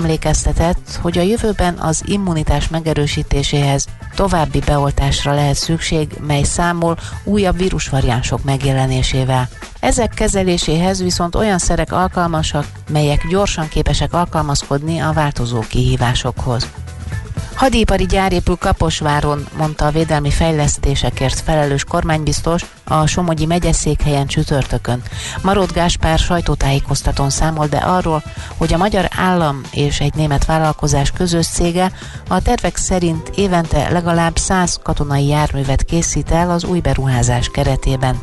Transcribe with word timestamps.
emlékeztetett, 0.00 0.98
hogy 1.00 1.18
a 1.18 1.22
jövőben 1.22 1.78
az 1.78 2.02
immunitás 2.06 2.68
megerősítéséhez 2.68 3.86
további 4.14 4.60
beoltásra 4.66 5.34
lehet 5.34 5.56
szükség, 5.56 6.08
mely 6.26 6.42
számol 6.42 6.98
újabb 7.24 7.56
vírusvariánsok 7.56 8.44
megjelenésével. 8.44 9.48
Ezek 9.80 10.14
kezeléséhez 10.14 11.02
viszont 11.02 11.34
olyan 11.34 11.58
szerek 11.58 11.92
alkalmasak, 11.92 12.66
melyek 12.88 13.26
gyorsan 13.28 13.68
képesek 13.68 14.12
alkalmazkodni 14.12 14.98
a 14.98 15.12
változó 15.12 15.60
kihívásokhoz. 15.60 16.70
Hadipari 17.60 18.06
gyár 18.06 18.32
épül 18.32 18.56
Kaposváron, 18.56 19.46
mondta 19.56 19.86
a 19.86 19.90
védelmi 19.90 20.30
fejlesztésekért 20.30 21.40
felelős 21.40 21.84
kormánybiztos 21.84 22.64
a 22.84 23.06
Somogyi 23.06 23.46
megyeszékhelyen 23.46 24.26
csütörtökön. 24.26 25.02
Marott 25.42 25.72
Gáspár 25.72 26.18
sajtótájékoztatón 26.18 27.30
számol 27.30 27.66
be 27.66 27.78
arról, 27.78 28.22
hogy 28.56 28.72
a 28.72 28.76
magyar 28.76 29.08
állam 29.16 29.60
és 29.72 30.00
egy 30.00 30.14
német 30.14 30.44
vállalkozás 30.44 31.10
közös 31.10 31.46
cége 31.46 31.92
a 32.28 32.42
tervek 32.42 32.76
szerint 32.76 33.30
évente 33.34 33.90
legalább 33.90 34.36
100 34.36 34.80
katonai 34.82 35.26
járművet 35.26 35.84
készít 35.84 36.30
el 36.30 36.50
az 36.50 36.64
új 36.64 36.80
beruházás 36.80 37.48
keretében. 37.48 38.20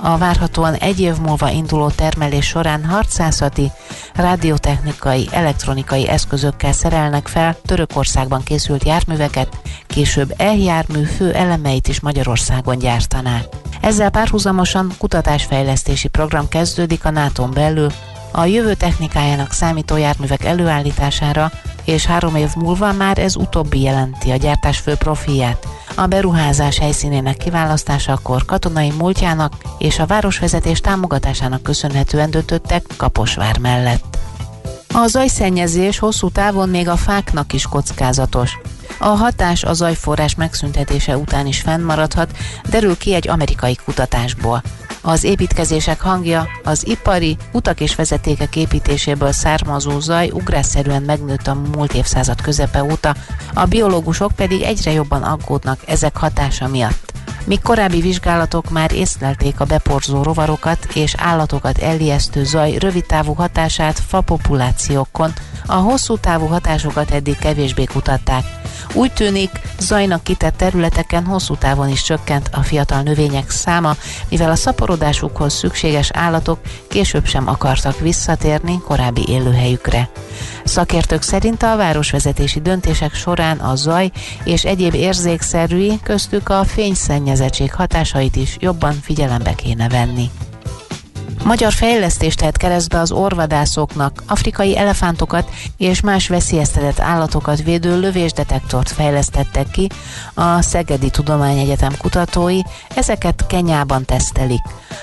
A 0.00 0.18
várhatóan 0.18 0.74
egy 0.74 1.00
év 1.00 1.16
múlva 1.16 1.50
induló 1.50 1.88
termelés 1.88 2.46
során 2.46 2.84
harcászati, 2.84 3.70
rádiotechnikai, 4.14 5.28
elektronikai 5.30 6.08
eszközökkel 6.08 6.72
szerelnek 6.72 7.28
fel 7.28 7.56
Törökországban 7.64 8.42
készült 8.42 8.84
járműveket, 8.84 9.60
később 9.86 10.34
e-jármű 10.36 11.02
fő 11.02 11.32
elemeit 11.32 11.88
is 11.88 12.00
Magyarországon 12.00 12.78
gyártanák. 12.78 13.44
Ezzel 13.80 14.10
párhuzamosan 14.10 14.92
kutatásfejlesztési 14.98 16.08
program 16.08 16.48
kezdődik 16.48 17.04
a 17.04 17.10
nato 17.10 17.46
belül, 17.46 17.90
a 18.32 18.44
jövő 18.44 18.74
technikájának 18.74 19.52
számító 19.52 19.96
járművek 19.96 20.44
előállítására, 20.44 21.52
és 21.84 22.06
három 22.06 22.36
év 22.36 22.48
múlva 22.56 22.92
már 22.92 23.18
ez 23.18 23.36
utóbbi 23.36 23.82
jelenti 23.82 24.30
a 24.30 24.36
gyártás 24.36 24.78
fő 24.78 24.94
profilját. 24.94 25.66
A 25.94 26.06
beruházás 26.06 26.78
helyszínének 26.78 27.36
kiválasztásakor 27.36 28.44
katonai 28.44 28.90
múltjának 28.98 29.52
és 29.78 29.98
a 29.98 30.06
városvezetés 30.06 30.80
támogatásának 30.80 31.62
köszönhetően 31.62 32.30
döntöttek 32.30 32.84
Kaposvár 32.96 33.58
mellett. 33.58 34.18
A 34.98 35.06
zajszennyezés 35.06 35.98
hosszú 35.98 36.30
távon 36.30 36.68
még 36.68 36.88
a 36.88 36.96
fáknak 36.96 37.52
is 37.52 37.66
kockázatos. 37.66 38.58
A 38.98 39.08
hatás 39.08 39.64
a 39.64 39.72
zajforrás 39.72 40.34
megszüntetése 40.34 41.16
után 41.16 41.46
is 41.46 41.60
fennmaradhat, 41.60 42.36
derül 42.68 42.96
ki 42.96 43.14
egy 43.14 43.28
amerikai 43.28 43.76
kutatásból. 43.84 44.62
Az 45.00 45.24
építkezések 45.24 46.00
hangja 46.00 46.48
az 46.64 46.86
ipari, 46.86 47.36
utak 47.52 47.80
és 47.80 47.94
vezetékek 47.94 48.56
építéséből 48.56 49.32
származó 49.32 50.00
zaj 50.00 50.30
ugrásszerűen 50.30 51.02
megnőtt 51.02 51.46
a 51.46 51.54
múlt 51.74 51.94
évszázad 51.94 52.40
közepe 52.40 52.82
óta, 52.82 53.14
a 53.54 53.64
biológusok 53.64 54.32
pedig 54.36 54.62
egyre 54.62 54.92
jobban 54.92 55.22
aggódnak 55.22 55.80
ezek 55.86 56.16
hatása 56.16 56.68
miatt. 56.68 57.12
Míg 57.46 57.60
korábbi 57.62 58.00
vizsgálatok 58.00 58.70
már 58.70 58.92
észlelték 58.92 59.60
a 59.60 59.64
beporzó 59.64 60.22
rovarokat 60.22 60.86
és 60.94 61.14
állatokat 61.18 61.78
elijesztő 61.78 62.44
zaj 62.44 62.76
rövidtávú 62.78 63.32
hatását 63.32 63.98
fapopulációkon, 63.98 65.32
a 65.66 65.74
hosszú 65.74 66.16
távú 66.16 66.46
hatásokat 66.46 67.10
eddig 67.10 67.38
kevésbé 67.38 67.84
kutatták. 67.84 68.44
Úgy 68.92 69.12
tűnik, 69.12 69.50
zajnak 69.78 70.22
kitett 70.22 70.56
területeken 70.56 71.24
hosszú 71.24 71.56
távon 71.56 71.88
is 71.88 72.02
csökkent 72.02 72.48
a 72.52 72.62
fiatal 72.62 73.02
növények 73.02 73.50
száma, 73.50 73.96
mivel 74.28 74.50
a 74.50 74.56
szaporodásukhoz 74.56 75.54
szükséges 75.54 76.10
állatok 76.12 76.58
később 76.88 77.26
sem 77.26 77.48
akartak 77.48 77.98
visszatérni 78.00 78.80
korábbi 78.80 79.24
élőhelyükre. 79.28 80.08
Szakértők 80.64 81.22
szerint 81.22 81.62
a 81.62 81.76
városvezetési 81.76 82.60
döntések 82.60 83.14
során 83.14 83.58
a 83.58 83.74
zaj 83.74 84.10
és 84.44 84.64
egyéb 84.64 84.94
érzékszerű, 84.94 85.88
köztük 86.02 86.48
a 86.48 86.64
fényszennyezettség 86.64 87.74
hatásait 87.74 88.36
is 88.36 88.56
jobban 88.60 88.92
figyelembe 89.02 89.54
kéne 89.54 89.88
venni. 89.88 90.30
Magyar 91.46 91.72
fejlesztést 91.72 92.38
tehet 92.38 92.56
keresztbe 92.56 92.98
az 92.98 93.12
orvadászoknak, 93.12 94.22
afrikai 94.26 94.78
elefántokat 94.78 95.50
és 95.76 96.00
más 96.00 96.28
veszélyeztetett 96.28 97.00
állatokat 97.00 97.62
védő 97.62 98.00
lövésdetektort 98.00 98.90
fejlesztettek 98.90 99.70
ki 99.70 99.88
a 100.34 100.62
Szegedi 100.62 101.10
Tudományegyetem 101.10 101.96
kutatói, 101.98 102.60
ezeket 102.94 103.46
Kenyában 103.46 104.04
tesztelik. 104.04 104.62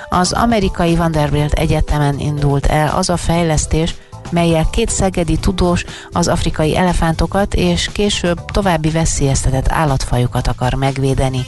Az 0.10 0.32
amerikai 0.32 0.96
Vanderbilt 0.96 1.54
Egyetemen 1.54 2.20
indult 2.20 2.66
el 2.66 2.96
az 2.96 3.10
a 3.10 3.18
fejlesztés, 3.18 3.96
melyel 4.30 4.68
két 4.72 4.90
szegedi 4.90 5.38
tudós 5.38 5.86
az 6.12 6.28
afrikai 6.28 6.78
elefántokat 6.78 7.54
és 7.54 7.90
később 7.92 8.46
további 8.46 8.90
veszélyeztetett 8.90 9.72
állatfajokat 9.72 10.48
akar 10.48 10.74
megvédeni. 10.74 11.46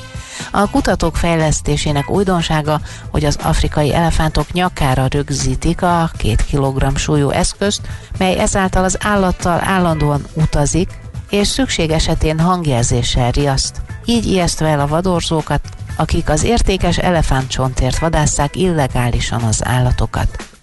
A 0.51 0.69
kutatók 0.69 1.15
fejlesztésének 1.15 2.09
újdonsága, 2.09 2.81
hogy 3.11 3.25
az 3.25 3.37
afrikai 3.43 3.93
elefántok 3.93 4.51
nyakára 4.51 5.07
rögzítik 5.09 5.81
a 5.81 6.09
két 6.17 6.45
kilogramm 6.45 6.95
súlyú 6.95 7.29
eszközt, 7.29 7.81
mely 8.17 8.39
ezáltal 8.39 8.83
az 8.83 8.97
állattal 9.01 9.61
állandóan 9.63 10.25
utazik, 10.33 10.89
és 11.29 11.47
szükség 11.47 11.91
esetén 11.91 12.39
hangjelzéssel 12.39 13.31
riaszt. 13.31 13.81
Így 14.05 14.25
ijesztve 14.25 14.67
el 14.67 14.79
a 14.79 14.87
vadorzókat, 14.87 15.61
akik 15.95 16.29
az 16.29 16.43
értékes 16.43 16.97
elefántcsontért 16.97 17.99
vadásszák 17.99 18.55
illegálisan 18.55 19.41
az 19.41 19.65
állatokat. 19.65 20.54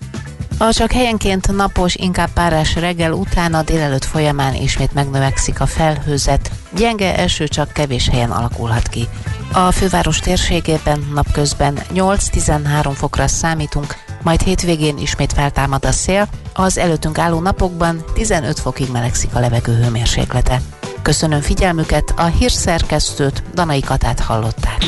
A 0.58 0.72
csak 0.72 0.92
helyenként 0.92 1.56
napos, 1.56 1.94
inkább 1.94 2.32
párás 2.32 2.74
reggel 2.74 3.12
után 3.12 3.54
a 3.54 3.62
délelőtt 3.62 4.04
folyamán 4.04 4.54
ismét 4.54 4.94
megnövekszik 4.94 5.60
a 5.60 5.66
felhőzet, 5.66 6.50
gyenge 6.76 7.16
eső 7.16 7.48
csak 7.48 7.72
kevés 7.72 8.08
helyen 8.08 8.30
alakulhat 8.30 8.88
ki. 8.88 9.08
A 9.52 9.70
főváros 9.70 10.18
térségében 10.18 11.10
napközben 11.14 11.78
8-13 11.94 12.92
fokra 12.94 13.26
számítunk, 13.26 13.96
majd 14.22 14.40
hétvégén 14.42 14.98
ismét 14.98 15.32
feltámad 15.32 15.84
a 15.84 15.92
szél, 15.92 16.28
az 16.54 16.78
előttünk 16.78 17.18
álló 17.18 17.40
napokban 17.40 18.04
15 18.14 18.58
fokig 18.58 18.90
melegszik 18.90 19.34
a 19.34 19.40
levegő 19.40 19.74
hőmérséklete. 19.74 20.60
Köszönöm 21.02 21.40
figyelmüket, 21.40 22.14
a 22.16 22.24
hírszerkesztőt, 22.24 23.42
Danai 23.54 23.80
Katát 23.80 24.20
hallották. 24.20 24.84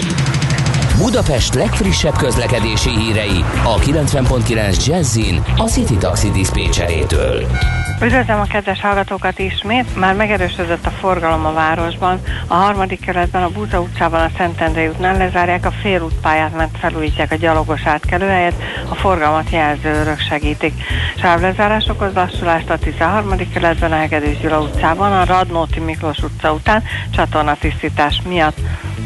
Budapest 0.98 1.54
legfrissebb 1.54 2.16
közlekedési 2.16 2.90
hírei 2.90 3.44
a 3.64 3.78
90.9 3.78 4.86
Jazzin 4.86 5.42
a 5.56 5.62
City 5.62 5.96
Taxi 5.96 6.30
Dispécsejétől. 6.30 7.46
Üdvözlöm 8.02 8.40
a 8.40 8.44
kedves 8.44 8.80
hallgatókat 8.80 9.38
ismét. 9.38 9.96
Már 9.96 10.14
megerősödött 10.14 10.86
a 10.86 10.90
forgalom 10.90 11.46
a 11.46 11.52
városban. 11.52 12.20
A 12.46 12.54
harmadik 12.54 13.00
keretben 13.00 13.42
a 13.42 13.48
Búza 13.48 13.80
utcában 13.80 14.20
a 14.20 14.30
Szentendrei 14.36 14.86
útnál 14.86 15.16
lezárják 15.16 15.66
a 15.66 15.70
félútpályát, 15.70 16.56
mert 16.56 16.78
felújítják 16.78 17.32
a 17.32 17.36
gyalogos 17.36 17.82
átkelőhelyet, 17.84 18.62
a 18.88 18.94
forgalmat 18.94 19.50
jelzőrök 19.50 20.20
segítik. 20.20 20.74
Sávlezárás 21.16 21.86
okoz 21.88 22.14
lassulást 22.14 22.70
a 22.70 22.78
13. 22.78 23.36
keretben 23.52 23.92
a 23.92 23.96
Hegedűs 23.96 24.38
Gyula 24.38 24.60
utcában, 24.60 25.12
a 25.12 25.24
Radnóti 25.24 25.80
Miklós 25.80 26.18
utca 26.18 26.52
után 26.52 26.82
csatornatisztítás 27.10 28.22
miatt. 28.28 28.56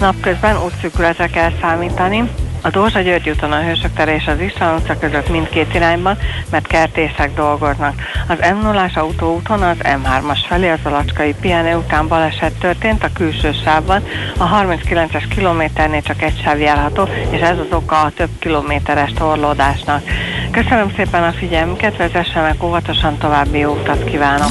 Napközben 0.00 0.62
útszűkületre 0.62 1.26
kell 1.26 1.52
számítani, 1.60 2.30
a 2.62 2.70
Dózsa 2.70 3.00
György 3.00 3.30
úton 3.30 3.52
a 3.52 3.62
Hősök 3.62 3.92
tere 3.92 4.14
és 4.14 4.26
az 4.26 4.40
István 4.40 4.74
utca 4.74 4.98
között 4.98 5.28
mindkét 5.28 5.74
irányban, 5.74 6.18
mert 6.50 6.66
kertészek 6.66 7.34
dolgoznak. 7.34 7.94
Az 8.28 8.38
m 8.38 8.62
0 8.62 8.90
autóúton 8.94 9.62
az 9.62 9.76
M3-as 9.80 10.38
felé 10.48 10.68
az 10.68 10.78
Alacskai 10.82 11.34
pihenő 11.40 11.76
után 11.76 12.08
baleset 12.08 12.52
történt 12.52 13.04
a 13.04 13.12
külső 13.14 13.52
sávban. 13.64 14.02
A 14.38 14.48
39-es 14.48 15.24
kilométernél 15.28 16.02
csak 16.02 16.22
egy 16.22 16.40
sáv 16.42 16.60
járható, 16.60 17.08
és 17.30 17.40
ez 17.40 17.58
az 17.58 17.72
oka 17.76 18.00
a 18.00 18.12
több 18.16 18.30
kilométeres 18.38 19.12
torlódásnak. 19.12 20.02
Köszönöm 20.50 20.92
szépen 20.96 21.22
a 21.22 21.32
figyelmüket, 21.32 21.96
vezessenek 21.96 22.62
óvatosan 22.62 23.18
további 23.18 23.58
jó 23.58 23.72
utat 23.72 24.04
kívánok! 24.04 24.50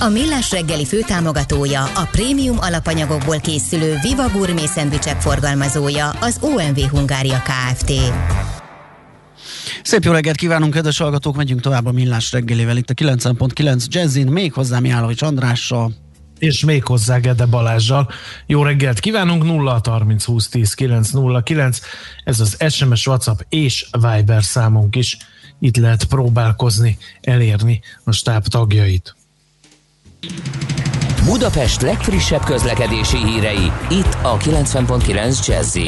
A 0.00 0.08
Millás 0.08 0.50
reggeli 0.50 0.86
főtámogatója, 0.86 1.82
a 1.82 2.08
prémium 2.10 2.56
alapanyagokból 2.60 3.40
készülő 3.40 3.96
Viva 4.02 4.28
Gourmet 4.28 4.66
szendvicsek 4.66 5.20
forgalmazója, 5.20 6.10
az 6.10 6.38
OMV 6.40 6.78
Hungária 6.78 7.42
Kft. 7.42 7.92
Szép 9.82 10.04
jó 10.04 10.12
reggelt 10.12 10.36
kívánunk, 10.36 10.72
kedves 10.72 10.98
hallgatók! 10.98 11.36
Megyünk 11.36 11.60
tovább 11.60 11.86
a 11.86 11.92
Millás 11.92 12.32
reggelivel 12.32 12.76
itt 12.76 12.90
a 12.90 12.94
9.9 12.94 13.86
Jazzin, 13.86 14.26
még 14.26 14.52
hozzá 14.52 14.78
Mihálovics 14.78 15.22
Andrással, 15.22 15.92
és 16.38 16.64
még 16.64 16.84
hozzá 16.84 17.18
Gede 17.18 17.46
Balázsjal. 17.46 18.10
Jó 18.46 18.62
reggelt 18.62 19.00
kívánunk, 19.00 19.44
0 19.44 19.80
30 19.84 20.24
20 20.24 20.48
10 20.48 20.74
9 20.74 21.10
0 21.10 21.42
9. 21.42 21.78
Ez 22.24 22.40
az 22.40 22.56
SMS, 22.68 23.06
WhatsApp 23.06 23.40
és 23.48 23.86
Viber 23.92 24.44
számunk 24.44 24.96
is. 24.96 25.16
Itt 25.60 25.76
lehet 25.76 26.04
próbálkozni, 26.04 26.98
elérni 27.20 27.80
a 28.04 28.12
stáb 28.12 28.46
tagjait. 28.46 29.16
Budapest 31.24 31.80
legfrissebb 31.80 32.44
közlekedési 32.44 33.16
hírei, 33.16 33.72
itt 33.90 34.16
a 34.22 34.36
90.9 34.36 35.46
jazz 35.46 35.78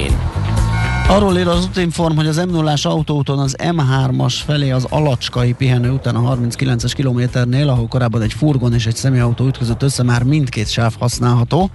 Arról 1.08 1.38
ír 1.38 1.48
az 1.48 1.64
útinform, 1.64 2.16
hogy 2.16 2.26
az 2.26 2.36
m 2.36 2.50
0 2.50 2.74
autóúton 2.82 3.38
az 3.38 3.56
M3-as 3.58 4.34
felé 4.44 4.70
az 4.70 4.86
Alacskai 4.90 5.52
pihenő 5.52 5.90
után 5.90 6.14
a 6.14 6.36
39-es 6.36 6.92
kilométernél, 6.94 7.68
ahol 7.68 7.88
korábban 7.88 8.22
egy 8.22 8.32
furgon 8.32 8.74
és 8.74 8.86
egy 8.86 8.96
személyautó 8.96 9.46
ütközött 9.46 9.82
össze, 9.82 10.02
már 10.02 10.22
mindkét 10.22 10.70
sáv 10.70 10.94
használható. 10.98 11.70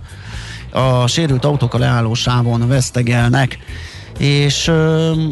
A 0.72 1.08
sérült 1.08 1.46
autók 1.46 1.74
a 1.74 1.78
leálló 1.78 2.14
sávon 2.14 2.68
vesztegelnek 2.68 3.58
és 4.18 4.72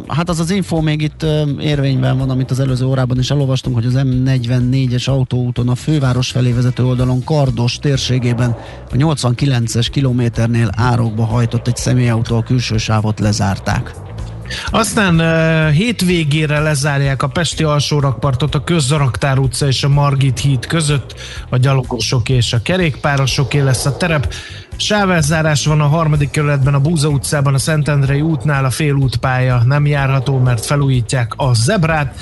hát 0.07 0.29
az 0.29 0.39
az 0.39 0.51
info 0.51 0.81
még 0.81 1.01
itt 1.01 1.25
érvényben 1.59 2.17
van, 2.17 2.29
amit 2.29 2.51
az 2.51 2.59
előző 2.59 2.86
órában 2.86 3.19
is 3.19 3.31
elolvastunk, 3.31 3.75
hogy 3.75 3.86
az 3.86 3.93
M44-es 3.95 5.09
autóúton 5.09 5.69
a 5.69 5.75
főváros 5.75 6.31
felé 6.31 6.51
vezető 6.51 6.86
oldalon 6.86 7.24
Kardos 7.24 7.77
térségében 7.77 8.55
a 8.91 8.95
89-es 8.95 9.88
kilométernél 9.91 10.69
árokba 10.75 11.25
hajtott 11.25 11.67
egy 11.67 11.75
személyautó, 11.75 12.36
a 12.36 12.43
külső 12.43 12.77
sávot 12.77 13.19
lezárták. 13.19 13.93
Aztán 14.65 15.19
uh, 15.19 15.74
hétvégére 15.74 16.59
lezárják 16.59 17.24
a 17.24 17.27
Pesti 17.27 17.63
alsórakpartot 17.63 18.55
a 18.55 18.63
Közzaraktár 18.63 19.38
utca 19.38 19.67
és 19.67 19.83
a 19.83 19.89
Margit 19.89 20.39
híd 20.39 20.65
között, 20.65 21.15
a 21.50 21.57
gyalogosok 21.57 22.29
és 22.29 22.53
a 22.53 22.62
kerékpárosoké 22.62 23.59
lesz 23.59 23.86
a 23.86 23.98
terep. 23.98 24.33
Sávelzárás 24.79 25.65
van 25.65 25.81
a 25.81 25.88
harmadik 25.88 26.29
kerületben, 26.29 26.74
a 26.74 26.79
Búza 26.79 27.07
utcában, 27.09 27.53
a 27.53 27.57
Szentendrei 27.57 28.21
útnál 28.21 28.65
a 28.65 28.69
félútpálya 28.69 29.62
nem 29.65 29.86
járható, 29.86 30.38
mert 30.38 30.65
felújítják 30.65 31.33
a 31.36 31.53
zebrát. 31.53 32.19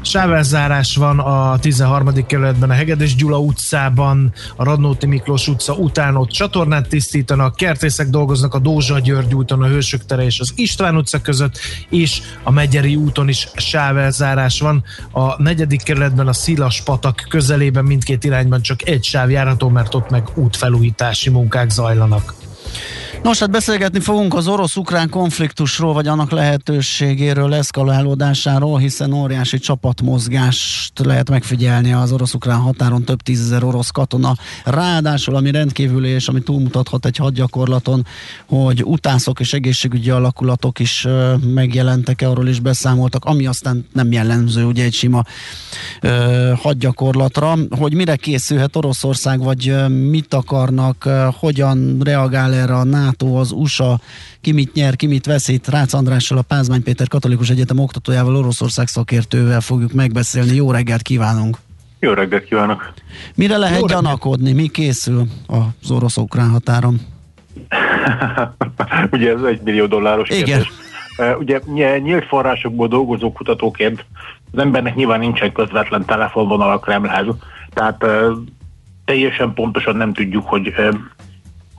Sávelzárás 0.00 0.96
van 0.96 1.18
a 1.18 1.58
13. 1.58 2.26
kerületben, 2.26 2.70
a 2.70 2.72
Hegedűs 2.72 3.14
Gyula 3.14 3.38
utcában, 3.38 4.32
a 4.56 4.64
Radnóti 4.64 5.06
Miklós 5.06 5.48
utca 5.48 5.72
után 5.72 6.16
ott 6.16 6.30
csatornát 6.30 6.88
tisztítanak, 6.88 7.56
kertészek 7.56 8.08
dolgoznak 8.08 8.54
a 8.54 8.58
Dózsa 8.58 8.98
György 8.98 9.34
úton, 9.34 9.62
a 9.62 9.66
Hősök 9.66 10.04
tere 10.04 10.24
és 10.24 10.40
az 10.40 10.52
István 10.56 10.96
utca 10.96 11.20
között, 11.20 11.58
és 11.88 12.20
a 12.42 12.50
Megyeri 12.50 12.96
úton 12.96 13.28
is 13.28 13.48
sávelzárás 13.56 14.60
van. 14.60 14.84
A 15.12 15.42
negyedik 15.42 15.82
kerületben 15.82 16.28
a 16.28 16.32
Szilas 16.32 16.82
patak 16.82 17.26
közelében 17.28 17.84
mindkét 17.84 18.24
irányban 18.24 18.62
csak 18.62 18.88
egy 18.88 19.04
sáv 19.04 19.30
járható, 19.30 19.68
mert 19.68 19.94
ott 19.94 20.10
meg 20.10 20.28
útfelújítási 20.34 21.30
munkák 21.30 21.70
zajlanak. 21.70 22.34
Nos, 23.22 23.38
hát 23.38 23.50
beszélgetni 23.50 24.00
fogunk 24.00 24.34
az 24.34 24.48
orosz-ukrán 24.48 25.08
konfliktusról, 25.08 25.92
vagy 25.92 26.06
annak 26.06 26.30
lehetőségéről, 26.30 27.54
eszkalálódásáról, 27.54 28.78
hiszen 28.78 29.12
óriási 29.12 29.58
csapatmozgást 29.58 30.98
lehet 30.98 31.30
megfigyelni 31.30 31.92
az 31.92 32.12
orosz-ukrán 32.12 32.58
határon, 32.58 33.04
több 33.04 33.22
tízezer 33.22 33.64
orosz 33.64 33.90
katona. 33.90 34.34
Ráadásul, 34.64 35.36
ami 35.36 35.50
rendkívül 35.50 36.04
és 36.04 36.28
ami 36.28 36.40
túlmutathat 36.40 37.06
egy 37.06 37.16
hadgyakorlaton, 37.16 38.06
hogy 38.46 38.82
utászok 38.84 39.40
és 39.40 39.52
egészségügyi 39.52 40.10
alakulatok 40.10 40.78
is 40.78 41.06
megjelentek, 41.54 42.20
arról 42.20 42.48
is 42.48 42.60
beszámoltak, 42.60 43.24
ami 43.24 43.46
aztán 43.46 43.86
nem 43.92 44.12
jellemző 44.12 44.64
ugye 44.64 44.84
egy 44.84 44.94
sima 44.94 45.24
ö, 46.00 46.52
hadgyakorlatra, 46.56 47.54
hogy 47.70 47.94
mire 47.94 48.16
készülhet 48.16 48.76
Oroszország, 48.76 49.42
vagy 49.42 49.74
mit 49.88 50.34
akarnak, 50.34 51.08
hogyan 51.38 51.98
reagál 52.04 52.54
erre 52.54 52.74
a 52.74 52.84
NATO, 52.84 53.07
az 53.16 53.52
USA, 53.52 54.00
ki 54.40 54.52
mit 54.52 54.72
nyer, 54.72 54.96
ki 54.96 55.06
mit 55.06 55.26
veszít. 55.26 55.68
Rácz 55.68 55.94
Andrással, 55.94 56.38
a 56.38 56.42
Pázmány 56.42 56.82
Péter 56.82 57.08
Katolikus 57.08 57.50
Egyetem 57.50 57.78
oktatójával, 57.78 58.36
Oroszország 58.36 58.86
szakértővel 58.86 59.60
fogjuk 59.60 59.92
megbeszélni. 59.92 60.54
Jó 60.54 60.70
reggelt 60.70 61.02
kívánunk! 61.02 61.56
Jó 62.00 62.12
reggelt 62.12 62.44
kívánok! 62.44 62.92
Mire 63.34 63.56
lehet 63.56 63.80
Jó 63.80 63.86
gyanakodni? 63.86 64.52
Mi 64.52 64.68
készül 64.68 65.26
az 65.46 65.90
orosz-ukrán 65.90 66.50
határon? 66.50 67.00
Ugye 69.12 69.32
ez 69.32 69.42
egy 69.42 69.60
millió 69.62 69.86
dolláros 69.86 70.28
Igen. 70.28 70.44
kérdés. 70.44 70.68
Ugye 71.38 71.60
nyílt 71.98 72.24
forrásokból 72.24 72.88
dolgozó 72.88 73.32
kutatóként 73.32 74.04
az 74.52 74.58
embernek 74.58 74.94
nyilván 74.94 75.20
nincsen 75.20 75.52
közvetlen 75.52 76.04
telefonvonal 76.04 76.70
a 76.70 76.78
Kremlhez, 76.78 77.26
tehát 77.72 78.04
teljesen 79.04 79.54
pontosan 79.54 79.96
nem 79.96 80.12
tudjuk, 80.12 80.46
hogy 80.46 80.74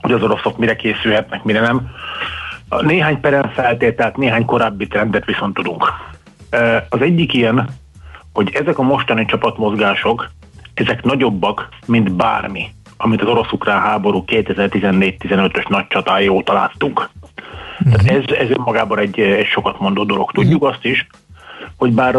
hogy 0.00 0.12
az 0.12 0.22
oroszok 0.22 0.58
mire 0.58 0.76
készülhetnek, 0.76 1.42
mire 1.42 1.60
nem. 1.60 1.90
Néhány 2.80 3.20
perem 3.20 3.48
feltételt, 3.48 4.16
néhány 4.16 4.44
korábbi 4.44 4.86
trendet 4.86 5.24
viszont 5.24 5.54
tudunk. 5.54 5.92
Az 6.88 7.00
egyik 7.00 7.34
ilyen, 7.34 7.68
hogy 8.32 8.50
ezek 8.54 8.78
a 8.78 8.82
mostani 8.82 9.24
csapatmozgások, 9.24 10.30
ezek 10.74 11.02
nagyobbak, 11.02 11.68
mint 11.86 12.12
bármi, 12.12 12.70
amit 12.96 13.22
az 13.22 13.28
orosz-ukrán 13.28 13.80
háború 13.80 14.24
2014-15-ös 14.26 15.68
nagy 15.68 15.86
csatája 15.86 16.30
óta 16.30 16.52
láttunk. 16.52 17.10
Tehát 17.84 18.10
ez, 18.10 18.36
ez 18.36 18.50
önmagában 18.50 18.98
egy, 18.98 19.20
egy 19.20 19.46
sokat 19.46 19.80
mondó 19.80 20.04
dolog. 20.04 20.30
Tudjuk 20.32 20.62
uh-huh. 20.62 20.74
azt 20.74 20.84
is, 20.84 21.06
hogy 21.80 21.92
bár 21.92 22.16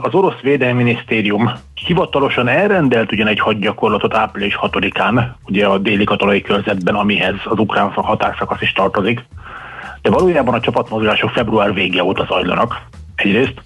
az 0.00 0.14
orosz 0.14 0.40
védelmi 0.42 0.82
minisztérium 0.82 1.52
hivatalosan 1.74 2.48
elrendelt 2.48 3.12
ugyan 3.12 3.26
egy 3.26 3.40
hadgyakorlatot 3.40 4.14
április 4.14 4.58
6-án, 4.62 5.24
ugye 5.46 5.66
a 5.66 5.78
déli 5.78 6.04
katonai 6.04 6.40
körzetben, 6.40 6.94
amihez 6.94 7.34
az 7.44 7.58
ukrán 7.58 7.90
határszakasz 7.90 8.60
is 8.60 8.72
tartozik, 8.72 9.24
de 10.02 10.10
valójában 10.10 10.54
a 10.54 10.60
csapatmozgások 10.60 11.30
február 11.30 11.74
vége 11.74 12.04
óta 12.04 12.24
zajlanak. 12.28 12.80
Egyrészt. 13.14 13.62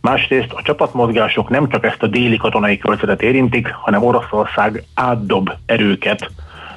Másrészt 0.00 0.52
a 0.52 0.62
csapatmozgások 0.62 1.48
nem 1.48 1.68
csak 1.68 1.84
ezt 1.84 2.02
a 2.02 2.06
déli 2.06 2.36
katonai 2.36 2.78
körzetet 2.78 3.22
érintik, 3.22 3.72
hanem 3.72 4.04
Oroszország 4.04 4.84
átdob 4.94 5.50
erőket 5.66 6.30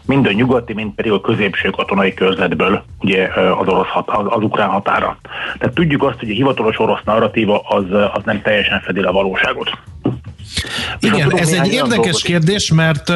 mind 0.09 0.25
a 0.25 0.31
nyugati, 0.31 0.73
mind 0.73 0.91
pedig 0.93 1.11
a 1.11 1.21
középső 1.21 1.69
katonai 1.69 2.13
körzetből 2.13 2.83
ugye 2.99 3.27
az, 3.59 3.67
orosz 3.67 3.87
hat, 3.87 4.09
az, 4.09 4.25
az 4.29 4.43
ukrán 4.43 4.69
határa. 4.69 5.17
Tehát 5.57 5.75
tudjuk 5.75 6.03
azt, 6.03 6.19
hogy 6.19 6.29
a 6.29 6.33
hivatalos 6.33 6.79
orosz 6.79 7.03
narratíva 7.03 7.59
az, 7.59 7.83
az 7.91 8.23
nem 8.25 8.41
teljesen 8.41 8.79
fedi 8.79 9.01
a 9.01 9.11
valóságot. 9.11 9.71
Igen, 10.99 11.37
ez 11.37 11.51
egy 11.51 11.71
érdekes 11.71 11.89
dolgot. 11.89 12.21
kérdés, 12.21 12.71
mert, 12.71 13.11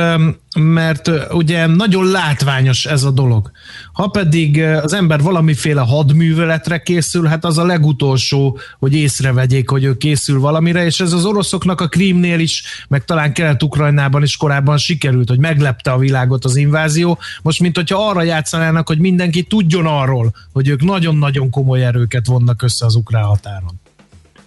mert 0.59 1.11
ugye 1.31 1.65
nagyon 1.65 2.11
látványos 2.11 2.85
ez 2.85 3.03
a 3.03 3.11
dolog. 3.11 3.51
Ha 3.93 4.07
pedig 4.07 4.61
az 4.61 4.93
ember 4.93 5.21
valamiféle 5.21 5.81
hadműveletre 5.81 6.77
készül, 6.81 7.25
hát 7.25 7.45
az 7.45 7.57
a 7.57 7.65
legutolsó, 7.65 8.59
hogy 8.79 8.93
észrevegyék, 8.95 9.69
hogy 9.69 9.83
ő 9.83 9.97
készül 9.97 10.39
valamire, 10.39 10.85
és 10.85 10.99
ez 10.99 11.13
az 11.13 11.25
oroszoknak 11.25 11.81
a 11.81 11.87
Krímnél 11.87 12.39
is, 12.39 12.63
meg 12.87 13.05
talán 13.05 13.33
Kelet-Ukrajnában 13.33 14.23
is 14.23 14.37
korábban 14.37 14.77
sikerült, 14.77 15.29
hogy 15.29 15.39
meglepte 15.39 15.91
a 15.91 15.97
világot 15.97 16.45
az 16.45 16.55
invázió. 16.55 17.19
Most, 17.41 17.59
mint 17.59 17.75
hogyha 17.75 18.07
arra 18.09 18.23
játszanának, 18.23 18.87
hogy 18.87 18.99
mindenki 18.99 19.43
tudjon 19.43 19.85
arról, 19.85 20.33
hogy 20.53 20.67
ők 20.67 20.83
nagyon-nagyon 20.83 21.49
komoly 21.49 21.85
erőket 21.85 22.27
vonnak 22.27 22.61
össze 22.61 22.85
az 22.85 22.95
ukrán 22.95 23.23
határon. 23.23 23.81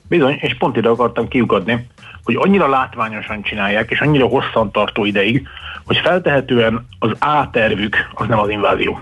Bizony, 0.09 0.39
és 0.41 0.57
pont 0.59 0.77
ide 0.77 0.89
akartam 0.89 1.29
kiukadni, 1.29 1.87
hogy 2.27 2.37
annyira 2.39 2.69
látványosan 2.69 3.43
csinálják, 3.43 3.91
és 3.91 4.01
annyira 4.01 4.27
hosszantartó 4.27 5.05
ideig, 5.05 5.49
hogy 5.85 5.97
feltehetően 5.97 6.87
az 6.99 7.11
A-tervük 7.19 7.97
az 8.15 8.27
nem 8.27 8.39
az 8.39 8.49
invázió. 8.49 9.01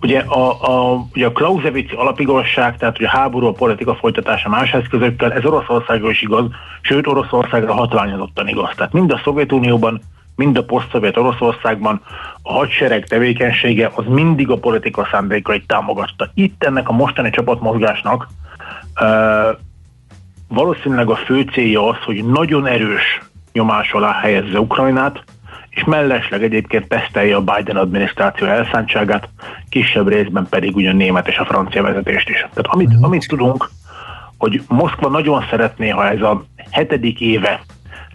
Ugye 0.00 0.20
a, 0.20 0.62
a, 0.62 1.06
ugye 1.14 1.26
a 1.26 1.32
Clausewitz 1.32 1.92
alapigazság, 1.94 2.76
tehát 2.76 2.96
hogy 2.96 3.06
a 3.06 3.16
háború, 3.16 3.46
a 3.46 3.52
politika 3.52 3.94
folytatása 3.94 4.48
más 4.48 4.72
eszközökkel, 4.72 5.32
ez 5.32 5.44
Oroszországra 5.44 6.10
is 6.10 6.22
igaz, 6.22 6.44
sőt 6.80 7.06
Oroszországra 7.06 7.74
hatványozottan 7.74 8.48
igaz. 8.48 8.70
Tehát 8.76 8.92
mind 8.92 9.12
a 9.12 9.20
Szovjetunióban, 9.24 10.00
mind 10.36 10.56
a 10.56 10.64
poszt 10.64 10.94
Oroszországban 10.94 12.00
a 12.42 12.52
hadsereg 12.52 13.06
tevékenysége 13.06 13.90
az 13.94 14.04
mindig 14.08 14.50
a 14.50 14.58
politika 14.58 15.08
szándékait 15.10 15.66
támogatta. 15.66 16.30
Itt 16.34 16.64
ennek 16.64 16.88
a 16.88 16.92
mostani 16.92 17.30
csapatmozgásnak 17.30 18.28
valószínűleg 20.48 21.10
a 21.10 21.16
fő 21.16 21.40
célja 21.40 21.88
az, 21.88 21.96
hogy 22.04 22.24
nagyon 22.24 22.66
erős 22.66 23.20
nyomás 23.52 23.92
alá 23.92 24.12
helyezze 24.12 24.60
Ukrajnát, 24.60 25.24
és 25.68 25.84
mellesleg 25.84 26.42
egyébként 26.42 26.88
tesztelje 26.88 27.36
a 27.36 27.40
Biden 27.42 27.76
adminisztráció 27.76 28.46
elszántságát, 28.46 29.28
kisebb 29.68 30.08
részben 30.08 30.46
pedig 30.50 30.76
ugyan 30.76 30.96
német 30.96 31.28
és 31.28 31.36
a 31.36 31.44
francia 31.44 31.82
vezetést 31.82 32.28
is. 32.28 32.36
Tehát 32.36 32.66
amit, 32.66 32.88
uh-huh. 32.88 33.04
amit 33.04 33.28
tudunk, 33.28 33.70
hogy 34.38 34.62
Moszkva 34.68 35.08
nagyon 35.08 35.44
szeretné, 35.50 35.88
ha 35.88 36.08
ez 36.08 36.20
a 36.20 36.44
hetedik 36.70 37.20
éve 37.20 37.60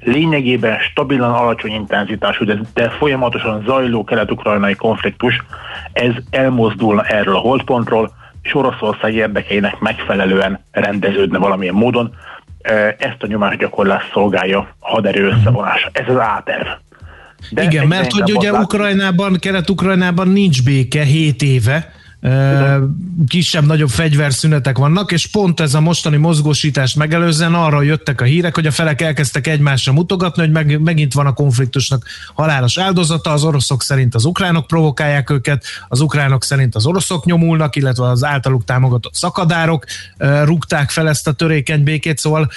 lényegében 0.04 0.80
stabilan 0.80 1.34
alacsony 1.34 1.72
intenzitású, 1.72 2.46
de, 2.46 2.60
de 2.74 2.90
folyamatosan 2.90 3.64
zajló 3.66 4.04
kelet-ukrajnai 4.04 4.76
konfliktus, 4.76 5.44
ez 5.94 6.14
elmozdulna 6.30 7.04
erről 7.04 7.36
a 7.36 7.40
holdpontról, 7.40 8.12
és 8.42 8.56
Oroszország 8.56 9.14
érdekeinek 9.14 9.80
megfelelően 9.80 10.64
rendeződne 10.72 11.38
valamilyen 11.38 11.74
módon. 11.74 12.14
Ezt 12.98 13.18
a 13.24 13.28
nyomásgyakorlás 13.28 14.04
szolgálja 14.14 14.60
a 14.80 14.90
haderő 14.90 15.28
összevonása. 15.28 15.90
Ez 15.92 16.08
az 16.08 16.20
áterv. 16.20 16.68
De 17.52 17.64
Igen, 17.64 17.88
mert 17.88 18.12
hogy 18.12 18.32
ugye 18.32 18.52
Ukrajnában, 18.52 19.38
Kelet-Ukrajnában 19.40 20.28
nincs 20.28 20.64
béke 20.64 21.04
7 21.04 21.42
éve, 21.42 21.94
kisebb-nagyobb 23.28 23.90
fegyverszünetek 23.90 24.78
vannak, 24.78 25.12
és 25.12 25.28
pont 25.28 25.60
ez 25.60 25.74
a 25.74 25.82
mostani 25.82 26.18
mozgósítást 26.18 26.96
megelőzően 26.96 27.54
arra 27.54 27.82
jöttek 27.82 28.22
a 28.22 28.24
hírek, 28.24 28.56
hogy 28.56 28.68
a 28.68 28.72
felek 28.72 29.02
elkezdtek 29.02 29.48
egymásra 29.48 29.94
mutogatni, 29.94 30.42
hogy 30.42 30.52
meg, 30.52 30.82
megint 30.82 31.14
van 31.14 31.26
a 31.26 31.34
konfliktusnak 31.34 32.06
halálos 32.34 32.78
áldozata, 32.78 33.32
az 33.32 33.44
oroszok 33.44 33.84
szerint 33.84 34.16
az 34.16 34.26
ukránok 34.26 34.68
provokálják 34.68 35.30
őket, 35.30 35.66
az 35.88 36.00
ukránok 36.00 36.44
szerint 36.44 36.76
az 36.76 36.86
oroszok 36.86 37.26
nyomulnak, 37.26 37.76
illetve 37.76 38.10
az 38.10 38.24
általuk 38.24 38.64
támogatott 38.64 39.14
szakadárok 39.14 39.86
rúgták 40.44 40.90
fel 40.90 41.10
ezt 41.10 41.28
a 41.28 41.32
törékeny 41.32 41.84
békét, 41.84 42.18
szóval 42.18 42.52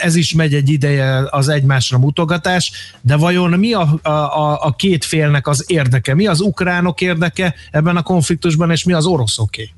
ez 0.00 0.14
is 0.14 0.34
megy 0.34 0.54
egy 0.54 0.68
ideje 0.68 1.26
az 1.30 1.48
egymásra 1.48 1.98
mutogatás, 1.98 2.72
de 3.00 3.16
vajon 3.16 3.50
mi 3.50 3.72
a, 3.72 3.98
a, 4.02 4.58
a 4.62 4.74
két 4.76 5.04
félnek 5.04 5.46
az 5.46 5.64
érdeke? 5.66 6.14
Mi 6.14 6.26
az 6.26 6.40
ukránok 6.40 7.00
érdeke 7.00 7.54
ebben 7.70 7.96
a 7.96 8.02
konfliktusban, 8.02 8.70
és 8.70 8.84
mi 8.84 8.92
az 8.94 9.06
oroszoké? 9.06 9.70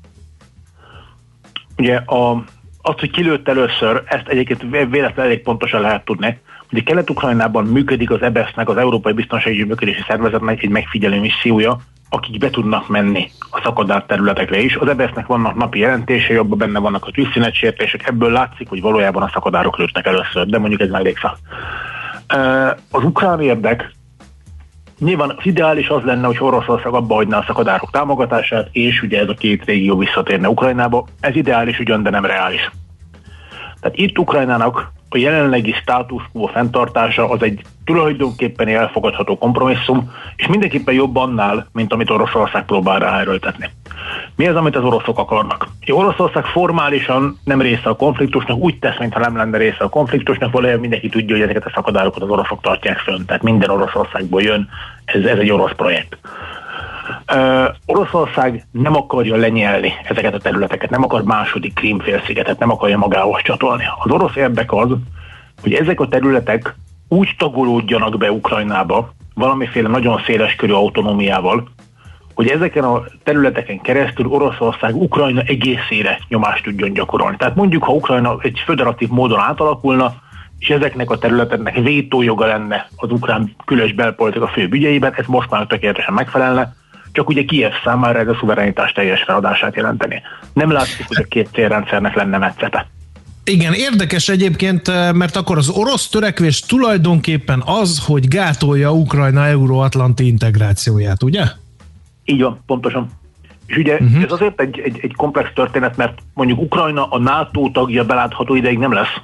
Ugye 1.77 1.95
a, 1.95 2.43
azt, 2.81 2.99
hogy 2.99 3.11
kilőtt 3.11 3.47
először, 3.47 4.03
ezt 4.05 4.27
egyébként 4.27 4.61
véletlenül 4.71 5.31
elég 5.31 5.41
pontosan 5.41 5.81
lehet 5.81 6.05
tudni. 6.05 6.39
Ugye 6.71 6.81
Kelet-Ukrajnában 6.81 7.65
működik 7.65 8.11
az 8.11 8.21
EBS-nek, 8.21 8.69
az 8.69 8.77
Európai 8.77 9.13
Biztonsági 9.13 9.63
Működési 9.63 10.03
Szervezetnek 10.07 10.63
egy 10.63 10.69
megfigyelő 10.69 11.19
missziója, 11.19 11.79
akik 12.09 12.37
be 12.37 12.49
tudnak 12.49 12.87
menni 12.87 13.31
a 13.49 13.61
szakadár 13.63 14.03
területekre 14.03 14.59
is. 14.59 14.75
Az 14.75 14.87
EBS-nek 14.87 15.25
vannak 15.25 15.55
napi 15.55 15.79
jelentései, 15.79 16.35
abban 16.35 16.57
benne 16.57 16.79
vannak 16.79 17.05
a 17.05 17.11
tűzszünetsértések, 17.11 18.07
ebből 18.07 18.31
látszik, 18.31 18.69
hogy 18.69 18.81
valójában 18.81 19.23
a 19.23 19.29
szakadárok 19.33 19.77
lőttek 19.77 20.05
először, 20.05 20.45
de 20.45 20.57
mondjuk 20.57 20.81
ez 20.81 20.89
mellékszál. 20.89 21.37
Az 22.91 23.03
ukrán 23.03 23.41
érdek 23.41 23.95
Nyilván 24.99 25.29
az 25.29 25.45
ideális 25.45 25.87
az 25.87 26.03
lenne, 26.03 26.27
hogy 26.27 26.37
Oroszország 26.39 26.93
abba 26.93 27.15
hagyná 27.15 27.37
a 27.37 27.43
szakadárok 27.47 27.91
támogatását, 27.91 28.69
és 28.71 29.01
ugye 29.01 29.19
ez 29.19 29.29
a 29.29 29.33
két 29.33 29.65
régió 29.65 29.97
visszatérne 29.97 30.49
Ukrajnába. 30.49 31.07
Ez 31.19 31.35
ideális 31.35 31.79
ugyan, 31.79 32.03
de 32.03 32.09
nem 32.09 32.25
reális. 32.25 32.71
Tehát 33.79 33.97
itt 33.97 34.17
Ukrajnának 34.17 34.91
a 35.09 35.17
jelenlegi 35.17 35.71
státusz 35.71 36.23
quo 36.31 36.45
fenntartása 36.45 37.29
az 37.29 37.41
egy 37.41 37.61
tulajdonképpen 37.85 38.67
elfogadható 38.67 39.37
kompromisszum, 39.37 40.11
és 40.35 40.47
mindenképpen 40.47 40.93
jobb 40.93 41.15
annál, 41.15 41.67
mint 41.71 41.93
amit 41.93 42.09
Oroszország 42.09 42.65
próbál 42.65 42.99
ráerőltetni. 42.99 43.69
Mi 44.35 44.47
az, 44.47 44.55
amit 44.55 44.75
az 44.75 44.83
oroszok 44.83 45.19
akarnak? 45.19 45.67
Oroszország 45.87 46.45
formálisan 46.45 47.39
nem 47.43 47.61
része 47.61 47.89
a 47.89 47.95
konfliktusnak, 47.95 48.57
úgy 48.57 48.79
tesz, 48.79 48.97
mintha 48.99 49.19
nem 49.19 49.37
lenne 49.37 49.57
része 49.57 49.83
a 49.83 49.89
konfliktusnak, 49.89 50.51
valójában 50.51 50.81
mindenki 50.81 51.09
tudja, 51.09 51.35
hogy 51.35 51.43
ezeket 51.43 51.65
a 51.65 51.71
szakadárokat 51.73 52.21
az 52.21 52.29
oroszok 52.29 52.61
tartják 52.61 52.97
fönn, 52.97 53.25
tehát 53.25 53.43
minden 53.43 53.69
Oroszországból 53.69 54.41
jön, 54.41 54.69
ez, 55.05 55.23
ez 55.23 55.37
egy 55.37 55.51
orosz 55.51 55.75
projekt. 55.75 56.17
Oroszország 57.85 58.67
nem 58.71 58.95
akarja 58.95 59.35
lenyelni 59.35 59.93
ezeket 60.03 60.33
a 60.33 60.39
területeket, 60.39 60.89
nem 60.89 61.03
akar 61.03 61.23
második 61.23 61.73
Krímfélszigetet, 61.73 62.59
nem 62.59 62.71
akarja 62.71 62.97
magához 62.97 63.41
csatolni. 63.41 63.83
Az 64.03 64.11
orosz 64.11 64.35
érdek 64.35 64.73
az, 64.73 64.89
hogy 65.61 65.73
ezek 65.73 65.99
a 65.99 66.07
területek 66.07 66.75
úgy 67.07 67.35
tagolódjanak 67.37 68.17
be 68.17 68.31
Ukrajnába, 68.31 69.13
valamiféle 69.33 69.89
nagyon 69.89 70.21
széles 70.25 70.55
körű 70.55 70.71
autonómiával, 70.73 71.69
hogy 72.33 72.47
ezeken 72.47 72.83
a 72.83 73.03
területeken 73.23 73.81
keresztül 73.81 74.27
Oroszország 74.27 74.95
Ukrajna 74.95 75.41
egészére 75.41 76.19
nyomást 76.27 76.63
tudjon 76.63 76.93
gyakorolni. 76.93 77.37
Tehát 77.37 77.55
mondjuk, 77.55 77.83
ha 77.83 77.93
Ukrajna 77.93 78.37
egy 78.41 78.61
föderatív 78.65 79.09
módon 79.09 79.39
átalakulna, 79.39 80.13
és 80.59 80.69
ezeknek 80.69 81.09
a 81.09 81.17
területeknek 81.17 81.75
vétójoga 81.75 82.45
lenne 82.45 82.87
az 82.95 83.11
ukrán 83.11 83.55
külös 83.65 83.93
belpolitika 83.93 84.47
fő 84.47 84.67
ügyeiben, 84.71 85.13
ez 85.17 85.25
most 85.25 85.49
már 85.49 85.65
tökéletesen 85.65 86.13
megfelelne, 86.13 86.75
csak 87.17 87.29
ugye 87.29 87.43
Kiev 87.43 87.71
számára 87.83 88.19
ez 88.19 88.27
a 88.27 88.37
szuverenitás 88.39 88.91
teljes 88.91 89.23
feladását 89.23 89.75
jelenteni. 89.75 90.21
Nem 90.53 90.71
látszik, 90.71 91.07
hogy 91.07 91.17
a 91.21 91.27
két 91.27 91.49
célrendszernek 91.53 92.15
lenne 92.15 92.37
metszete. 92.37 92.87
Igen, 93.43 93.73
érdekes 93.73 94.29
egyébként, 94.29 94.87
eh, 94.87 95.13
mert 95.13 95.35
akkor 95.35 95.57
az 95.57 95.69
orosz 95.69 96.07
törekvés 96.09 96.59
tulajdonképpen 96.59 97.63
az, 97.65 98.03
hogy 98.05 98.27
gátolja 98.27 98.91
Ukrajna 98.91 99.45
euróatlanti 99.45 100.27
integrációját, 100.27 101.23
ugye? 101.23 101.43
Így 102.25 102.41
van, 102.41 102.63
pontosan. 102.65 103.09
És 103.65 103.77
ugye 103.77 103.93
uh-huh. 103.93 104.23
ez 104.23 104.31
azért 104.31 104.61
egy, 104.61 104.79
egy, 104.79 104.99
egy 105.01 105.13
komplex 105.15 105.49
történet, 105.53 105.97
mert 105.97 106.19
mondjuk 106.33 106.61
Ukrajna 106.61 107.05
a 107.05 107.19
NATO 107.19 107.69
tagja 107.69 108.05
belátható 108.05 108.55
ideig 108.55 108.77
nem 108.77 108.93
lesz, 108.93 109.15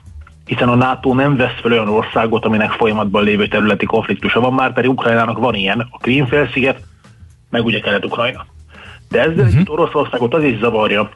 hiszen 0.45 0.69
a 0.69 0.75
NATO 0.75 1.13
nem 1.13 1.35
vesz 1.35 1.59
fel 1.61 1.71
olyan 1.71 1.89
országot, 1.89 2.45
aminek 2.45 2.71
folyamatban 2.71 3.23
lévő 3.23 3.47
területi 3.47 3.85
konfliktusa 3.85 4.39
van 4.39 4.53
már, 4.53 4.73
pedig 4.73 4.89
Ukrajnának 4.89 5.37
van 5.37 5.55
ilyen, 5.55 5.87
a 5.89 5.97
Krímfélsziget, 5.97 6.91
meg 7.53 7.65
ugye 7.65 7.79
Kelet-Ukrajna. 7.79 8.45
De 9.09 9.19
ezzel 9.19 9.45
uh-huh. 9.45 9.69
Oroszországot 9.69 10.33
az 10.33 10.43
is 10.43 10.59
zavarja, 10.59 11.09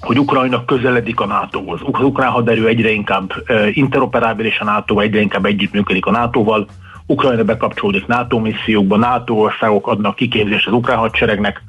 hogy 0.00 0.18
Ukrajna 0.18 0.64
közeledik 0.64 1.20
a 1.20 1.26
NATO-hoz. 1.26 1.80
Az 1.92 2.02
ukrán 2.02 2.30
haderő 2.30 2.66
egyre 2.66 2.90
inkább 2.90 3.32
interoperábilis 3.72 4.58
a 4.58 4.64
NATO, 4.64 5.00
egyre 5.00 5.20
inkább 5.20 5.44
együttműködik 5.44 6.06
a 6.06 6.10
NATO-val, 6.10 6.66
Ukrajna 7.06 7.44
bekapcsolódik 7.44 8.06
NATO 8.06 8.38
missziókba, 8.38 8.96
NATO 8.96 9.34
országok 9.34 9.86
adnak 9.86 10.16
kiképzést 10.16 10.66
az 10.66 10.72
ukrán 10.72 10.98
hadseregnek, 10.98 11.62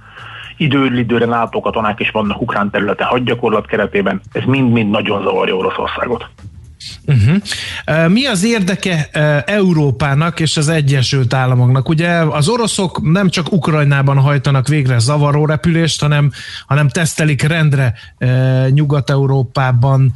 időről 0.58 0.98
időre 0.98 1.26
NATO 1.26 1.60
katonák 1.60 2.00
is 2.00 2.12
vannak 2.12 2.42
ukrán 2.42 2.70
területen 2.70 3.08
hadgyakorlat 3.08 3.66
keretében, 3.66 4.22
ez 4.32 4.44
mind-mind 4.44 4.90
nagyon 4.90 5.24
zavarja 5.24 5.56
Oroszországot. 5.56 6.30
Uh-huh. 7.06 8.12
Mi 8.12 8.26
az 8.26 8.44
érdeke 8.44 9.10
Európának 9.46 10.40
és 10.40 10.58
az 10.58 10.68
Egyesült 10.68 11.34
Államoknak? 11.34 11.90
Ugye 11.90 12.10
az 12.10 12.48
oroszok 12.48 13.12
nem 13.12 13.30
csak 13.30 13.52
Ukrajnában 13.52 14.18
hajtanak 14.18 14.68
végre 14.68 15.00
zavaró 15.00 15.46
repülést, 15.46 16.02
hanem, 16.02 16.32
hanem 16.68 16.90
tesztelik 16.90 17.42
rendre 17.42 17.94
Nyugat-Európában, 18.70 20.14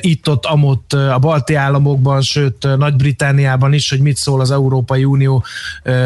itt-ott, 0.00 0.44
amott 0.46 0.92
a 0.92 1.18
balti 1.20 1.54
államokban, 1.54 2.20
sőt 2.22 2.76
Nagy-Britániában 2.76 3.72
is, 3.72 3.90
hogy 3.90 4.00
mit 4.00 4.16
szól 4.16 4.40
az 4.40 4.50
Európai 4.50 5.04
Unió 5.04 5.44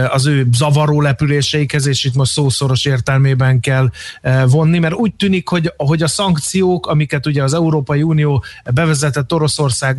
az 0.08 0.26
ő 0.26 0.48
zavaró 0.52 1.00
repüléseikhez, 1.00 1.86
és 1.86 2.04
itt 2.04 2.14
most 2.14 2.32
szószoros 2.32 2.84
értelmében 2.84 3.60
kell 3.60 3.90
vonni, 4.46 4.78
mert 4.78 4.94
úgy 4.94 5.14
tűnik, 5.14 5.48
hogy, 5.48 5.72
hogy 5.76 6.02
a 6.02 6.08
szankciók, 6.08 6.86
amiket 6.86 7.26
ugye 7.26 7.42
az 7.42 7.54
Európai 7.54 8.02
Unió 8.02 8.44
bevezetett 8.74 9.32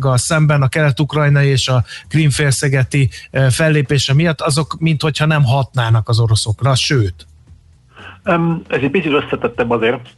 Oroszországgal 0.04 0.16
szemben 0.16 0.62
a 0.62 0.68
kelet-ukrajnai 0.68 1.48
és 1.48 1.68
a 1.68 1.84
krímfélszegeti 2.08 3.10
fellépése 3.50 4.14
miatt, 4.14 4.40
azok 4.40 4.76
minthogyha 4.78 5.26
nem 5.26 5.44
hatnának 5.44 6.08
az 6.08 6.20
oroszokra, 6.20 6.74
sőt. 6.74 7.26
Ez 8.68 8.80
egy 8.82 8.90
picit 8.90 9.12
összetettebb 9.12 9.70
azért. 9.70 10.08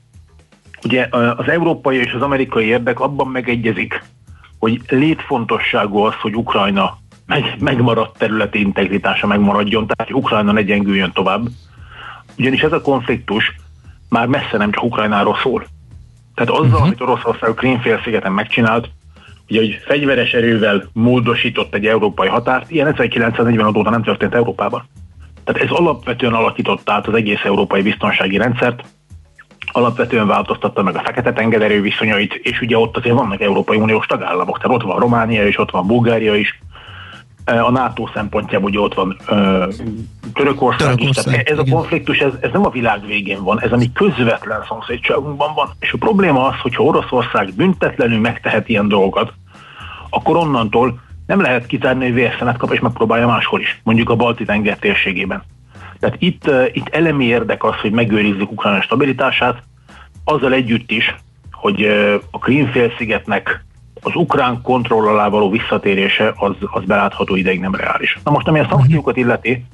Ugye 0.84 1.08
az 1.10 1.48
európai 1.48 1.96
és 1.96 2.12
az 2.12 2.22
amerikai 2.22 2.66
érdek 2.66 3.00
abban 3.00 3.28
megegyezik, 3.28 4.04
hogy 4.58 4.80
létfontosságú 4.88 5.98
az, 5.98 6.14
hogy 6.14 6.34
Ukrajna 6.34 6.98
meg, 7.26 7.56
megmaradt 7.58 8.18
területi 8.18 8.60
integritása 8.60 9.26
megmaradjon, 9.26 9.86
tehát 9.86 10.12
hogy 10.12 10.22
Ukrajna 10.22 10.52
ne 10.52 10.62
gyengüljön 10.62 11.12
tovább. 11.12 11.46
Ugyanis 12.38 12.60
ez 12.60 12.72
a 12.72 12.80
konfliktus 12.80 13.54
már 14.08 14.26
messze 14.26 14.56
nem 14.56 14.72
csak 14.72 14.84
Ukrajnáról 14.84 15.36
szól. 15.42 15.66
Tehát 16.34 16.50
azzal, 16.50 16.66
uh-huh. 16.66 16.82
amit 16.82 17.00
Oroszország 17.00 17.50
a 17.50 17.54
Krímfélszigeten 17.54 18.32
megcsinált, 18.32 18.90
ugye, 19.48 19.60
hogy 19.60 19.78
fegyveres 19.86 20.32
erővel 20.32 20.88
módosított 20.92 21.74
egy 21.74 21.86
európai 21.86 22.28
határt, 22.28 22.70
ilyen 22.70 22.86
1940 22.86 23.76
óta 23.76 23.90
nem 23.90 24.02
történt 24.02 24.34
Európában. 24.34 24.88
Tehát 25.44 25.62
ez 25.62 25.70
alapvetően 25.70 26.32
alakította 26.32 26.92
át 26.92 27.06
az 27.06 27.14
egész 27.14 27.44
európai 27.44 27.82
biztonsági 27.82 28.36
rendszert, 28.36 28.82
alapvetően 29.72 30.26
változtatta 30.26 30.82
meg 30.82 30.96
a 30.96 31.02
Fekete-tenger 31.04 31.80
viszonyait, 31.80 32.34
és 32.34 32.60
ugye 32.60 32.78
ott 32.78 32.96
azért 32.96 33.14
vannak 33.14 33.40
Európai 33.40 33.76
Uniós 33.76 34.06
tagállamok, 34.06 34.58
tehát 34.58 34.76
ott 34.76 34.82
van 34.82 34.98
Románia 34.98 35.46
és 35.46 35.58
ott 35.58 35.70
van 35.70 35.86
Bulgária 35.86 36.34
is. 36.34 36.60
A 37.46 37.70
NATO 37.70 38.08
szempontjából 38.14 38.70
ugye 38.70 38.78
ott 38.78 38.94
van 38.94 39.16
Törökország, 39.26 40.32
Törökország 40.32 41.00
is. 41.00 41.16
Tehát 41.16 41.48
ez 41.48 41.58
igen. 41.58 41.72
a 41.72 41.76
konfliktus, 41.76 42.18
ez, 42.18 42.32
ez 42.40 42.50
nem 42.52 42.64
a 42.64 42.70
világ 42.70 43.06
végén 43.06 43.42
van, 43.42 43.60
ez 43.60 43.72
a 43.72 43.76
mi 43.76 43.92
közvetlen 43.92 44.64
szomszédságunkban 44.68 45.54
van. 45.54 45.70
És 45.78 45.92
a 45.92 45.96
probléma 45.98 46.46
az, 46.46 46.60
hogyha 46.62 46.82
Oroszország 46.82 47.52
büntetlenül 47.54 48.20
megtehet 48.20 48.68
ilyen 48.68 48.88
dolgokat, 48.88 49.32
akkor 50.10 50.36
onnantól 50.36 51.00
nem 51.26 51.40
lehet 51.40 51.66
kizárni, 51.66 52.04
hogy 52.04 52.14
vérszemet 52.14 52.56
kap 52.56 52.72
és 52.72 52.80
megpróbálja 52.80 53.26
máshol 53.26 53.60
is, 53.60 53.80
mondjuk 53.82 54.10
a 54.10 54.16
balti 54.16 54.44
tenger 54.44 54.78
térségében. 54.78 55.42
Tehát 56.00 56.16
itt, 56.18 56.50
itt 56.72 56.88
elemi 56.88 57.24
érdek 57.24 57.64
az, 57.64 57.74
hogy 57.74 57.90
megőrizzük 57.90 58.50
Ukrajna 58.50 58.82
stabilitását, 58.82 59.62
azzal 60.24 60.52
együtt 60.52 60.90
is, 60.90 61.14
hogy 61.52 61.82
a 62.30 62.38
Krímfélszigetnek 62.38 63.64
az 64.06 64.14
ukrán 64.14 64.62
kontroll 64.62 65.08
alá 65.08 65.28
való 65.28 65.50
visszatérése 65.50 66.32
az, 66.36 66.54
az 66.60 66.84
belátható 66.84 67.36
ideig 67.36 67.60
nem 67.60 67.74
reális. 67.74 68.18
Na 68.24 68.30
most, 68.30 68.48
ami 68.48 68.58
a 68.58 68.66
szankciókat 68.70 69.16
illeti, 69.16 69.64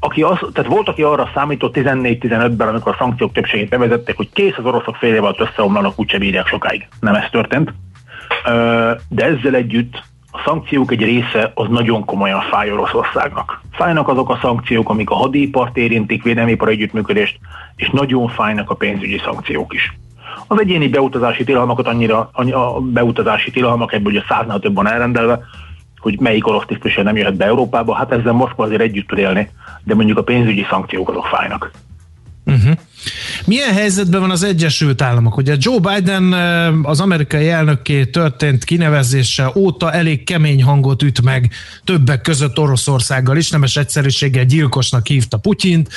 aki 0.00 0.22
az, 0.22 0.38
tehát 0.52 0.70
volt, 0.70 0.88
aki 0.88 1.02
arra 1.02 1.30
számított 1.34 1.76
14-15-ben, 1.76 2.68
amikor 2.68 2.92
a 2.92 2.96
szankciók 2.98 3.32
többségét 3.32 3.68
bevezették, 3.68 4.16
hogy 4.16 4.28
kész 4.32 4.56
az 4.56 4.64
oroszok 4.64 4.96
fél 4.96 5.14
év 5.14 5.24
alatt 5.24 5.40
összeomlanak, 5.40 5.98
úgyse 5.98 6.18
bírják 6.18 6.46
sokáig. 6.46 6.88
Nem 7.00 7.14
ez 7.14 7.30
történt. 7.30 7.72
De 9.08 9.24
ezzel 9.24 9.54
együtt 9.54 10.02
a 10.30 10.42
szankciók 10.44 10.92
egy 10.92 11.02
része 11.02 11.52
az 11.54 11.68
nagyon 11.68 12.04
komolyan 12.04 12.40
fáj 12.40 12.72
Oroszországnak. 12.72 13.60
Fájnak 13.72 14.08
azok 14.08 14.30
a 14.30 14.38
szankciók, 14.42 14.88
amik 14.88 15.10
a 15.10 15.14
hadipart 15.14 15.76
érintik, 15.76 16.22
védelmipar 16.22 16.68
együttműködést, 16.68 17.38
és 17.76 17.90
nagyon 17.90 18.28
fájnak 18.28 18.70
a 18.70 18.74
pénzügyi 18.74 19.20
szankciók 19.24 19.74
is. 19.74 19.98
Az 20.46 20.60
egyéni 20.60 20.88
beutazási 20.88 21.44
tilalmakat 21.44 21.86
annyira, 21.86 22.30
annyi, 22.32 22.52
a 22.52 22.80
beutazási 22.80 23.50
tilalmak 23.50 23.92
ebből 23.92 24.12
ugye 24.12 24.22
száznál 24.28 24.58
több 24.58 24.74
van 24.74 24.88
elrendelve, 24.88 25.40
hogy 25.98 26.20
melyik 26.20 26.46
orosz 26.46 26.64
tisztviselő 26.66 27.04
nem 27.04 27.16
jöhet 27.16 27.36
be 27.36 27.44
Európába, 27.44 27.94
hát 27.94 28.12
ezzel 28.12 28.32
Moszkva 28.32 28.64
azért 28.64 28.80
együtt 28.80 29.08
tud 29.08 29.18
élni, 29.18 29.50
de 29.84 29.94
mondjuk 29.94 30.18
a 30.18 30.22
pénzügyi 30.22 30.66
szankciók 30.70 31.08
azok 31.08 31.26
fájnak. 31.26 31.70
Uh-huh. 32.46 32.76
Milyen 33.46 33.72
helyzetben 33.72 34.20
van 34.20 34.30
az 34.30 34.42
Egyesült 34.42 35.02
Államok? 35.02 35.36
Ugye 35.36 35.56
Joe 35.58 35.78
Biden 35.78 36.32
az 36.82 37.00
amerikai 37.00 37.48
elnökké 37.48 38.04
történt 38.04 38.64
kinevezése 38.64 39.52
óta 39.54 39.92
elég 39.92 40.24
kemény 40.24 40.62
hangot 40.62 41.02
üt 41.02 41.22
meg 41.22 41.50
többek 41.84 42.20
között 42.20 42.58
Oroszországgal 42.58 43.36
is, 43.36 43.50
nemes 43.50 43.76
egyszerűséggel 43.76 44.44
gyilkosnak 44.44 45.06
hívta 45.06 45.36
Putyint. 45.36 45.88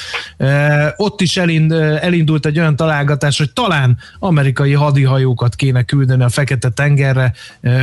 Ott 0.95 1.21
is 1.21 1.37
elindult 1.37 2.45
egy 2.45 2.59
olyan 2.59 2.75
találgatás, 2.75 3.37
hogy 3.37 3.51
talán 3.53 3.97
amerikai 4.19 4.73
hadihajókat 4.73 5.55
kéne 5.55 5.83
küldeni 5.83 6.23
a 6.23 6.29
Fekete-tengerre, 6.29 7.33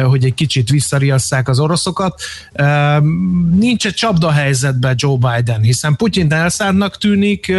hogy 0.03 0.25
egy 0.25 0.35
kicsit 0.35 0.71
visszariasszák 0.71 1.49
az 1.49 1.61
oroszokat. 1.61 2.21
Nincs 3.59 3.87
egy 3.87 3.95
csapda 3.95 4.31
helyzetben 4.31 4.95
Joe 4.97 5.17
Biden, 5.17 5.61
hiszen 5.61 5.97
Putyin 5.97 6.33
elszárnak 6.33 6.99
tűnik, 6.99 7.53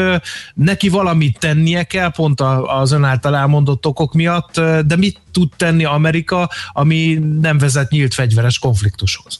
neki 0.53 0.89
valamit 0.89 1.39
tennie 1.39 1.83
kell, 1.91 2.11
pont 2.11 2.41
az 2.65 2.91
ön 2.91 3.03
által 3.03 3.35
elmondott 3.35 3.85
okok 3.85 4.13
miatt, 4.13 4.53
de 4.85 4.95
mit 4.97 5.19
tud 5.31 5.49
tenni 5.57 5.85
Amerika, 5.85 6.49
ami 6.71 7.19
nem 7.41 7.57
vezet 7.57 7.89
nyílt 7.89 8.13
fegyveres 8.13 8.59
konfliktushoz? 8.59 9.39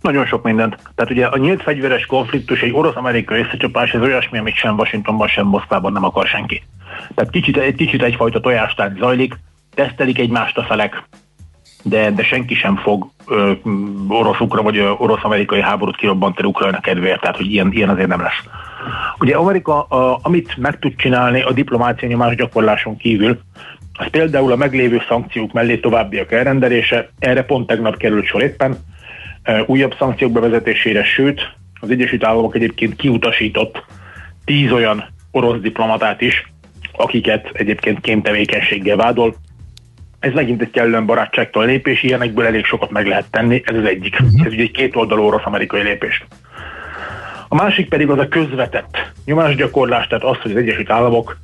Nagyon 0.00 0.26
sok 0.26 0.42
mindent. 0.42 0.76
Tehát 0.94 1.10
ugye 1.10 1.26
a 1.26 1.36
nyílt 1.36 1.62
fegyveres 1.62 2.06
konfliktus, 2.06 2.60
egy 2.60 2.72
orosz-amerikai 2.72 3.40
összecsapás, 3.40 3.92
ez 3.92 4.00
olyasmi, 4.00 4.38
amit 4.38 4.56
sem 4.56 4.78
Washingtonban, 4.78 5.28
sem 5.28 5.46
Moszkvában 5.46 5.92
nem 5.92 6.04
akar 6.04 6.26
senki. 6.26 6.62
Tehát 7.14 7.30
kicsit, 7.30 7.56
egy 7.56 7.74
kicsit 7.74 8.02
egyfajta 8.02 8.40
tojástát 8.40 8.96
zajlik, 8.98 9.38
tesztelik 9.74 10.18
egymást 10.18 10.56
a 10.56 10.62
felek, 10.62 11.08
de, 11.82 12.10
de 12.10 12.22
senki 12.22 12.54
sem 12.54 12.76
fog 12.76 13.10
orosz-ukra 14.08 14.62
vagy 14.62 14.78
orosz-amerikai 14.98 15.60
háborút 15.60 15.96
kirobbantani 15.96 16.48
Ukrajna 16.48 16.80
kedvéért, 16.80 17.20
tehát 17.20 17.36
hogy 17.36 17.52
ilyen, 17.52 17.72
ilyen 17.72 17.88
azért 17.88 18.08
nem 18.08 18.20
lesz. 18.20 18.42
Ugye 19.18 19.36
Amerika, 19.36 19.82
a, 19.82 20.18
amit 20.22 20.56
meg 20.56 20.78
tud 20.78 20.96
csinálni 20.96 21.42
a 21.42 21.52
diplomácia 21.52 22.08
nyomás 22.08 22.34
gyakorláson 22.34 22.96
kívül, 22.96 23.38
az 23.92 24.06
például 24.10 24.52
a 24.52 24.56
meglévő 24.56 25.02
szankciók 25.08 25.52
mellé 25.52 25.76
továbbiak 25.76 26.32
elrendelése, 26.32 27.10
erre 27.18 27.42
pont 27.42 27.66
tegnap 27.66 27.96
került 27.96 28.26
sor 28.26 28.42
éppen, 28.42 28.76
újabb 29.66 29.94
szankciók 29.98 30.32
bevezetésére, 30.32 31.04
sőt, 31.04 31.40
az 31.80 31.90
Egyesült 31.90 32.24
Államok 32.24 32.54
egyébként 32.54 32.96
kiutasított 32.96 33.84
tíz 34.44 34.72
olyan 34.72 35.04
orosz 35.30 35.60
diplomatát 35.60 36.20
is, 36.20 36.52
akiket 36.92 37.50
egyébként 37.52 38.00
kémtevékenységgel 38.00 38.96
vádol. 38.96 39.34
Ez 40.20 40.32
megint 40.32 40.60
egy 40.60 40.70
kellően 40.70 41.06
barátságtól 41.06 41.64
lépés, 41.64 42.02
ilyenekből 42.02 42.46
elég 42.46 42.64
sokat 42.64 42.90
meg 42.90 43.06
lehet 43.06 43.30
tenni, 43.30 43.62
ez 43.64 43.76
az 43.76 43.84
egyik. 43.84 44.18
Ez 44.18 44.52
ugye 44.52 44.62
egy 44.62 44.70
két 44.70 44.96
oldalú 44.96 45.22
orosz-amerikai 45.22 45.82
lépés. 45.82 46.24
A 47.48 47.54
másik 47.54 47.88
pedig 47.88 48.10
az 48.10 48.18
a 48.18 48.28
közvetett 48.28 49.12
nyomásgyakorlás, 49.24 50.06
tehát 50.06 50.24
az, 50.24 50.36
hogy 50.42 50.50
az 50.50 50.56
Egyesült 50.56 50.90
Államok 50.90 51.36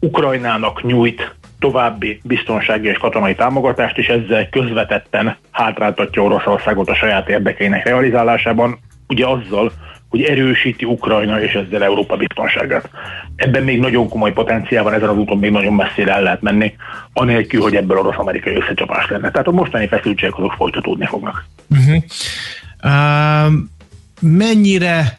Ukrajnának 0.00 0.82
nyújt 0.82 1.34
további 1.58 2.20
biztonsági 2.24 2.88
és 2.88 2.98
katonai 2.98 3.34
támogatást, 3.34 3.98
és 3.98 4.08
ezzel 4.08 4.48
közvetetten 4.48 5.36
hátráltatja 5.50 6.22
Oroszországot 6.22 6.88
a 6.88 6.94
saját 6.94 7.28
érdekeinek 7.28 7.84
realizálásában, 7.84 8.78
ugye 9.08 9.26
azzal, 9.26 9.72
hogy 10.08 10.22
erősíti 10.22 10.84
Ukrajna 10.84 11.42
és 11.42 11.52
ezzel 11.52 11.82
Európa 11.84 12.16
biztonságát. 12.16 12.90
Ebben 13.36 13.62
még 13.62 13.80
nagyon 13.80 14.08
komoly 14.08 14.32
potenciál 14.32 14.82
van, 14.82 14.92
ezen 14.92 15.08
az 15.08 15.16
úton 15.16 15.38
még 15.38 15.50
nagyon 15.50 15.74
messzire 15.74 16.12
el 16.12 16.22
lehet 16.22 16.42
menni, 16.42 16.76
anélkül, 17.12 17.60
hogy 17.60 17.74
ebből 17.76 17.98
orosz-amerikai 17.98 18.54
összecsapás 18.54 19.08
lenne. 19.08 19.30
Tehát 19.30 19.46
a 19.46 19.52
mostani 19.52 19.86
feszültségek 19.86 20.38
azok 20.38 20.52
folytatódni 20.52 21.06
fognak. 21.06 21.44
Uh-huh. 21.70 22.02
Uh, 22.82 23.52
mennyire 24.20 25.18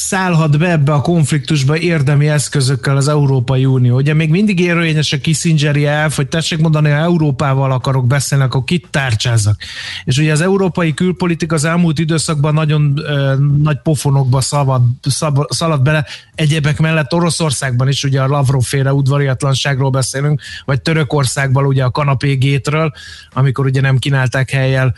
szállhat 0.00 0.58
be 0.58 0.70
ebbe 0.70 0.92
a 0.92 1.00
konfliktusba 1.00 1.76
érdemi 1.76 2.28
eszközökkel 2.28 2.96
az 2.96 3.08
Európai 3.08 3.64
Unió. 3.64 3.96
Ugye 3.96 4.14
még 4.14 4.30
mindig 4.30 4.60
érvényes 4.60 5.12
a 5.12 5.18
Kissingeri 5.18 5.86
elf, 5.86 6.16
hogy 6.16 6.28
tessék 6.28 6.58
mondani, 6.58 6.90
ha 6.90 6.96
Európával 6.96 7.72
akarok 7.72 8.06
beszélni, 8.06 8.44
akkor 8.44 8.64
kit 8.64 8.86
tárcsázzak. 8.90 9.56
És 10.04 10.18
ugye 10.18 10.32
az 10.32 10.40
európai 10.40 10.94
külpolitika 10.94 11.54
az 11.54 11.64
elmúlt 11.64 11.98
időszakban 11.98 12.54
nagyon 12.54 12.94
ö, 12.96 13.34
nagy 13.62 13.78
pofonokba 13.82 14.40
szalad, 14.40 14.82
szab, 15.02 15.38
szalad 15.48 15.82
bele, 15.82 16.06
egyébek 16.34 16.78
mellett 16.78 17.14
Oroszországban 17.14 17.88
is, 17.88 18.04
ugye 18.04 18.20
a 18.22 18.26
Lavrov 18.26 18.62
féle 18.62 18.92
udvariatlanságról 18.92 19.90
beszélünk, 19.90 20.40
vagy 20.64 20.82
Törökországban 20.82 21.66
ugye 21.66 21.84
a 21.84 21.90
kanapégétről, 21.90 22.92
amikor 23.32 23.64
ugye 23.64 23.80
nem 23.80 23.98
kínálták 23.98 24.50
helyel 24.50 24.94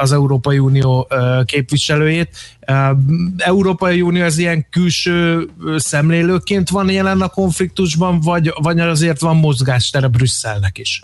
az 0.00 0.12
Európai 0.12 0.58
Unió 0.58 1.08
képviselőjét. 1.44 2.55
Európai 3.36 4.02
Unió 4.02 4.24
az 4.24 4.38
ilyen 4.38 4.66
külső 4.70 5.48
szemlélőként 5.76 6.68
van 6.68 6.90
jelen 6.90 7.20
a 7.20 7.28
konfliktusban, 7.28 8.20
vagy, 8.20 8.52
vagy 8.62 8.80
azért 8.80 9.20
van 9.20 9.36
mozgástere 9.36 10.08
Brüsszelnek 10.08 10.78
is? 10.78 11.02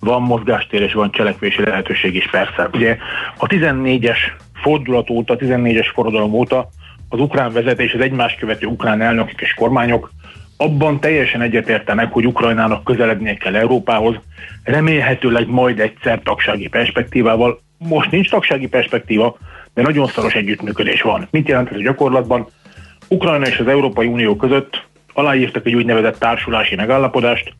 Van 0.00 0.22
mozgástér 0.22 0.82
és 0.82 0.92
van 0.92 1.10
cselekvési 1.10 1.62
lehetőség 1.62 2.14
is 2.14 2.30
persze. 2.30 2.68
Ugye 2.72 2.96
a 3.38 3.46
14-es 3.46 4.18
fordulat 4.62 5.10
óta, 5.10 5.32
a 5.32 5.36
14-es 5.36 5.86
forradalom 5.94 6.32
óta 6.32 6.68
az 7.08 7.20
ukrán 7.20 7.52
vezetés, 7.52 7.92
az 7.92 8.00
egymás 8.00 8.34
követő 8.34 8.66
ukrán 8.66 9.00
elnökök 9.00 9.40
és 9.40 9.54
kormányok 9.54 10.10
abban 10.56 11.00
teljesen 11.00 11.42
egyetértenek, 11.42 12.12
hogy 12.12 12.26
Ukrajnának 12.26 12.84
közelednie 12.84 13.34
kell 13.34 13.54
Európához, 13.54 14.14
remélhetőleg 14.62 15.48
majd 15.48 15.80
egyszer 15.80 16.20
tagsági 16.22 16.68
perspektívával. 16.68 17.60
Most 17.78 18.10
nincs 18.10 18.30
tagsági 18.30 18.66
perspektíva, 18.66 19.38
de 19.76 19.82
nagyon 19.82 20.06
szoros 20.06 20.34
együttműködés 20.34 21.02
van. 21.02 21.28
Mit 21.30 21.48
jelent 21.48 21.70
ez 21.70 21.76
a 21.76 21.82
gyakorlatban? 21.82 22.46
Ukrajna 23.08 23.46
és 23.46 23.58
az 23.58 23.66
Európai 23.66 24.06
Unió 24.06 24.36
között 24.36 24.84
aláírtak 25.12 25.66
egy 25.66 25.74
úgynevezett 25.74 26.18
társulási 26.18 26.74
megállapodást, 26.74 27.52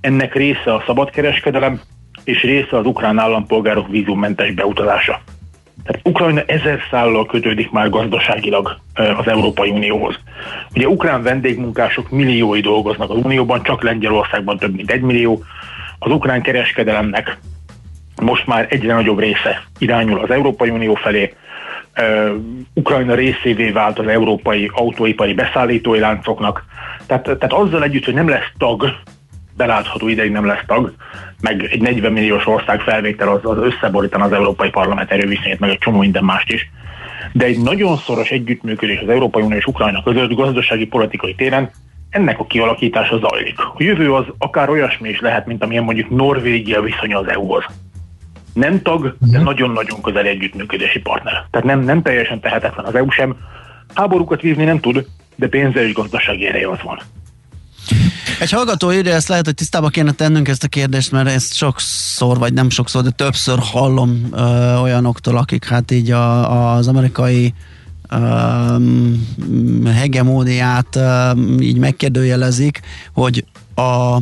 ennek 0.00 0.34
része 0.34 0.74
a 0.74 0.82
szabadkereskedelem, 0.86 1.80
és 2.24 2.42
része 2.42 2.76
az 2.76 2.86
ukrán 2.86 3.18
állampolgárok 3.18 3.88
vízummentes 3.88 4.52
beutazása. 4.52 5.20
Tehát 5.84 6.08
Ukrajna 6.08 6.42
ezer 6.46 6.80
szállal 6.90 7.26
kötődik 7.26 7.70
már 7.70 7.90
gazdaságilag 7.90 8.78
az 8.94 9.26
Európai 9.28 9.70
Unióhoz. 9.70 10.18
Ugye 10.74 10.86
ukrán 10.88 11.22
vendégmunkások 11.22 12.10
milliói 12.10 12.60
dolgoznak 12.60 13.10
az 13.10 13.16
Unióban, 13.16 13.62
csak 13.62 13.82
Lengyelországban 13.82 14.58
több 14.58 14.74
mint 14.74 14.90
egy 14.90 15.00
millió. 15.00 15.42
Az 15.98 16.10
ukrán 16.10 16.42
kereskedelemnek 16.42 17.38
most 18.22 18.46
már 18.46 18.66
egyre 18.70 18.94
nagyobb 18.94 19.18
része 19.18 19.62
irányul 19.78 20.18
az 20.18 20.30
Európai 20.30 20.70
Unió 20.70 20.94
felé. 20.94 21.34
Ukrajna 22.74 23.14
részévé 23.14 23.70
vált 23.70 23.98
az 23.98 24.06
európai 24.06 24.70
autóipari 24.74 25.34
beszállítói 25.34 25.98
láncoknak. 25.98 26.64
Tehát, 27.06 27.22
tehát 27.22 27.52
azzal 27.52 27.82
együtt, 27.82 28.04
hogy 28.04 28.14
nem 28.14 28.28
lesz 28.28 28.52
tag, 28.58 28.84
belátható 29.56 30.08
ideig 30.08 30.30
nem 30.30 30.46
lesz 30.46 30.64
tag, 30.66 30.94
meg 31.40 31.68
egy 31.70 31.80
40 31.80 32.12
milliós 32.12 32.46
ország 32.46 32.80
felvétel 32.80 33.28
az, 33.28 33.40
az 33.42 33.58
összeborítan 33.58 34.20
az 34.20 34.32
Európai 34.32 34.70
Parlament 34.70 35.10
erőviszonyét, 35.10 35.60
meg 35.60 35.70
egy 35.70 35.78
csomó 35.78 35.98
minden 35.98 36.24
mást 36.24 36.52
is. 36.52 36.70
De 37.32 37.44
egy 37.44 37.62
nagyon 37.62 37.96
szoros 37.96 38.30
együttműködés 38.30 39.00
az 39.00 39.08
Európai 39.08 39.42
Unió 39.42 39.56
és 39.56 39.66
Ukrajna 39.66 40.02
között 40.02 40.34
gazdasági 40.34 40.86
politikai 40.86 41.34
téren 41.34 41.70
ennek 42.10 42.38
a 42.38 42.46
kialakítása 42.46 43.18
zajlik. 43.18 43.58
A 43.58 43.74
jövő 43.78 44.14
az 44.14 44.24
akár 44.38 44.68
olyasmi 44.68 45.08
is 45.08 45.20
lehet, 45.20 45.46
mint 45.46 45.62
amilyen 45.62 45.84
mondjuk 45.84 46.10
Norvégia 46.10 46.80
viszonya 46.80 47.18
az 47.18 47.28
EU-hoz. 47.28 47.64
Nem 48.56 48.82
tag, 48.82 49.16
de 49.20 49.38
nagyon-nagyon 49.38 50.02
közel 50.02 50.24
együttműködési 50.24 50.98
partner. 50.98 51.46
Tehát 51.50 51.66
nem, 51.66 51.80
nem 51.80 52.02
teljesen 52.02 52.40
tehetetlen 52.40 52.84
az 52.84 52.94
EU 52.94 53.10
sem. 53.10 53.36
Háborúkat 53.94 54.40
vívni 54.40 54.64
nem 54.64 54.80
tud, 54.80 55.06
de 55.34 55.48
pénzzel 55.48 55.82
és 55.82 55.92
gazdasági 55.92 56.46
ereje 56.46 56.70
az 56.70 56.78
van. 56.82 56.98
Egy 58.40 58.50
hallgató 58.50 58.92
írja, 58.92 59.14
ezt 59.14 59.28
lehet, 59.28 59.44
hogy 59.44 59.54
tisztába 59.54 59.88
kéne 59.88 60.12
tennünk 60.12 60.48
ezt 60.48 60.64
a 60.64 60.68
kérdést, 60.68 61.12
mert 61.12 61.28
ezt 61.28 61.54
sokszor, 61.54 62.38
vagy 62.38 62.52
nem 62.52 62.70
sokszor, 62.70 63.02
de 63.02 63.10
többször 63.10 63.58
hallom 63.60 64.28
ö, 64.32 64.76
olyanoktól, 64.76 65.36
akik 65.36 65.64
hát 65.64 65.90
így 65.90 66.10
a, 66.10 66.74
az 66.74 66.88
amerikai 66.88 67.54
ö, 68.10 68.16
hegemóniát 69.90 70.98
így 71.60 71.78
megkérdőjelezik, 71.78 72.80
hogy 73.12 73.44
a 73.74 74.18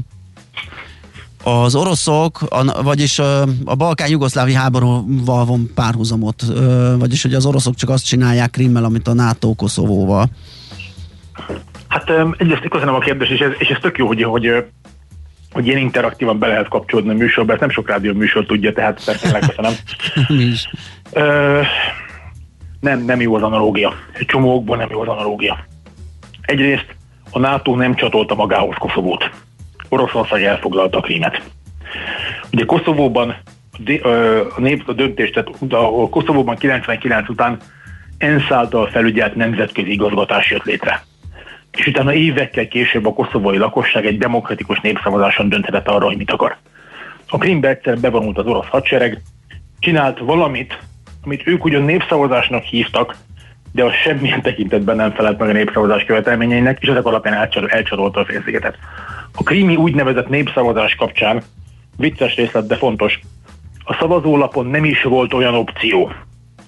az 1.45 1.75
oroszok, 1.75 2.43
a, 2.49 2.83
vagyis 2.83 3.19
a, 3.19 3.45
balkán-jugoszlávi 3.77 4.53
háborúval 4.53 5.45
van 5.45 5.71
párhuzamot, 5.75 6.43
vagyis 6.99 7.23
hogy 7.23 7.35
az 7.35 7.47
oroszok 7.47 7.75
csak 7.75 7.91
azt 7.91 8.07
csinálják 8.07 8.51
Krimmel, 8.51 8.85
amit 8.85 9.09
a 9.09 9.15
NATO 9.15 9.55
Koszovóval. 9.55 10.27
Hát 11.89 12.11
egyrészt 12.39 12.69
köszönöm 12.69 12.95
a 12.95 12.99
kérdést, 12.99 13.31
és 13.31 13.41
ez, 13.41 13.51
és 13.59 13.69
ez 13.69 13.79
tök 13.81 13.99
jó, 13.99 14.07
hogy, 14.07 14.23
hogy, 14.23 14.65
hogy 15.53 15.67
ilyen 15.67 15.79
interaktívan 15.79 16.39
be 16.39 16.47
lehet 16.47 16.69
kapcsolódni 16.69 17.11
a 17.11 17.15
műsorba, 17.15 17.53
ezt 17.53 17.61
nem 17.61 17.71
sok 17.71 17.89
rádió 17.89 18.13
műsor 18.13 18.47
tudja, 18.47 18.73
tehát 18.73 19.05
persze 19.05 19.31
megköszönöm. 19.39 19.73
Mi 20.29 20.43
is. 20.43 20.71
Ö, 21.13 21.61
nem, 22.81 23.05
nem 23.05 23.21
jó 23.21 23.35
az 23.35 23.43
analógia. 23.43 23.93
Egy 24.13 24.27
csomókból 24.27 24.77
nem 24.77 24.89
jó 24.91 25.01
az 25.01 25.09
analógia. 25.09 25.67
Egyrészt 26.41 26.87
a 27.31 27.39
NATO 27.39 27.77
nem 27.77 27.95
csatolta 27.95 28.35
magához 28.35 28.77
Koszovót. 28.79 29.31
Oroszország 29.89 30.43
elfoglalta 30.43 30.99
a 30.99 31.01
Krímet. 31.01 31.43
Ugye 32.53 32.65
Koszovóban 32.65 33.37
a 34.57 34.61
nép 34.61 34.83
a 34.89 34.93
döntést, 34.93 35.33
tehát 35.33 35.49
a 35.73 36.09
Koszovóban 36.09 36.57
99 36.57 37.29
után 37.29 37.59
ENSZ 38.19 38.51
által 38.51 38.87
felügyelt 38.87 39.35
nemzetközi 39.35 39.93
igazgatás 39.93 40.51
jött 40.51 40.65
létre 40.65 41.03
és 41.77 41.87
utána 41.87 42.13
évekkel 42.13 42.69
később 42.69 43.07
a 43.07 43.13
koszovói 43.13 43.59
lakosság 43.59 44.07
egy 44.07 44.19
demokratikus 44.19 44.81
népszavazáson 44.81 45.49
dönthetett 45.49 45.89
arra, 45.89 46.07
hogy 46.07 46.17
mit 46.17 46.31
akar. 46.31 46.57
A 47.29 47.39
Krimbe 47.39 47.69
egyszer 47.69 47.99
bevonult 47.99 48.39
az 48.39 48.47
orosz 48.47 48.67
hadsereg, 48.67 49.23
csinált 49.79 50.19
valamit, 50.19 50.79
amit 51.25 51.47
ők 51.47 51.65
ugyan 51.65 51.83
népszavazásnak 51.83 52.63
hívtak, 52.63 53.17
de 53.73 53.85
az 53.85 53.93
semmilyen 53.93 54.43
tekintetben 54.43 54.97
nem 54.97 55.13
felelt 55.13 55.39
meg 55.39 55.49
a 55.49 55.53
népszavazás 55.53 56.05
követelményeinek, 56.05 56.79
és 56.81 56.89
ezek 56.89 57.05
alapján 57.05 57.49
elcsarolta 57.69 58.21
a 58.21 58.25
félszigetet. 58.25 58.79
A 59.35 59.43
krími 59.43 59.77
úgynevezett 59.77 60.29
népszavazás 60.29 60.95
kapcsán, 60.95 61.43
vicces 61.97 62.35
részlet, 62.35 62.67
de 62.67 62.77
fontos, 62.77 63.21
a 63.85 63.95
szavazólapon 63.95 64.67
nem 64.67 64.85
is 64.85 65.03
volt 65.03 65.33
olyan 65.33 65.55
opció, 65.55 66.13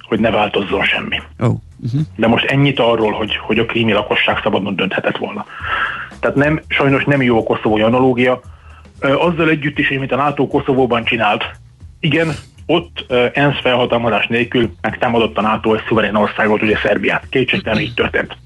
hogy 0.08 0.20
ne 0.20 0.30
változzon 0.30 0.84
semmi. 0.84 1.16
Oh. 1.38 1.54
Uh-huh. 1.84 2.00
De 2.16 2.26
most 2.26 2.44
ennyit 2.44 2.78
arról, 2.80 3.12
hogy, 3.12 3.36
hogy 3.36 3.58
a 3.58 3.64
krími 3.66 3.92
lakosság 3.92 4.40
szabadon 4.42 4.76
dönthetett 4.76 5.16
volna. 5.16 5.46
Tehát 6.20 6.36
nem, 6.36 6.60
sajnos 6.68 7.04
nem 7.04 7.22
jó 7.22 7.38
a 7.38 7.42
koszovói 7.42 7.82
analógia. 7.82 8.40
Azzal 9.00 9.48
együtt 9.48 9.78
is, 9.78 9.90
amit 9.90 10.12
a 10.12 10.16
NATO 10.16 10.46
Koszovóban 10.46 11.04
csinált, 11.04 11.44
igen, 12.00 12.34
ott 12.66 13.12
ENSZ 13.32 13.60
felhatalmazás 13.60 14.26
nélkül 14.26 14.72
megtámadott 14.80 15.38
a 15.38 15.40
NATO 15.40 15.74
egy 15.74 15.82
szuverén 15.88 16.14
országot, 16.14 16.62
ugye 16.62 16.76
Szerbiát. 16.76 17.26
Kétségtelen 17.28 17.80
így 17.80 17.94
történt. 17.94 18.36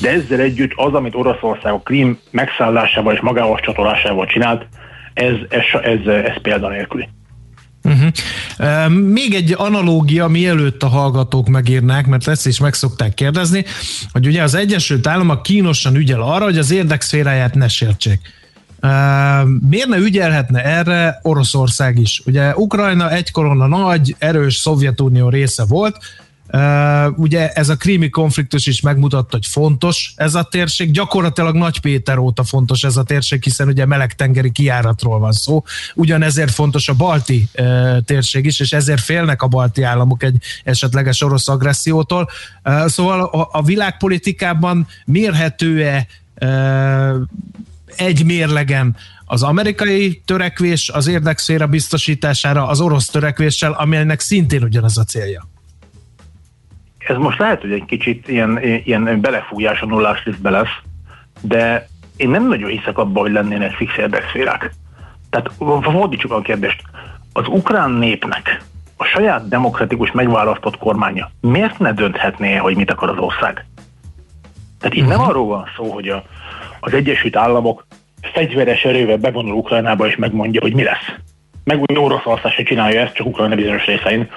De 0.00 0.10
ezzel 0.10 0.40
együtt 0.40 0.72
az, 0.74 0.94
amit 0.94 1.14
Oroszország 1.14 1.72
a 1.72 1.78
Krím 1.78 2.18
megszállásával 2.30 3.14
és 3.14 3.20
magához 3.20 3.60
csatolásával 3.60 4.26
csinált, 4.26 4.66
ez, 5.14 5.34
ez, 5.48 5.80
ez, 5.82 6.06
ez 6.06 6.40
példanélküli. 6.42 7.08
Uh-huh. 7.84 8.08
Uh, 8.58 8.92
még 8.92 9.34
egy 9.34 9.54
analógia, 9.56 10.28
mielőtt 10.28 10.82
a 10.82 10.88
hallgatók 10.88 11.48
megírnák, 11.48 12.06
mert 12.06 12.28
ezt 12.28 12.46
is 12.46 12.60
meg 12.60 12.74
szokták 12.74 13.14
kérdezni, 13.14 13.64
hogy 14.12 14.26
ugye 14.26 14.42
az 14.42 14.54
Egyesült 14.54 15.06
Államok 15.06 15.42
kínosan 15.42 15.96
ügyel 15.96 16.20
arra, 16.22 16.44
hogy 16.44 16.58
az 16.58 16.70
érdekszféráját 16.70 17.54
ne 17.54 17.68
sértsék. 17.68 18.20
Miért 19.68 19.88
ne 19.88 19.96
ügyelhetne 19.96 20.64
erre 20.64 21.18
Oroszország 21.22 21.98
is? 21.98 22.22
Ugye 22.26 22.54
Ukrajna 22.56 23.10
egykoron 23.10 23.60
a 23.60 23.66
nagy, 23.66 24.14
erős 24.18 24.54
Szovjetunió 24.54 25.28
része 25.28 25.64
volt, 25.68 25.96
ugye 27.16 27.50
ez 27.50 27.68
a 27.68 27.76
krími 27.76 28.08
konfliktus 28.08 28.66
is 28.66 28.80
megmutatta, 28.80 29.36
hogy 29.36 29.46
fontos 29.46 30.12
ez 30.16 30.34
a 30.34 30.42
térség. 30.42 30.90
Gyakorlatilag 30.90 31.54
Nagy 31.54 31.80
Péter 31.80 32.18
óta 32.18 32.44
fontos 32.44 32.82
ez 32.82 32.96
a 32.96 33.02
térség, 33.02 33.42
hiszen 33.42 33.68
ugye 33.68 33.86
melegtengeri 33.86 34.52
kiáratról 34.52 35.18
van 35.18 35.32
szó. 35.32 35.64
Ugyanezért 35.94 36.50
fontos 36.50 36.88
a 36.88 36.94
balti 36.94 37.48
térség 38.04 38.44
is, 38.44 38.60
és 38.60 38.72
ezért 38.72 39.00
félnek 39.00 39.42
a 39.42 39.46
balti 39.46 39.82
államok 39.82 40.22
egy 40.22 40.36
esetleges 40.64 41.22
orosz 41.22 41.48
agressziótól. 41.48 42.28
Szóval 42.86 43.48
a, 43.52 43.62
világpolitikában 43.62 44.86
mérhető-e 45.04 46.06
egy 47.96 48.24
mérlegen 48.24 48.96
az 49.24 49.42
amerikai 49.42 50.22
törekvés 50.24 50.88
az 50.88 51.06
érdekszféra 51.06 51.66
biztosítására 51.66 52.68
az 52.68 52.80
orosz 52.80 53.06
törekvéssel, 53.06 53.72
amelynek 53.72 54.20
szintén 54.20 54.62
ugyanaz 54.62 54.98
a 54.98 55.04
célja? 55.04 55.48
Ez 57.06 57.16
most 57.16 57.38
lehet, 57.38 57.60
hogy 57.60 57.72
egy 57.72 57.84
kicsit 57.84 58.28
ilyen, 58.28 58.62
ilyen 58.62 59.20
belefújás 59.20 59.80
a 59.80 59.86
nullás 59.86 60.24
lisztbe 60.24 60.50
lesz, 60.50 60.78
de 61.40 61.88
én 62.16 62.30
nem 62.30 62.48
nagyon 62.48 62.70
hiszek 62.70 62.98
abban, 62.98 63.22
hogy 63.22 63.32
lennének 63.32 63.72
fix 63.72 63.96
érdekszférák. 63.96 64.72
Tehát 65.30 65.50
fordítsuk 65.82 66.32
a 66.32 66.40
kérdést. 66.40 66.82
Az 67.32 67.46
ukrán 67.48 67.90
népnek 67.90 68.62
a 68.96 69.04
saját 69.04 69.48
demokratikus 69.48 70.12
megválasztott 70.12 70.78
kormánya 70.78 71.30
miért 71.40 71.78
ne 71.78 71.92
dönthetné, 71.92 72.56
hogy 72.56 72.76
mit 72.76 72.90
akar 72.90 73.08
az 73.08 73.18
ország? 73.18 73.66
Tehát 74.78 74.96
itt 74.96 75.06
nem 75.06 75.18
mhm. 75.18 75.28
arról 75.28 75.46
van 75.46 75.64
szó, 75.76 75.92
hogy 75.92 76.08
a, 76.08 76.24
az 76.80 76.92
Egyesült 76.92 77.36
Államok 77.36 77.86
fegyveres 78.32 78.84
erővel 78.84 79.16
bevonul 79.16 79.54
Ukrajnába 79.54 80.06
és 80.06 80.16
megmondja, 80.16 80.60
hogy 80.60 80.74
mi 80.74 80.82
lesz. 80.82 81.14
Meg 81.64 81.80
úgy 81.80 81.98
Oroszország 81.98 82.52
se 82.52 82.62
csinálja 82.62 83.00
ezt, 83.00 83.14
csak 83.14 83.26
Ukrajna 83.26 83.54
bizonyos 83.54 83.84
részein. 83.84 84.30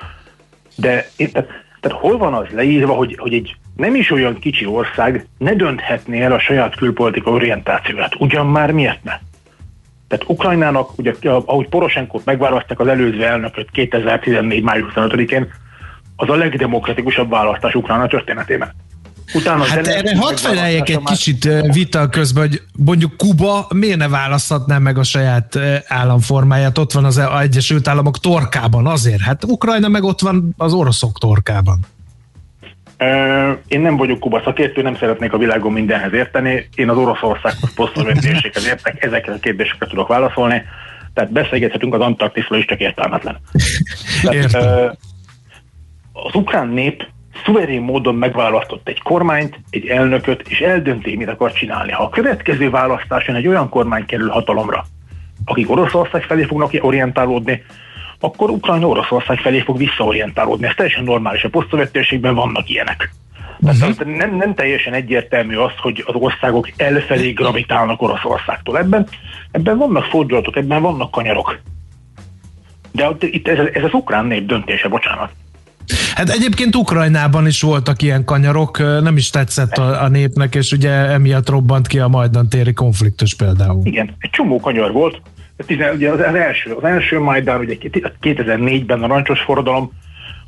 De 0.75 1.06
tehát 1.32 1.47
tehát 1.88 2.02
hol 2.02 2.17
van 2.17 2.34
az 2.34 2.47
leírva, 2.52 2.93
hogy, 2.93 3.15
hogy 3.17 3.34
egy 3.34 3.56
nem 3.76 3.95
is 3.95 4.12
olyan 4.12 4.39
kicsi 4.39 4.65
ország 4.65 5.28
ne 5.38 5.54
dönthetné 5.54 6.21
el 6.21 6.32
a 6.32 6.39
saját 6.39 6.76
külpolitika 6.76 7.32
orientációját? 7.32 8.15
Ugyan 8.19 8.47
már 8.47 8.71
miért 8.71 9.04
ne? 9.04 9.19
Tehát 10.08 10.26
Ukrajnának, 10.28 10.97
ugye 10.97 11.13
ahogy 11.23 11.67
Poroshenkot 11.69 12.26
megválasztják 12.26 12.80
az 12.80 12.88
előző 12.88 13.26
elnököt 13.26 13.71
2014. 13.71 14.63
május 14.63 14.91
25-én, 14.95 15.47
az 16.15 16.30
a 16.30 16.36
legdemokratikusabb 16.36 17.30
választás 17.30 17.76
Ukrajna 17.76 18.08
történetében. 18.08 18.73
Utána 19.34 19.63
hát 19.63 19.88
erre 19.88 20.18
hadd 20.18 20.36
feleljek 20.36 20.90
egy 20.90 21.04
kicsit 21.04 21.50
vita 21.74 22.10
közben, 22.10 22.48
hogy 22.48 22.62
mondjuk 22.86 23.18
Kuba 23.18 23.68
miért 23.76 23.98
ne 23.98 24.08
választhatná 24.08 24.78
meg 24.78 24.98
a 24.98 25.04
saját 25.04 25.60
államformáját? 25.88 26.78
Ott 26.78 26.92
van 26.92 27.06
az 27.06 27.18
Egyesült 27.42 27.88
Államok 27.88 28.20
torkában 28.20 28.88
azért. 28.88 29.22
Hát 29.22 29.44
Ukrajna 29.44 29.88
meg 29.88 30.04
ott 30.04 30.20
van 30.20 30.54
az 30.58 30.74
oroszok 30.74 31.18
torkában. 31.20 31.80
Én 33.68 33.82
nem 33.82 33.98
vagyok 33.98 34.20
Kuba 34.20 34.42
szakértő, 34.44 34.82
nem 34.82 34.96
szeretnék 34.96 35.34
a 35.34 35.38
világon 35.38 35.72
mindenhez 35.72 36.13
érteni. 36.13 36.70
Én 36.76 36.90
az 36.90 36.98
Oroszországhoz 36.98 37.74
posztszovjetérséghez 37.74 38.66
értek, 38.66 39.04
ezekre 39.04 39.34
a 39.34 39.40
kérdésekre 39.40 39.88
tudok 39.88 40.08
válaszolni. 40.08 40.62
Tehát 41.13 41.32
beszélgethetünk 41.32 41.94
az 41.94 42.00
Antarktiszról 42.00 42.60
is, 42.60 42.66
csak 42.66 42.80
értelmetlen. 42.80 43.38
Tehát, 44.22 44.98
az 46.13 46.36
ukrán 46.36 46.68
nép 46.68 47.08
szuverén 47.47 47.81
módon 47.81 48.15
megválasztott 48.15 48.88
egy 48.88 49.01
kormányt, 49.01 49.60
egy 49.69 49.88
elnököt, 49.88 50.47
és 50.47 50.60
eldönti, 50.60 51.15
mit 51.15 51.29
akar 51.29 51.51
csinálni. 51.51 51.91
Ha 51.91 52.03
a 52.03 52.10
következő 52.10 52.69
választáson 52.69 53.36
egy 53.36 53.47
olyan 53.47 53.69
kormány 53.69 54.05
kerül 54.05 54.29
hatalomra, 54.29 54.86
akik 55.45 55.69
Oroszország 55.69 56.23
felé 56.23 56.43
fognak 56.43 56.71
orientálódni, 56.79 57.63
akkor 58.19 58.49
Ukrajna 58.49 58.88
Oroszország 58.88 59.38
felé 59.38 59.60
fog 59.60 59.77
visszaorientálódni. 59.77 60.67
Ez 60.67 60.73
teljesen 60.75 61.03
normális. 61.03 61.43
A 61.43 61.49
posztszövettérségben 61.49 62.36
vannak 62.36 62.69
ilyenek. 62.69 63.10
Uh-huh. 63.60 64.17
nem, 64.17 64.36
nem 64.36 64.53
teljesen 64.53 64.93
egyértelmű 64.93 65.55
az, 65.55 65.71
hogy 65.77 66.03
az 66.07 66.15
országok 66.15 66.69
elfelé 66.77 67.31
gravitálnak 67.31 68.01
Oroszországtól. 68.01 68.77
Ebben, 68.77 69.07
ebben 69.51 69.77
vannak 69.77 70.03
fordulatok, 70.03 70.55
ebben 70.55 70.81
vannak 70.81 71.12
kanyarok. 71.12 71.60
De 72.91 73.10
itt 73.19 73.47
ez, 73.47 73.57
ez 73.73 73.83
az 73.83 73.93
ukrán 73.93 74.25
nép 74.25 74.45
döntése, 74.45 74.88
bocsánat. 74.88 75.31
Hát 76.17 76.30
egyébként 76.30 76.75
Ukrajnában 76.75 77.47
is 77.47 77.62
voltak 77.62 78.01
ilyen 78.01 78.23
kanyarok, 78.23 78.77
nem 78.77 79.17
is 79.17 79.30
tetszett 79.30 79.77
a, 79.77 80.03
a 80.03 80.08
népnek, 80.08 80.56
és 80.56 80.71
ugye 80.71 80.91
emiatt 80.91 81.49
robbant 81.49 81.88
ki 81.88 81.99
a 81.99 82.08
Majdan 82.08 82.49
téri 82.49 82.73
konfliktus 82.73 83.36
például. 83.36 83.82
Igen, 83.84 84.15
egy 84.19 84.30
csomó 84.30 84.60
kanyar 84.60 84.91
volt. 84.91 85.21
Ugye 85.69 86.12
az, 86.12 86.19
első, 86.19 86.71
az 86.71 86.84
első 86.84 87.19
Majdan, 87.19 87.60
ugye 87.60 87.75
2004-ben 88.21 89.03
a 89.03 89.08
rancsos 89.08 89.39
forradalom, 89.39 89.91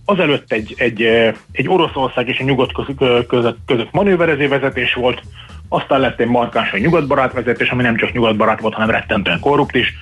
azelőtt 0.05 0.51
egy, 0.51 0.73
egy, 0.77 1.01
egy 1.51 1.67
Oroszország 1.67 2.27
és 2.27 2.39
a 2.39 2.43
nyugat 2.43 2.71
között, 3.27 3.58
között 3.65 3.91
manőverező 3.91 4.47
vezetés 4.47 4.93
volt, 4.93 5.21
aztán 5.67 5.99
lett 5.99 6.19
egy 6.19 6.27
markánsan 6.27 6.79
nyugatbarát 6.79 7.34
vezetés, 7.34 7.69
ami 7.69 7.82
nem 7.82 7.97
csak 7.97 8.13
nyugatbarát 8.13 8.60
volt, 8.60 8.73
hanem 8.73 8.89
rettentően 8.89 9.39
korrupt 9.39 9.75
is. 9.75 9.93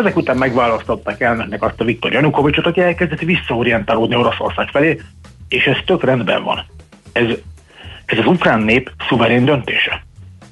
Ezek 0.00 0.16
után 0.16 0.36
megválasztották 0.36 1.20
elnöknek 1.20 1.62
azt 1.62 1.80
a 1.80 1.84
Viktor 1.84 2.12
Janukovicsot, 2.12 2.66
aki 2.66 2.80
elkezdett 2.80 3.20
visszaorientálódni 3.20 4.14
Oroszország 4.16 4.68
felé, 4.68 5.00
és 5.48 5.64
ez 5.64 5.76
tök 5.86 6.04
rendben 6.04 6.42
van. 6.42 6.64
Ez, 7.12 7.24
ez 8.04 8.18
az 8.18 8.26
ukrán 8.26 8.60
nép 8.60 8.90
szuverén 9.08 9.44
döntése. 9.44 10.02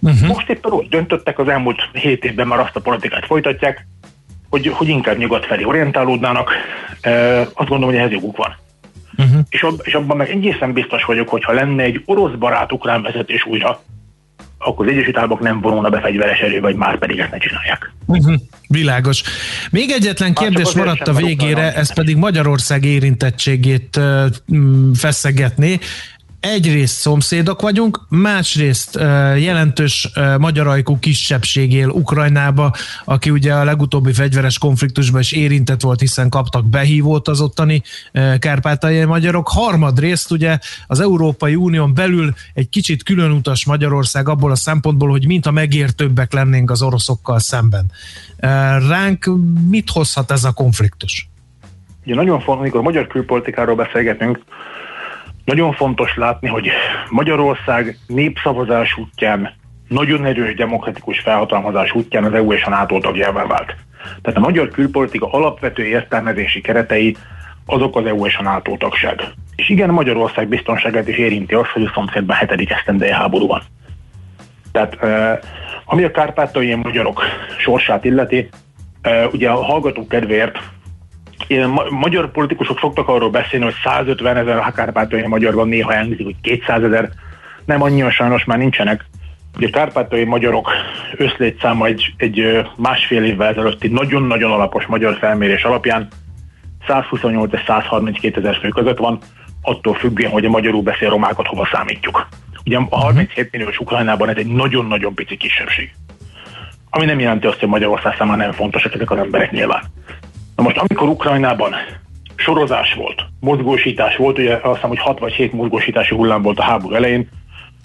Uh-huh. 0.01 0.29
Most 0.29 0.49
éppen 0.49 0.73
úgy 0.73 0.89
döntöttek, 0.89 1.39
az 1.39 1.49
elmúlt 1.49 1.89
hét 1.93 2.25
évben 2.25 2.47
már 2.47 2.59
azt 2.59 2.77
a 2.77 2.81
politikát 2.81 3.27
folytatják, 3.27 3.87
hogy, 4.51 4.67
hogy 4.67 4.89
inkább 4.89 5.17
nyugat 5.17 5.47
felé 5.47 5.65
orientálódnának. 5.65 6.51
E, 7.01 7.41
azt 7.41 7.55
gondolom, 7.55 7.89
hogy 7.89 7.97
ehhez 7.97 8.11
joguk 8.11 8.37
van. 8.37 8.57
Uh-huh. 9.17 9.41
És, 9.49 9.63
ab, 9.63 9.81
és 9.83 9.95
abban 9.95 10.17
meg 10.17 10.31
egészen 10.31 10.73
biztos 10.73 11.05
vagyok, 11.05 11.29
hogy 11.29 11.45
ha 11.45 11.53
lenne 11.53 11.83
egy 11.83 12.03
orosz 12.05 12.35
barát 12.39 12.73
ukrán 12.73 13.03
vezetés 13.03 13.45
újra, 13.45 13.81
akkor 14.59 14.87
az 14.87 14.93
Egyesült 14.93 15.17
Államok 15.17 15.41
nem 15.41 15.61
vonulna 15.61 15.89
be 15.89 16.01
fegyveres 16.01 16.41
erőbe, 16.41 16.61
vagy 16.61 16.77
már 16.77 16.99
pedig 16.99 17.19
ezt 17.19 17.31
ne 17.31 17.39
csinálják. 17.39 17.93
Uh-huh. 18.07 18.35
Világos. 18.69 19.23
Még 19.71 19.91
egyetlen 19.91 20.35
kérdés 20.35 20.73
maradt 20.73 21.09
a 21.09 21.13
végére, 21.13 21.75
ez 21.75 21.95
pedig 21.95 22.17
Magyarország 22.17 22.85
érintettségét 22.85 24.01
feszegetné 24.95 25.79
egyrészt 26.41 26.95
szomszédok 26.95 27.61
vagyunk, 27.61 28.01
másrészt 28.09 28.95
jelentős 29.37 30.11
magyar 30.39 30.67
ajkú 30.67 30.99
kisebbség 30.99 31.73
él 31.73 31.89
Ukrajnába, 31.89 32.73
aki 33.05 33.31
ugye 33.31 33.55
a 33.55 33.65
legutóbbi 33.65 34.13
fegyveres 34.13 34.59
konfliktusban 34.59 35.21
is 35.21 35.33
érintett 35.33 35.81
volt, 35.81 36.01
hiszen 36.01 36.29
kaptak 36.29 36.69
behívót 36.69 37.29
az 37.29 37.41
ottani 37.41 37.83
kárpátaljai 38.39 39.05
magyarok. 39.05 39.49
Harmadrészt 39.49 40.31
ugye 40.31 40.59
az 40.87 41.01
Európai 41.01 41.55
Unión 41.55 41.95
belül 41.95 42.35
egy 42.55 42.69
kicsit 42.69 43.03
különutas 43.03 43.67
Magyarország 43.67 44.29
abból 44.29 44.51
a 44.51 44.57
szempontból, 44.57 45.09
hogy 45.11 45.27
mint 45.27 45.47
a 45.47 45.51
megértőbbek 45.51 46.33
lennénk 46.33 46.71
az 46.71 46.83
oroszokkal 46.83 47.39
szemben. 47.39 47.91
Ránk 48.89 49.31
mit 49.69 49.91
hozhat 49.91 50.31
ez 50.31 50.45
a 50.45 50.53
konfliktus? 50.53 51.29
Ugye 52.05 52.15
nagyon 52.15 52.41
fontos, 52.41 52.61
amikor 52.61 52.83
magyar 52.83 53.07
külpolitikáról 53.07 53.77
beszélgetünk, 53.77 54.39
nagyon 55.49 55.73
fontos 55.73 56.17
látni, 56.17 56.49
hogy 56.49 56.71
Magyarország 57.11 57.99
népszavazás 58.07 58.97
útján, 58.97 59.53
nagyon 59.89 60.25
erős 60.25 60.55
demokratikus 60.55 61.21
felhatalmazás 61.21 61.93
útján 61.93 62.25
az 62.25 62.33
EU 62.33 62.53
és 62.53 62.63
a 62.63 62.71
NATO 62.71 62.99
tagjává 62.99 63.47
vált. 63.47 63.75
Tehát 64.23 64.39
a 64.39 64.41
magyar 64.41 64.69
külpolitika 64.69 65.31
alapvető 65.31 65.85
értelmezési 65.85 66.61
keretei 66.61 67.17
azok 67.67 67.97
az 67.97 68.07
EU 68.07 68.27
és 68.27 68.37
a 68.37 68.43
NATO 68.43 68.77
tagság. 68.77 69.23
És 69.57 69.69
igen, 69.69 69.91
Magyarország 69.91 70.49
biztonságát 70.49 71.09
is 71.09 71.17
érinti 71.17 71.55
az, 71.55 71.69
hogy 71.69 71.85
a 71.85 71.91
szomszédban 71.95 72.37
hetedik 72.37 72.71
esztendeje 72.71 73.15
háború 73.15 73.47
van. 73.47 73.63
Tehát 74.73 74.99
ami 75.85 76.05
a 76.05 76.11
kárpátai 76.11 76.75
magyarok 76.75 77.23
sorsát 77.59 78.05
illeti, 78.05 78.49
ugye 79.33 79.49
a 79.51 79.65
hallgatók 79.65 80.09
kedvéért 80.09 80.59
ma- 81.49 81.91
magyar 81.91 82.31
politikusok 82.31 82.79
szoktak 82.79 83.09
arról 83.09 83.31
beszélni, 83.31 83.65
hogy 83.65 83.75
150 83.85 84.37
ezer 84.37 84.73
kárpátai 84.73 85.27
magyar 85.27 85.55
van, 85.55 85.69
néha 85.69 85.93
elhangzik, 85.93 86.25
hogy 86.25 86.41
200 86.43 86.83
ezer. 86.83 87.11
Nem 87.65 87.83
annyian 87.83 88.11
sajnos 88.11 88.45
már 88.45 88.59
nincsenek. 88.59 89.05
Ugye 89.57 89.67
a 89.67 89.71
kárpátai 89.71 90.25
magyarok 90.25 90.71
összlétszáma 91.17 91.87
egy, 91.87 92.15
egy 92.17 92.67
másfél 92.77 93.25
évvel 93.25 93.49
ezelőtti 93.49 93.89
nagyon-nagyon 93.89 94.51
alapos 94.51 94.87
magyar 94.87 95.17
felmérés 95.19 95.63
alapján 95.63 96.09
128 96.87 97.53
és 97.53 97.63
132 97.67 98.41
ezer 98.41 98.57
fő 98.57 98.69
között 98.69 98.99
van, 98.99 99.19
attól 99.63 99.95
függően, 99.95 100.31
hogy 100.31 100.45
a 100.45 100.51
magyarul 100.51 100.83
beszél 100.83 101.09
romákat 101.09 101.47
hova 101.47 101.69
számítjuk. 101.73 102.29
Ugye 102.65 102.79
a 102.89 102.97
37 102.97 103.53
milliós 103.53 103.79
Ukrajnában 103.79 104.29
ez 104.29 104.37
egy 104.37 104.47
nagyon-nagyon 104.47 105.15
pici 105.15 105.37
kisebbség. 105.37 105.95
Ami 106.91 107.05
nem 107.05 107.21
jelenti 107.21 107.47
azt, 107.47 107.59
hogy 107.59 107.69
Magyarország 107.69 108.15
számára 108.19 108.43
nem 108.43 108.53
fontosak 108.53 108.95
ezek 108.95 109.11
az 109.11 109.19
emberek 109.19 109.51
nyilván. 109.51 109.83
Na 110.59 110.65
most, 110.65 110.77
amikor 110.77 111.09
Ukrajnában 111.09 111.75
sorozás 112.37 112.95
volt, 112.95 113.23
mozgósítás 113.41 114.17
volt, 114.17 114.39
ugye 114.39 114.55
azt 114.55 114.75
hiszem, 114.75 114.89
hogy 114.89 114.99
6 114.99 115.19
vagy 115.19 115.33
7 115.33 115.53
mozgósítási 115.53 116.15
hullám 116.15 116.43
volt 116.43 116.59
a 116.59 116.63
háború 116.63 116.95
elején, 116.95 117.29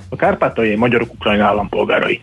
a 0.10 0.16
kárpátaljai 0.16 0.76
magyarok 0.76 1.14
ukrajna 1.14 1.46
állampolgárai 1.46 2.22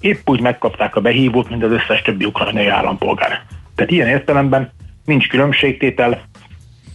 épp 0.00 0.28
úgy 0.28 0.40
megkapták 0.40 0.96
a 0.96 1.00
behívót, 1.00 1.48
mint 1.48 1.64
az 1.64 1.70
összes 1.70 2.02
többi 2.02 2.24
ukrajnai 2.24 2.66
állampolgár. 2.66 3.42
Tehát 3.74 3.90
ilyen 3.90 4.08
értelemben 4.08 4.72
nincs 5.04 5.28
különbségtétel, 5.28 6.22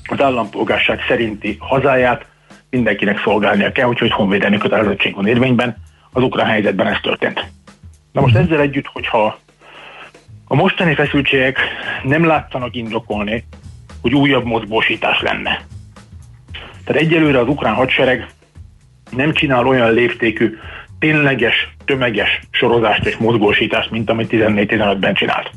az 0.09 0.21
állampolgárság 0.21 0.99
szerinti 1.07 1.55
hazáját 1.59 2.25
mindenkinek 2.69 3.19
szolgálnia 3.19 3.71
kell, 3.71 3.87
úgyhogy 3.87 4.11
honvédelmi 4.11 4.57
kötelezettség 4.57 5.15
van 5.15 5.27
érvényben, 5.27 5.75
az 6.11 6.23
ukrán 6.23 6.47
helyzetben 6.47 6.87
ez 6.87 6.99
történt. 7.01 7.45
Na 8.11 8.21
most 8.21 8.35
ezzel 8.35 8.59
együtt, 8.59 8.87
hogyha 8.93 9.37
a 10.53 10.55
mostani 10.55 10.95
feszültségek 10.95 11.59
nem 12.03 12.25
látszanak 12.25 12.75
indokolni, 12.75 13.43
hogy 14.01 14.13
újabb 14.13 14.45
mozgósítás 14.45 15.21
lenne. 15.21 15.61
Tehát 16.85 17.01
egyelőre 17.01 17.39
az 17.39 17.47
ukrán 17.47 17.73
hadsereg 17.73 18.27
nem 19.11 19.33
csinál 19.33 19.67
olyan 19.67 19.93
léptékű, 19.93 20.57
tényleges, 20.99 21.69
tömeges 21.85 22.39
sorozást 22.51 23.05
és 23.05 23.17
mozgósítást, 23.17 23.91
mint 23.91 24.09
amit 24.09 24.29
14-15-ben 24.31 25.13
csinált. 25.13 25.51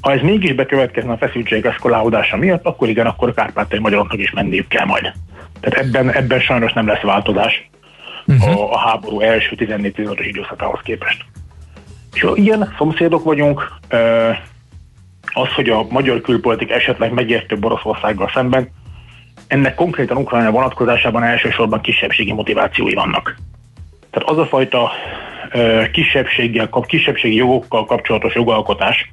Ha 0.00 0.12
ez 0.12 0.20
mégis 0.20 0.52
bekövetkezne 0.52 1.12
a 1.12 1.16
feszültség 1.16 1.66
eszkolálódása 1.66 2.36
miatt, 2.36 2.64
akkor 2.64 2.88
igen, 2.88 3.06
akkor 3.06 3.34
kárpátai 3.34 3.78
magyaroknak 3.78 4.20
is 4.20 4.30
menniük 4.30 4.68
kell 4.68 4.86
majd. 4.86 5.12
Tehát 5.60 5.86
ebben, 5.86 6.12
ebben 6.12 6.40
sajnos 6.40 6.72
nem 6.72 6.86
lesz 6.86 7.02
változás 7.02 7.70
uh-huh. 8.26 8.60
a, 8.60 8.72
a 8.72 8.78
háború 8.78 9.20
első 9.20 9.56
14-15-ös 9.58 10.24
időszakához 10.26 10.80
képest. 10.82 11.24
És 12.14 12.26
ilyen 12.34 12.74
szomszédok 12.78 13.24
vagyunk, 13.24 13.72
az, 15.32 15.52
hogy 15.54 15.68
a 15.68 15.86
magyar 15.90 16.20
külpolitik 16.20 16.70
esetleg 16.70 17.12
megértő 17.12 17.58
Oroszországgal 17.60 18.30
szemben, 18.34 18.68
ennek 19.46 19.74
konkrétan 19.74 20.16
Ukrajna 20.16 20.50
vonatkozásában 20.50 21.22
elsősorban 21.22 21.80
kisebbségi 21.80 22.32
motivációi 22.32 22.94
vannak. 22.94 23.36
Tehát 24.10 24.28
az 24.28 24.38
a 24.38 24.46
fajta 24.46 24.90
kisebbséggel, 25.92 26.68
kisebbségi 26.86 27.34
jogokkal 27.34 27.84
kapcsolatos 27.84 28.34
jogalkotás, 28.34 29.12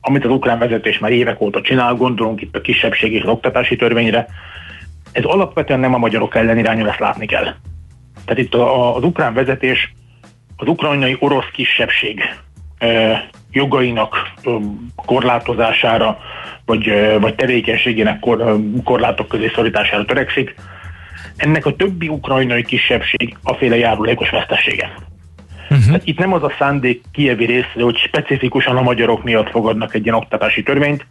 amit 0.00 0.24
az 0.24 0.30
ukrán 0.30 0.58
vezetés 0.58 0.98
már 0.98 1.10
évek 1.10 1.40
óta 1.40 1.60
csinál, 1.60 1.94
gondolunk 1.94 2.40
itt 2.40 2.56
a 2.56 2.60
kisebbségi 2.60 3.14
és 3.14 3.26
oktatási 3.26 3.76
törvényre, 3.76 4.26
ez 5.12 5.24
alapvetően 5.24 5.80
nem 5.80 5.94
a 5.94 5.98
magyarok 5.98 6.34
ellen 6.34 6.58
irányul, 6.58 6.88
ezt 6.88 6.98
látni 6.98 7.26
kell. 7.26 7.54
Tehát 8.24 8.42
itt 8.42 8.54
az 8.54 9.02
ukrán 9.02 9.34
vezetés 9.34 9.94
az 10.56 10.68
ukrajnai 10.68 11.16
orosz 11.20 11.50
kisebbség 11.52 12.22
jogainak 13.50 14.32
korlátozására, 14.94 16.18
vagy, 16.64 16.92
vagy 17.20 17.34
tevékenységének 17.34 18.18
kor, 18.18 18.60
korlátok 18.84 19.28
közé 19.28 19.50
szorítására 19.54 20.04
törekszik. 20.04 20.54
Ennek 21.36 21.66
a 21.66 21.76
többi 21.76 22.08
ukrajnai 22.08 22.62
kisebbség 22.62 23.36
a 23.42 23.54
féle 23.54 23.76
járulékos 23.76 24.30
vesztessége. 24.30 24.92
Uh-huh. 25.70 25.86
Tehát 25.86 26.06
itt 26.06 26.18
nem 26.18 26.32
az 26.32 26.42
a 26.42 26.52
szándék 26.58 27.02
kievi 27.12 27.44
részre, 27.44 27.82
hogy 27.82 27.96
specifikusan 27.96 28.76
a 28.76 28.82
magyarok 28.82 29.22
miatt 29.22 29.50
fogadnak 29.50 29.94
egy 29.94 30.04
ilyen 30.04 30.16
oktatási 30.16 30.62
törvényt, 30.62 31.06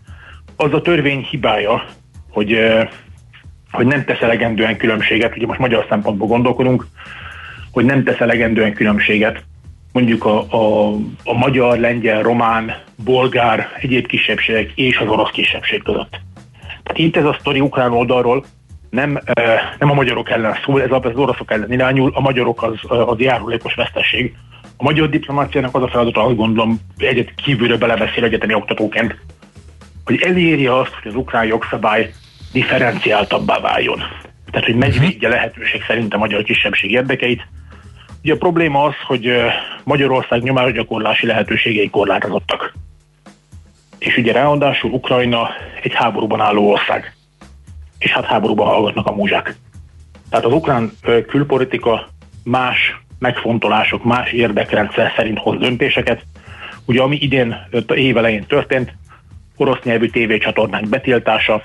az 0.56 0.74
a 0.74 0.82
törvény 0.82 1.28
hibája, 1.30 1.86
hogy, 2.30 2.60
hogy 3.72 3.86
nem 3.86 4.06
tesz 4.06 4.22
elegendően 4.22 4.78
különbséget, 4.78 5.36
ugye 5.36 5.46
most 5.46 5.60
magyar 5.60 5.86
szempontból 5.90 6.28
gondolkodunk, 6.28 6.88
hogy 7.74 7.86
nem 7.86 8.04
tesz 8.04 8.20
elegendően 8.20 8.74
különbséget 8.74 9.44
mondjuk 9.92 10.26
a, 10.26 10.40
a, 10.50 10.94
a 11.24 11.34
magyar, 11.34 11.78
lengyel, 11.78 12.22
román, 12.22 12.74
bolgár, 13.04 13.68
egyéb 13.80 14.08
kisebbségek 14.08 14.72
és 14.76 14.98
az 14.98 15.08
orosz 15.08 15.32
kisebbség 15.32 15.84
között. 15.84 16.20
Tehát 16.84 16.98
itt 16.98 17.18
ez 17.18 17.26
a 17.26 17.38
sztori 17.40 17.60
ukrán 17.60 17.92
oldalról 17.92 18.46
nem, 18.90 19.20
nem 19.80 19.90
a 19.90 19.94
magyarok 19.94 20.30
ellen 20.30 20.58
szól, 20.66 20.82
ez 20.82 20.92
az 20.92 21.16
oroszok 21.16 21.52
ellen 21.52 21.72
irányul, 21.72 22.12
a 22.14 22.20
magyarok 22.20 22.64
az, 22.64 22.78
az 22.88 23.20
járulékos 23.20 23.74
vesztesség. 23.74 24.36
A 24.78 24.84
magyar 24.84 25.10
diplomáciának 25.10 25.76
az 25.76 25.84
a 25.84 25.88
feladata, 25.88 26.24
azt 26.26 26.36
gondolom, 26.36 26.80
egyet 26.98 27.34
kívülről 27.36 27.78
belebeszél 27.78 28.24
egyetemi 28.24 28.54
oktatóként, 28.54 29.16
hogy 30.06 30.22
elérje 30.22 30.80
azt, 30.80 30.94
hogy 31.02 31.12
az 31.12 31.18
ukrán 31.18 31.46
jogszabály 31.46 32.12
differenciáltabbá 32.52 33.60
váljon. 33.60 34.00
Tehát, 34.52 34.68
hogy 34.68 34.76
megvédje 34.76 35.30
lehetőség 35.30 35.84
szerint 35.88 36.14
a 36.14 36.18
magyar 36.18 36.44
kisebbség 36.44 36.92
érdekeit, 36.92 37.42
Ugye 38.24 38.34
a 38.34 38.38
probléma 38.38 38.84
az, 38.84 38.94
hogy 39.06 39.32
Magyarország 39.84 40.44
nyomásgyakorlási 40.44 41.26
lehetőségei 41.26 41.90
korlátozottak. 41.90 42.74
És 44.00 44.18
ugye 44.18 44.32
ráadásul 44.32 44.92
Ukrajna 44.92 45.50
egy 45.82 45.94
háborúban 45.94 46.42
álló 46.42 46.72
ország. 46.72 47.16
És 47.98 48.12
hát 48.12 48.26
háborúban 48.26 48.68
hallgatnak 48.68 49.08
a 49.08 49.16
múzsák. 49.16 49.56
Tehát 50.30 50.46
az 50.46 50.54
ukrán 50.54 50.92
külpolitika 51.28 52.08
más 52.44 53.02
megfontolások, 53.20 54.04
más 54.04 54.32
érdekrendszer 54.32 55.14
szerint 55.16 55.40
hoz 55.40 55.60
döntéseket. 55.60 56.26
Ugye 56.86 57.02
ami 57.02 57.18
idén 57.22 57.56
évelején 57.94 58.46
történt, 58.46 58.94
orosz 59.58 59.84
nyelvű 59.84 60.08
tévécsatornák 60.08 60.88
betiltása, 60.88 61.64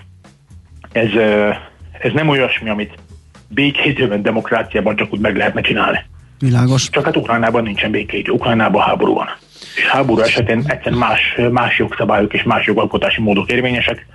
ez, 0.93 1.11
ez 1.99 2.13
nem 2.13 2.29
olyasmi, 2.29 2.69
amit 2.69 2.95
békédőben 3.49 4.23
demokráciában 4.23 4.97
csak 4.97 5.13
úgy 5.13 5.21
meg 5.21 5.37
lehetne 5.37 5.61
csinálni. 5.61 6.05
Világos. 6.39 6.91
Csak 6.91 7.05
hát 7.05 7.17
Ukrajnában 7.17 7.63
nincsen 7.63 7.91
békégy, 7.91 8.31
Ukrajnában 8.31 8.83
háború 8.83 9.15
van. 9.15 9.27
és 9.77 9.87
háború 9.87 10.21
esetén 10.21 10.63
egyszerűen 10.67 11.01
más, 11.01 11.21
más 11.51 11.79
jogszabályok 11.79 12.35
és 12.35 12.43
más 12.43 12.67
jogalkotási 12.67 13.21
módok 13.21 13.51
érvényesek. 13.51 14.07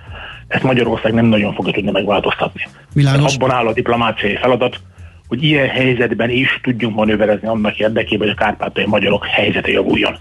Ezt 0.48 0.62
Magyarország 0.62 1.12
nem 1.12 1.26
nagyon 1.26 1.54
fogja 1.54 1.72
tudni 1.72 1.90
megváltoztatni. 1.90 2.62
Világos. 2.92 3.34
Abban 3.34 3.50
áll 3.50 3.66
a 3.66 3.72
diplomáciai 3.72 4.36
feladat, 4.36 4.80
hogy 5.28 5.42
ilyen 5.42 5.68
helyzetben 5.68 6.30
is 6.30 6.60
tudjunk 6.62 6.94
manőverezni 6.94 7.48
annak 7.48 7.78
érdekében, 7.78 8.28
hogy 8.28 8.36
a 8.38 8.44
kárpátai 8.44 8.86
magyarok 8.86 9.26
helyzete 9.26 9.70
javuljon. 9.70 10.16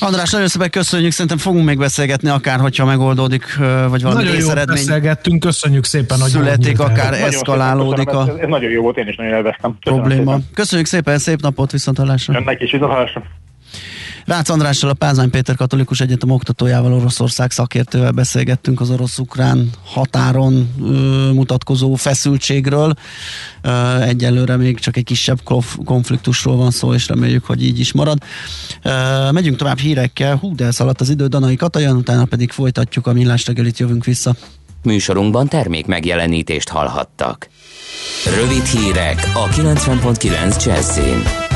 András, 0.00 0.30
nagyon 0.30 0.48
szépen 0.48 0.70
köszönjük, 0.70 1.12
szerintem 1.12 1.38
fogunk 1.38 1.64
még 1.64 1.78
beszélgetni, 1.78 2.28
akár 2.28 2.58
hogyha 2.60 2.84
megoldódik, 2.84 3.56
vagy 3.88 4.02
valami 4.02 4.22
nagyon 4.24 4.40
jó 4.40 4.48
beszélgettünk, 4.66 5.40
köszönjük 5.40 5.84
szépen, 5.84 6.20
hogy 6.20 6.30
születik, 6.30 6.80
akár 6.80 7.10
nagyon 7.10 7.26
eszkalálódik 7.26 8.08
a 8.08 8.20
ez, 8.28 8.34
ez, 8.40 8.48
nagyon 8.48 8.70
jó 8.70 8.82
volt, 8.82 8.96
én 8.96 9.08
is 9.08 9.16
nagyon 9.16 9.32
elvesztem. 9.32 9.76
Köszönöm 9.80 10.04
probléma. 10.04 10.32
Szépen. 10.32 10.50
Köszönjük 10.54 10.86
szépen, 10.86 11.18
szép 11.18 11.40
napot, 11.40 11.72
viszont 11.72 11.98
hallásra. 11.98 12.34
Önnek 12.34 12.60
is 12.60 12.70
viszont 12.70 12.90
hallásra. 12.92 13.22
Rácz 14.26 14.50
Andrással, 14.50 14.90
a 14.90 14.94
Pázmány 14.94 15.30
Péter 15.30 15.56
Katolikus 15.56 16.00
Egyetem 16.00 16.30
oktatójával, 16.30 16.92
Oroszország 16.92 17.50
szakértővel 17.50 18.10
beszélgettünk 18.10 18.80
az 18.80 18.90
orosz-ukrán 18.90 19.70
határon 19.84 20.68
ö, 20.82 21.30
mutatkozó 21.32 21.94
feszültségről. 21.94 22.94
Ö, 23.62 24.00
egyelőre 24.00 24.56
még 24.56 24.78
csak 24.78 24.96
egy 24.96 25.04
kisebb 25.04 25.40
konfliktusról 25.84 26.56
van 26.56 26.70
szó, 26.70 26.94
és 26.94 27.08
reméljük, 27.08 27.44
hogy 27.44 27.64
így 27.64 27.78
is 27.78 27.92
marad. 27.92 28.18
Ö, 28.82 28.90
megyünk 29.30 29.56
tovább 29.56 29.78
hírekkel. 29.78 30.36
Hú, 30.36 30.54
de 30.54 30.64
elszaladt 30.64 31.00
az 31.00 31.08
idő, 31.08 31.26
Danai 31.26 31.56
Katajan, 31.56 31.96
utána 31.96 32.24
pedig 32.24 32.50
folytatjuk 32.50 33.06
a 33.06 33.12
millás 33.12 33.46
reggelit, 33.46 33.78
jövünk 33.78 34.04
vissza. 34.04 34.34
Műsorunkban 34.82 35.48
termék 35.48 35.86
megjelenítést 35.86 36.68
hallhattak. 36.68 37.48
Rövid 38.40 38.64
hírek 38.64 39.30
a 39.34 39.48
90.9 39.48 40.64
Jazzin. 40.64 41.55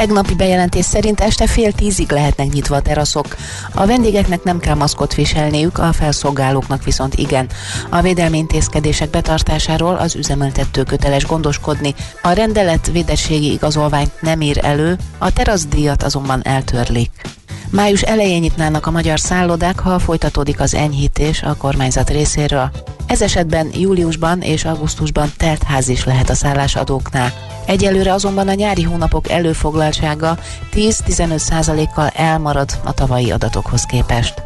Tegnapi 0.00 0.34
bejelentés 0.34 0.84
szerint 0.84 1.20
este 1.20 1.46
fél 1.46 1.72
tízig 1.72 2.10
lehetnek 2.12 2.52
nyitva 2.52 2.76
a 2.76 2.82
teraszok. 2.82 3.36
A 3.74 3.86
vendégeknek 3.86 4.42
nem 4.42 4.58
kell 4.58 4.74
maszkot 4.74 5.14
viselniük, 5.14 5.78
a 5.78 5.92
felszolgálóknak 5.92 6.84
viszont 6.84 7.14
igen. 7.14 7.48
A 7.90 8.00
védelmi 8.00 8.38
intézkedések 8.38 9.10
betartásáról 9.10 9.96
az 9.96 10.14
üzemeltető 10.14 10.82
köteles 10.82 11.26
gondoskodni. 11.26 11.94
A 12.22 12.32
rendelet 12.32 12.90
védettségi 12.92 13.52
igazolványt 13.52 14.20
nem 14.20 14.40
ír 14.40 14.58
elő, 14.64 14.98
a 15.18 15.32
teraszdíjat 15.32 16.02
azonban 16.02 16.40
eltörlik. 16.44 17.10
Május 17.70 18.02
elején 18.02 18.40
nyitnának 18.40 18.86
a 18.86 18.90
magyar 18.90 19.20
szállodák, 19.20 19.80
ha 19.80 19.98
folytatódik 19.98 20.60
az 20.60 20.74
enyhítés 20.74 21.42
a 21.42 21.56
kormányzat 21.56 22.10
részéről. 22.10 22.70
Ez 23.06 23.22
esetben 23.22 23.70
júliusban 23.74 24.40
és 24.40 24.64
augusztusban 24.64 25.32
telt 25.36 25.62
ház 25.62 25.88
is 25.88 26.04
lehet 26.04 26.30
a 26.30 26.34
szállásadóknál. 26.34 27.32
Egyelőre 27.66 28.12
azonban 28.12 28.48
a 28.48 28.54
nyári 28.54 28.82
hónapok 28.82 29.30
előfoglaltsága 29.30 30.38
10-15%-kal 30.74 32.08
elmarad 32.08 32.70
a 32.84 32.92
tavalyi 32.92 33.30
adatokhoz 33.30 33.82
képest. 33.82 34.42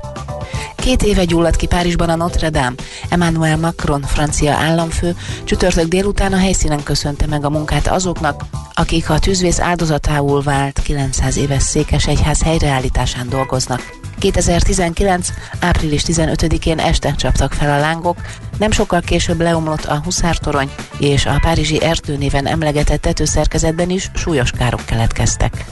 Két 0.85 1.03
éve 1.03 1.25
gyulladt 1.25 1.57
ki 1.57 1.67
Párizsban 1.67 2.09
a 2.09 2.17
Notre 2.17 2.51
Dame. 2.51 2.75
Emmanuel 3.09 3.57
Macron, 3.57 4.03
francia 4.03 4.53
államfő, 4.53 5.17
csütörtök 5.45 5.89
délután 5.89 6.33
a 6.33 6.37
helyszínen 6.37 6.83
köszönte 6.83 7.27
meg 7.27 7.45
a 7.45 7.51
munkát 7.51 7.87
azoknak, 7.87 8.45
akik 8.75 9.11
a 9.11 9.19
tűzvész 9.19 9.61
áldozatául 9.61 10.43
vált 10.43 10.81
900 10.83 11.37
éves 11.37 11.63
székes 11.63 12.07
egyház 12.07 12.43
helyreállításán 12.43 13.29
dolgoznak. 13.29 13.83
2019. 14.19 15.29
április 15.61 16.03
15-én 16.07 16.79
este 16.79 17.15
csaptak 17.15 17.53
fel 17.53 17.73
a 17.73 17.81
lángok, 17.81 18.17
nem 18.59 18.71
sokkal 18.71 19.01
később 19.01 19.41
leomlott 19.41 19.85
a 19.85 20.01
Huszártorony, 20.05 20.71
és 20.99 21.27
a 21.27 21.39
Párizsi 21.41 21.83
Erdő 21.83 22.17
néven 22.17 22.47
emlegetett 22.47 23.01
tetőszerkezetben 23.01 23.91
is 23.91 24.11
súlyos 24.15 24.51
károk 24.51 24.85
keletkeztek. 24.85 25.65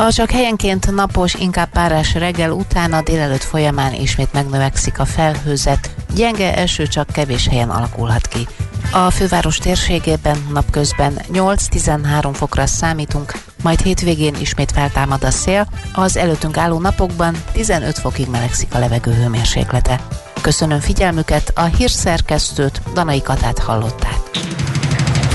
A 0.00 0.12
csak 0.12 0.30
helyenként 0.30 0.90
napos, 0.90 1.34
inkább 1.34 1.70
párás 1.70 2.14
reggel 2.14 2.50
után 2.50 2.92
a 2.92 3.02
délelőtt 3.02 3.42
folyamán 3.42 3.94
ismét 3.94 4.32
megnövekszik 4.32 4.98
a 4.98 5.04
felhőzet, 5.04 5.90
gyenge 6.14 6.56
eső 6.56 6.86
csak 6.86 7.06
kevés 7.06 7.48
helyen 7.48 7.70
alakulhat 7.70 8.26
ki. 8.26 8.48
A 8.92 9.10
főváros 9.10 9.56
térségében 9.56 10.46
napközben 10.52 11.20
8-13 11.32 12.30
fokra 12.32 12.66
számítunk, 12.66 13.32
majd 13.62 13.80
hétvégén 13.80 14.34
ismét 14.40 14.72
feltámad 14.72 15.24
a 15.24 15.30
szél, 15.30 15.66
az 15.92 16.16
előttünk 16.16 16.56
álló 16.56 16.78
napokban 16.78 17.36
15 17.52 17.98
fokig 17.98 18.28
melegszik 18.28 18.74
a 18.74 18.78
levegő 18.78 19.12
hőmérséklete. 19.12 20.00
Köszönöm 20.40 20.80
figyelmüket, 20.80 21.52
a 21.54 21.64
hírszerkesztőt, 21.64 22.80
Danai 22.94 23.22
Katát 23.22 23.58
hallották. 23.58 24.18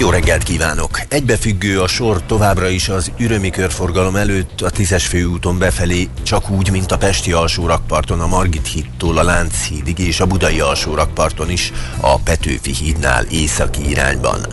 jó 0.00 0.10
reggelt 0.10 0.42
kívánok! 0.42 1.00
Egybefüggő 1.08 1.80
a 1.80 1.86
sor 1.86 2.22
továbbra 2.26 2.68
is 2.68 2.88
az 2.88 3.10
ürömi 3.18 3.50
körforgalom 3.50 4.16
előtt 4.16 4.60
a 4.60 4.70
tízes 4.70 5.06
főúton 5.06 5.58
befelé, 5.58 6.08
csak 6.22 6.50
úgy, 6.50 6.70
mint 6.70 6.92
a 6.92 6.98
Pesti 6.98 7.32
alsó 7.32 7.66
rakparton 7.66 8.20
a 8.20 8.26
Margit 8.26 8.66
hídtól 8.66 9.18
a 9.18 9.22
Lánchídig 9.22 9.98
és 9.98 10.20
a 10.20 10.26
Budai 10.26 10.60
alsó 10.60 10.94
rakparton 10.94 11.50
is 11.50 11.72
a 12.00 12.18
Petőfi 12.18 12.74
hídnál 12.74 13.24
északi 13.24 13.90
irányban. 13.90 14.46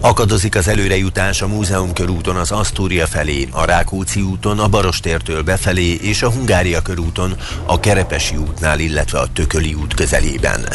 Akadozik 0.00 0.56
az 0.56 0.68
előrejutás 0.68 1.42
a 1.42 1.48
Múzeum 1.48 1.92
körúton 1.92 2.36
az 2.36 2.50
Asztória 2.50 3.06
felé, 3.06 3.48
a 3.50 3.64
Rákóczi 3.64 4.20
úton 4.20 4.58
a 4.58 4.68
Barostértől 4.68 5.42
befelé 5.42 5.92
és 5.92 6.22
a 6.22 6.30
Hungária 6.30 6.82
körúton 6.82 7.36
a 7.66 7.80
Kerepesi 7.80 8.36
útnál, 8.36 8.78
illetve 8.78 9.18
a 9.18 9.32
Tököli 9.32 9.74
út 9.74 9.94
közelében. 9.94 10.68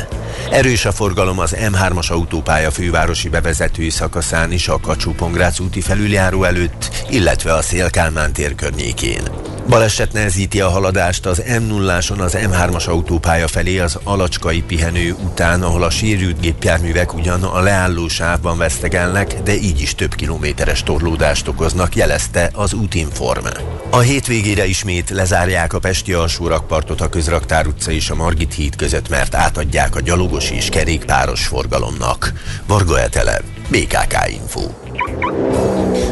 Erős 0.52 0.86
a 0.86 0.92
forgalom 0.92 1.40
az 1.40 1.56
M3-as 1.60 2.12
autópálya 2.12 2.72
fővárosi 2.72 3.30
bevezető 3.30 3.90
szakasz 3.90 4.19
szakaszán 4.22 4.52
is 4.52 4.68
a 4.68 4.80
kacsú 4.80 5.16
úti 5.60 5.82
felüljáró 5.82 6.44
előtt, 6.44 7.06
illetve 7.10 7.54
a 7.54 7.62
Szélkálmán 7.62 8.34
tér 8.34 8.56
környékén. 8.56 9.22
Baleset 9.70 10.14
nehezíti 10.14 10.62
a 10.62 10.70
haladást 10.70 11.26
az 11.26 11.44
M0-áson 11.46 12.20
az 12.20 12.38
M3-as 12.38 12.88
autópálya 12.88 13.48
felé 13.48 13.80
az 13.80 14.00
alacskai 14.04 14.62
pihenő 14.62 15.16
után, 15.24 15.64
ahol 15.64 15.84
a 15.84 15.90
sérült 15.90 16.40
gépjárművek 16.40 17.14
ugyan 17.14 17.44
a 17.44 17.60
leálló 17.60 18.08
sávban 18.08 18.58
vesztegelnek, 18.58 19.42
de 19.44 19.54
így 19.54 19.82
is 19.82 19.96
több 19.96 20.16
kilométeres 20.16 20.84
torlódást 20.84 21.48
okoznak, 21.48 21.96
jelezte 21.96 22.50
az 22.54 22.74
Útinform. 22.74 23.46
A 23.90 24.00
hétvégére 24.00 24.66
ismét 24.66 25.10
lezárják 25.10 25.74
a 25.74 25.80
Pesti 25.80 26.14
alsó 26.14 26.48
rakpartot 26.48 27.02
a 27.02 27.10
Közraktár 27.10 27.68
utca 27.68 27.92
és 27.92 28.10
a 28.10 28.16
Margit 28.16 28.54
híd 28.54 28.76
között, 28.76 29.10
mert 29.10 29.36
átadják 29.36 29.96
a 29.96 30.02
gyalogos 30.02 30.52
és 30.52 30.70
kerékpáros 30.70 31.46
forgalomnak. 31.46 32.34
Varga 32.68 33.00
Etele, 33.00 33.42
BKK 33.70 34.16
Info. 34.30 34.62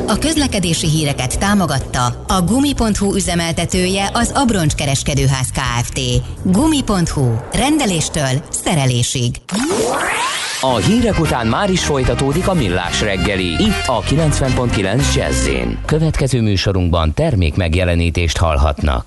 A 0.08 0.18
közlekedési 0.20 0.88
híreket 0.88 1.40
támogatta 1.40 2.06
a 2.28 2.42
Gumi.hu 2.42 3.16
üzemeltetője 3.16 4.10
az 4.14 4.32
Abroncs 4.36 4.74
Kereskedőház 4.74 5.48
Kft. 5.50 6.00
Gumi.hu. 6.44 7.36
Rendeléstől 7.54 8.44
szerelésig. 8.50 9.36
A 10.62 10.76
hírek 10.76 11.20
után 11.20 11.48
már 11.48 11.70
is 11.70 11.84
folytatódik 11.84 12.48
a 12.48 12.54
millás 12.54 13.02
reggeli. 13.02 13.48
Itt 13.48 13.84
a 13.86 14.02
90.9 14.02 15.16
jazz 15.16 15.50
Következő 15.86 16.42
műsorunkban 16.42 17.14
termék 17.14 17.56
megjelenítést 17.56 18.38
hallhatnak. 18.38 19.06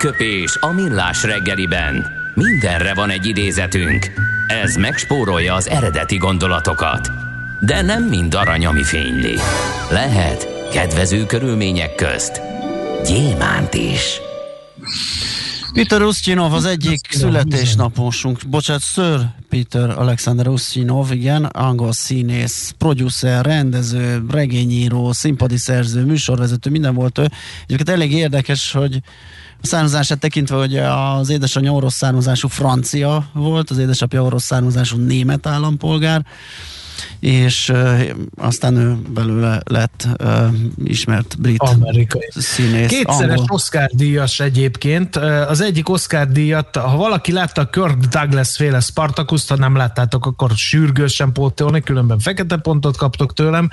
Aranyköpés 0.00 0.56
a 0.60 0.72
millás 0.72 1.22
reggeliben. 1.22 2.06
Mindenre 2.34 2.94
van 2.94 3.10
egy 3.10 3.26
idézetünk. 3.26 4.06
Ez 4.46 4.76
megspórolja 4.76 5.54
az 5.54 5.68
eredeti 5.68 6.16
gondolatokat. 6.16 7.10
De 7.60 7.82
nem 7.82 8.02
mind 8.04 8.34
arany, 8.34 8.66
ami 8.66 8.82
fényli. 8.82 9.34
Lehet 9.90 10.68
kedvező 10.72 11.26
körülmények 11.26 11.94
közt 11.94 12.40
gyémánt 13.06 13.74
is. 13.74 14.20
Peter 15.72 16.02
Ustinov 16.02 16.52
az 16.52 16.64
egyik 16.64 17.00
születésnaposunk, 17.10 18.38
bocsánat, 18.48 18.82
Sir 18.82 19.20
Peter 19.48 19.98
Alexander 19.98 20.48
Ustinov, 20.48 21.12
igen, 21.12 21.44
angol 21.44 21.92
színész, 21.92 22.74
producer, 22.78 23.44
rendező, 23.44 24.24
regényíró, 24.30 25.12
színpadi 25.12 25.56
szerző, 25.56 26.04
műsorvezető, 26.04 26.70
minden 26.70 26.94
volt 26.94 27.18
ő. 27.18 27.28
Egyébként 27.62 27.88
elég 27.88 28.12
érdekes, 28.12 28.72
hogy 28.72 29.00
származását 29.62 30.18
tekintve, 30.18 30.56
hogy 30.56 30.76
az 30.76 31.28
édesanyja 31.28 31.72
orosz 31.72 31.94
származású 31.94 32.48
francia 32.48 33.30
volt, 33.32 33.70
az 33.70 33.78
édesapja 33.78 34.22
orosz 34.22 34.44
származású 34.44 34.96
német 34.96 35.46
állampolgár, 35.46 36.24
és 37.20 37.72
aztán 38.36 38.76
ő 38.76 38.96
belőle 39.14 39.60
lett 39.64 40.08
ismert 40.84 41.40
brit 41.40 41.62
Amerikai. 41.62 42.28
színész. 42.34 42.88
Kétszeres 42.88 43.38
angol. 43.38 43.44
Oscar 43.48 43.90
díjas 43.92 44.40
egyébként. 44.40 45.16
Az 45.48 45.60
egyik 45.60 45.88
Oscar 45.88 46.28
díjat, 46.28 46.76
ha 46.76 46.96
valaki 46.96 47.32
látta 47.32 47.60
a 47.60 47.68
Kirk 47.68 48.04
Douglas 48.04 48.56
féle 48.56 48.80
Spartacus, 48.80 49.48
ha 49.48 49.56
nem 49.56 49.76
láttátok, 49.76 50.26
akkor 50.26 50.50
sürgősen 50.54 51.32
pótolni, 51.32 51.80
különben 51.80 52.18
fekete 52.18 52.56
pontot 52.56 52.96
kaptok 52.96 53.34
tőlem. 53.34 53.68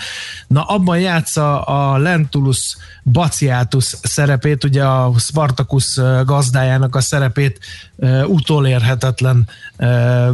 Na, 0.47 0.63
abban 0.63 0.99
játsza 0.99 1.61
a 1.61 1.97
Lentulus 1.97 2.77
Baciatus 3.03 3.95
szerepét, 4.01 4.63
ugye 4.63 4.83
a 4.83 5.11
Spartacus 5.17 5.99
gazdájának 6.25 6.95
a 6.95 7.01
szerepét 7.01 7.59
utolérhetetlen 8.25 9.47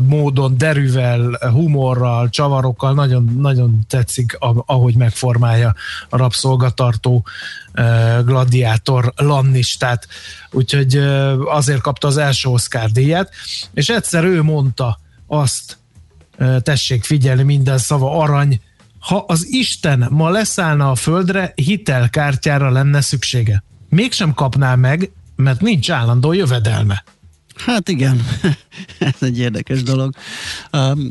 módon, 0.07 0.57
derűvel, 0.57 1.39
humorral, 1.51 2.29
csavarokkal, 2.29 2.82
nagyon, 2.91 3.37
nagyon 3.39 3.79
tetszik, 3.89 4.37
ahogy 4.65 4.95
megformálja 4.95 5.75
a 6.09 6.17
rabszolgatartó 6.17 7.25
gladiátor 8.25 9.13
lannistát. 9.15 10.07
Úgyhogy 10.51 10.97
azért 11.45 11.81
kapta 11.81 12.07
az 12.07 12.17
első 12.17 12.49
Oscar 12.49 12.89
díjat, 12.89 13.29
és 13.73 13.89
egyszer 13.89 14.23
ő 14.23 14.41
mondta 14.41 14.99
azt, 15.27 15.77
tessék 16.59 17.03
figyelni, 17.03 17.43
minden 17.43 17.77
szava 17.77 18.17
arany, 18.17 18.61
ha 18.99 19.23
az 19.27 19.47
Isten 19.49 20.07
ma 20.09 20.29
leszállna 20.29 20.91
a 20.91 20.95
földre, 20.95 21.51
hitelkártyára 21.55 22.69
lenne 22.69 23.01
szüksége. 23.01 23.63
Mégsem 23.89 24.33
kapná 24.33 24.75
meg, 24.75 25.11
mert 25.35 25.61
nincs 25.61 25.91
állandó 25.91 26.33
jövedelme. 26.33 27.03
Hát 27.55 27.89
igen, 27.89 28.21
ez 28.99 29.15
egy 29.19 29.39
érdekes 29.39 29.83
dolog. 29.83 30.13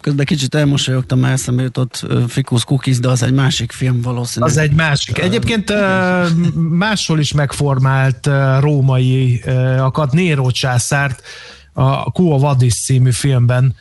Közben 0.01 0.25
kicsit 0.25 0.55
elmosolyogtam, 0.55 1.19
mert 1.19 1.33
eszembe 1.33 1.63
jutott 1.63 2.01
uh, 2.09 2.27
Fikus 2.29 2.65
Cookies, 2.65 2.99
de 2.99 3.09
az 3.09 3.23
egy 3.23 3.33
másik 3.33 3.73
film 3.73 4.01
valószínűleg. 4.01 4.55
Az 4.55 4.61
egy 4.61 4.73
másik. 4.73 5.19
Egyébként 5.19 5.73
máshol 6.55 7.19
is 7.19 7.33
megformált 7.33 8.27
ö, 8.27 8.59
római 8.61 9.43
ö, 9.45 9.53
akat 9.77 10.13
Nero 10.13 10.51
császárt 10.51 11.23
a 11.73 12.11
Quo 12.11 12.39
Vadis 12.39 12.75
című 12.75 13.11
filmben, 13.11 13.75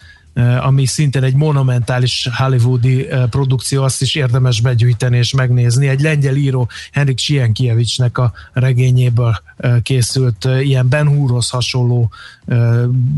ami 0.62 0.86
szintén 0.86 1.24
egy 1.24 1.36
monumentális 1.36 2.30
hollywoodi 2.38 3.08
produkció, 3.30 3.84
azt 3.84 4.02
is 4.02 4.16
érdemes 4.16 4.62
begyűjteni 4.62 5.18
és 5.18 5.34
megnézni. 5.34 5.88
Egy 5.88 6.02
lengyel 6.02 6.36
író 6.36 6.70
Henrik 6.92 7.20
Sienkiewicznek 7.20 8.18
a 8.18 8.34
regényéből 8.54 9.36
készült 9.84 10.48
ilyen 10.62 10.90
Ben 10.90 11.08
Hurhoz 11.08 11.50
hasonló 11.50 12.12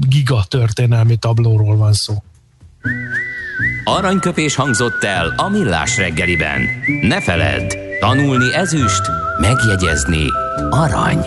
giga 0.08 0.44
történelmi 0.48 1.16
tablóról 1.16 1.78
van 1.78 1.94
szó. 1.94 2.24
Aranyköpés 3.84 4.56
hangzott 4.56 5.04
el 5.04 5.34
a 5.38 5.50
millás 5.50 5.98
reggeliben. 5.98 6.62
Ne 7.02 7.22
feledd, 7.22 7.74
tanulni 8.00 8.54
ezüst, 8.54 9.02
megjegyezni 9.42 10.26
arany. 10.70 11.20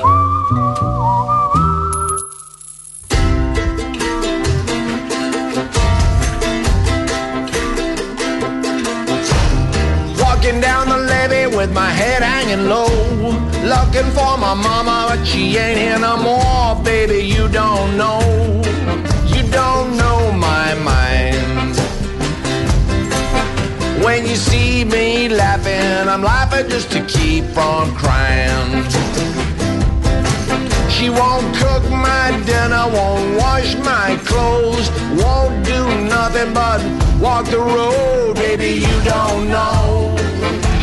With 11.66 11.74
my 11.74 11.90
head 11.90 12.22
hanging 12.22 12.68
low. 12.68 12.86
Looking 13.74 14.10
for 14.12 14.36
my 14.38 14.54
mama, 14.54 15.06
but 15.08 15.24
she 15.24 15.56
ain't 15.56 15.78
here 15.78 15.98
no 15.98 16.16
more. 16.16 16.82
Baby, 16.84 17.24
you 17.24 17.48
don't 17.48 17.96
know. 17.96 18.20
You 19.34 19.42
don't 19.50 19.96
know 19.96 20.32
my 20.32 20.74
mind. 20.90 21.74
When 24.04 24.26
you 24.26 24.36
see 24.36 24.84
me 24.84 25.28
laughing, 25.28 26.08
I'm 26.08 26.22
laughing 26.22 26.68
just 26.68 26.90
to 26.92 27.04
keep 27.06 27.44
from 27.56 27.94
crying. 27.96 28.84
She 30.94 31.10
won't 31.10 31.48
cook 31.56 31.84
my 31.90 32.26
dinner, 32.46 32.84
won't 32.96 33.36
wash 33.36 33.74
my 33.76 34.16
clothes, 34.24 34.88
won't 35.22 35.64
do 35.66 35.80
nothing 36.04 36.52
but 36.54 36.80
walk 37.20 37.46
the 37.46 37.58
road. 37.58 38.36
Baby, 38.36 38.70
you 38.86 38.96
don't 39.04 39.48
know, 39.48 40.14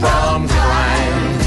from 0.00 0.46
crying. 0.48 1.38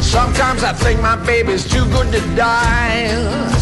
Sometimes 0.00 0.62
I 0.62 0.72
think 0.74 1.00
my 1.00 1.16
baby's 1.24 1.68
too 1.68 1.84
good 1.86 2.12
to 2.12 2.20
die. 2.36 3.61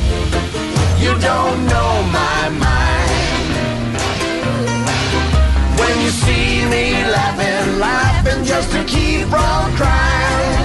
you 1.01 1.13
don't 1.19 1.65
know 1.65 1.91
my 2.19 2.49
mind. 2.65 3.51
When 5.79 5.95
you 6.03 6.09
see 6.09 6.65
me 6.73 7.03
laughing, 7.15 7.79
laughing 7.79 8.43
just 8.45 8.71
to 8.71 8.83
keep 8.85 9.27
from 9.27 9.75
crying. 9.79 10.60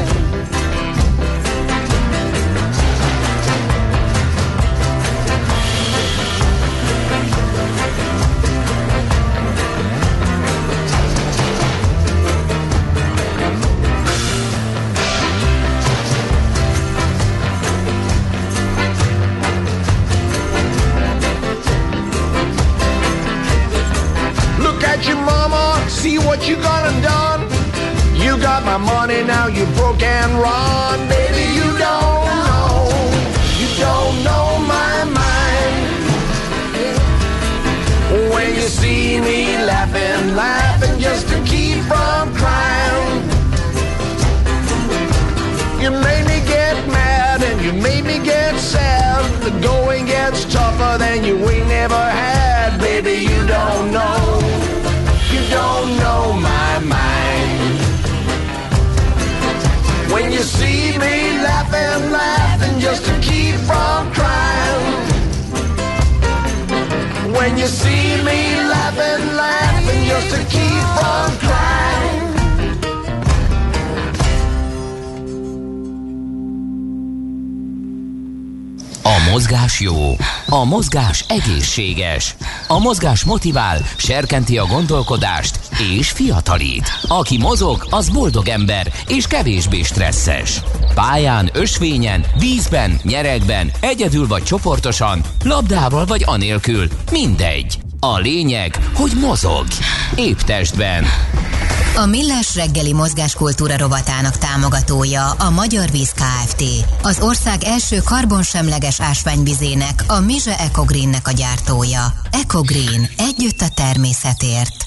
At 24.97 25.07
your 25.07 25.17
mama, 25.17 25.85
see 25.89 26.19
what 26.19 26.49
you 26.49 26.57
gone 26.57 26.87
and 26.87 27.03
done. 27.03 27.41
You 28.17 28.39
got 28.41 28.65
my 28.65 28.79
money, 28.79 29.23
now 29.25 29.47
you 29.47 29.67
broke 29.77 30.03
and 30.03 30.33
run. 30.35 31.09
Baby, 31.09 31.45
you 31.55 31.79
don't 31.79 32.26
from 63.67 64.11
crying. 64.13 64.85
When 67.37 67.59
you 67.59 67.67
see 67.67 68.23
me 68.29 68.39
laughing, 68.73 69.23
laughing 69.37 70.03
just 70.11 70.29
to 70.35 70.41
keep 70.55 70.85
from 70.97 71.29
crying. 71.45 72.25
A 79.05 79.19
mozgás 79.31 79.81
jó, 79.81 80.17
a 80.49 80.65
mozgás 80.65 81.25
egészséges, 81.29 82.37
a 82.69 82.79
mozgás 82.79 83.25
motivál, 83.25 83.79
serkenti 83.97 84.59
a 84.59 84.67
gondolkodást 84.67 85.59
és 85.99 86.11
fiatalít. 86.11 86.89
Aki 87.09 87.39
mozog, 87.39 87.87
az 87.91 88.09
boldog 88.09 88.49
ember 88.49 88.93
és 89.09 89.27
kevésbé 89.27 89.83
stresszes. 89.83 90.61
Pályán, 90.95 91.51
ösvényen, 91.53 92.25
vízben, 92.39 93.01
nyeregben, 93.03 93.71
egyedül 93.81 94.27
vagy 94.27 94.43
csoportosan, 94.43 95.21
labdával 95.45 96.05
vagy 96.05 96.23
anélkül, 96.27 96.89
mindegy. 97.11 97.86
A 98.01 98.19
lényeg, 98.19 98.79
hogy 98.95 99.13
mozog. 99.21 99.67
Épp 100.15 100.39
testben. 100.39 101.05
A 101.97 102.07
Millás 102.07 102.55
reggeli 102.55 102.93
mozgáskultúra 102.93 103.77
rovatának 103.77 104.39
támogatója 104.39 105.31
a 105.31 105.51
Magyar 105.51 105.91
Víz 105.91 106.13
Kft. 106.13 106.63
Az 107.03 107.21
ország 107.21 107.63
első 107.65 107.99
karbonsemleges 108.05 109.01
ásványvizének, 109.01 110.05
a 110.07 110.21
Mize 110.21 110.59
Ecogreennek 110.59 111.29
a 111.29 111.33
gyártója. 111.33 112.13
Ecogreen. 112.31 113.09
Együtt 113.17 113.61
a 113.61 113.69
természetért. 113.75 114.85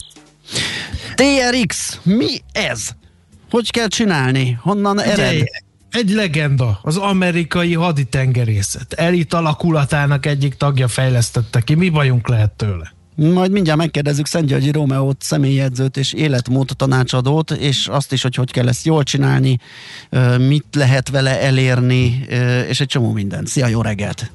TRX, 1.15 1.99
mi 2.03 2.41
ez? 2.51 2.89
Hogy 3.49 3.71
kell 3.71 3.87
csinálni? 3.87 4.57
Honnan 4.61 5.01
ered? 5.01 5.15
Figyelj, 5.15 5.43
egy 5.89 6.09
legenda, 6.09 6.79
az 6.81 6.97
amerikai 6.97 7.73
haditengerészet. 7.73 8.93
Elit 8.93 9.33
alakulatának 9.33 10.25
egyik 10.25 10.53
tagja 10.53 10.87
fejlesztette 10.87 11.61
ki. 11.61 11.75
Mi 11.75 11.89
bajunk 11.89 12.27
lehet 12.27 12.51
tőle? 12.51 12.97
Majd 13.19 13.51
mindjárt 13.51 13.79
megkérdezzük 13.79 14.25
Szentgyörgyi 14.25 14.71
Rómeót, 14.71 15.21
személyedzőt 15.21 15.97
és 15.97 16.13
életmód 16.13 16.69
tanácsadót, 16.75 17.51
és 17.51 17.87
azt 17.87 18.13
is, 18.13 18.21
hogy 18.21 18.35
hogy 18.35 18.51
kell 18.51 18.67
ezt 18.67 18.85
jól 18.85 19.03
csinálni, 19.03 19.57
mit 20.47 20.65
lehet 20.75 21.09
vele 21.09 21.41
elérni, 21.41 22.25
és 22.67 22.79
egy 22.79 22.87
csomó 22.87 23.11
minden. 23.11 23.45
Szia, 23.45 23.67
jó 23.67 23.81
reggelt! 23.81 24.31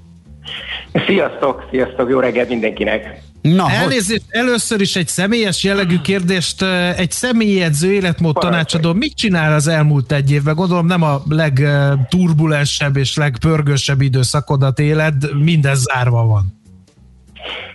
Sziasztok, 1.06 1.68
sziasztok, 1.70 2.10
jó 2.10 2.20
reggelt 2.20 2.48
mindenkinek! 2.48 3.22
Na, 3.42 3.70
Elnézést, 3.70 4.22
először 4.28 4.80
is 4.80 4.96
egy 4.96 5.08
személyes 5.08 5.64
jellegű 5.64 5.98
kérdést, 5.98 6.62
egy 6.96 7.10
személyedző 7.10 7.92
életmód 7.92 8.34
tanácsadó 8.34 8.92
mit 8.92 9.16
csinál 9.16 9.54
az 9.54 9.66
elmúlt 9.66 10.12
egy 10.12 10.30
évben? 10.30 10.54
Gondolom 10.54 10.86
nem 10.86 11.02
a 11.02 11.22
legturbulensebb 11.28 12.96
és 12.96 13.16
legpörgősebb 13.16 14.00
időszakodat 14.00 14.78
éled, 14.78 15.42
minden 15.42 15.74
zárva 15.74 16.26
van. 16.26 16.62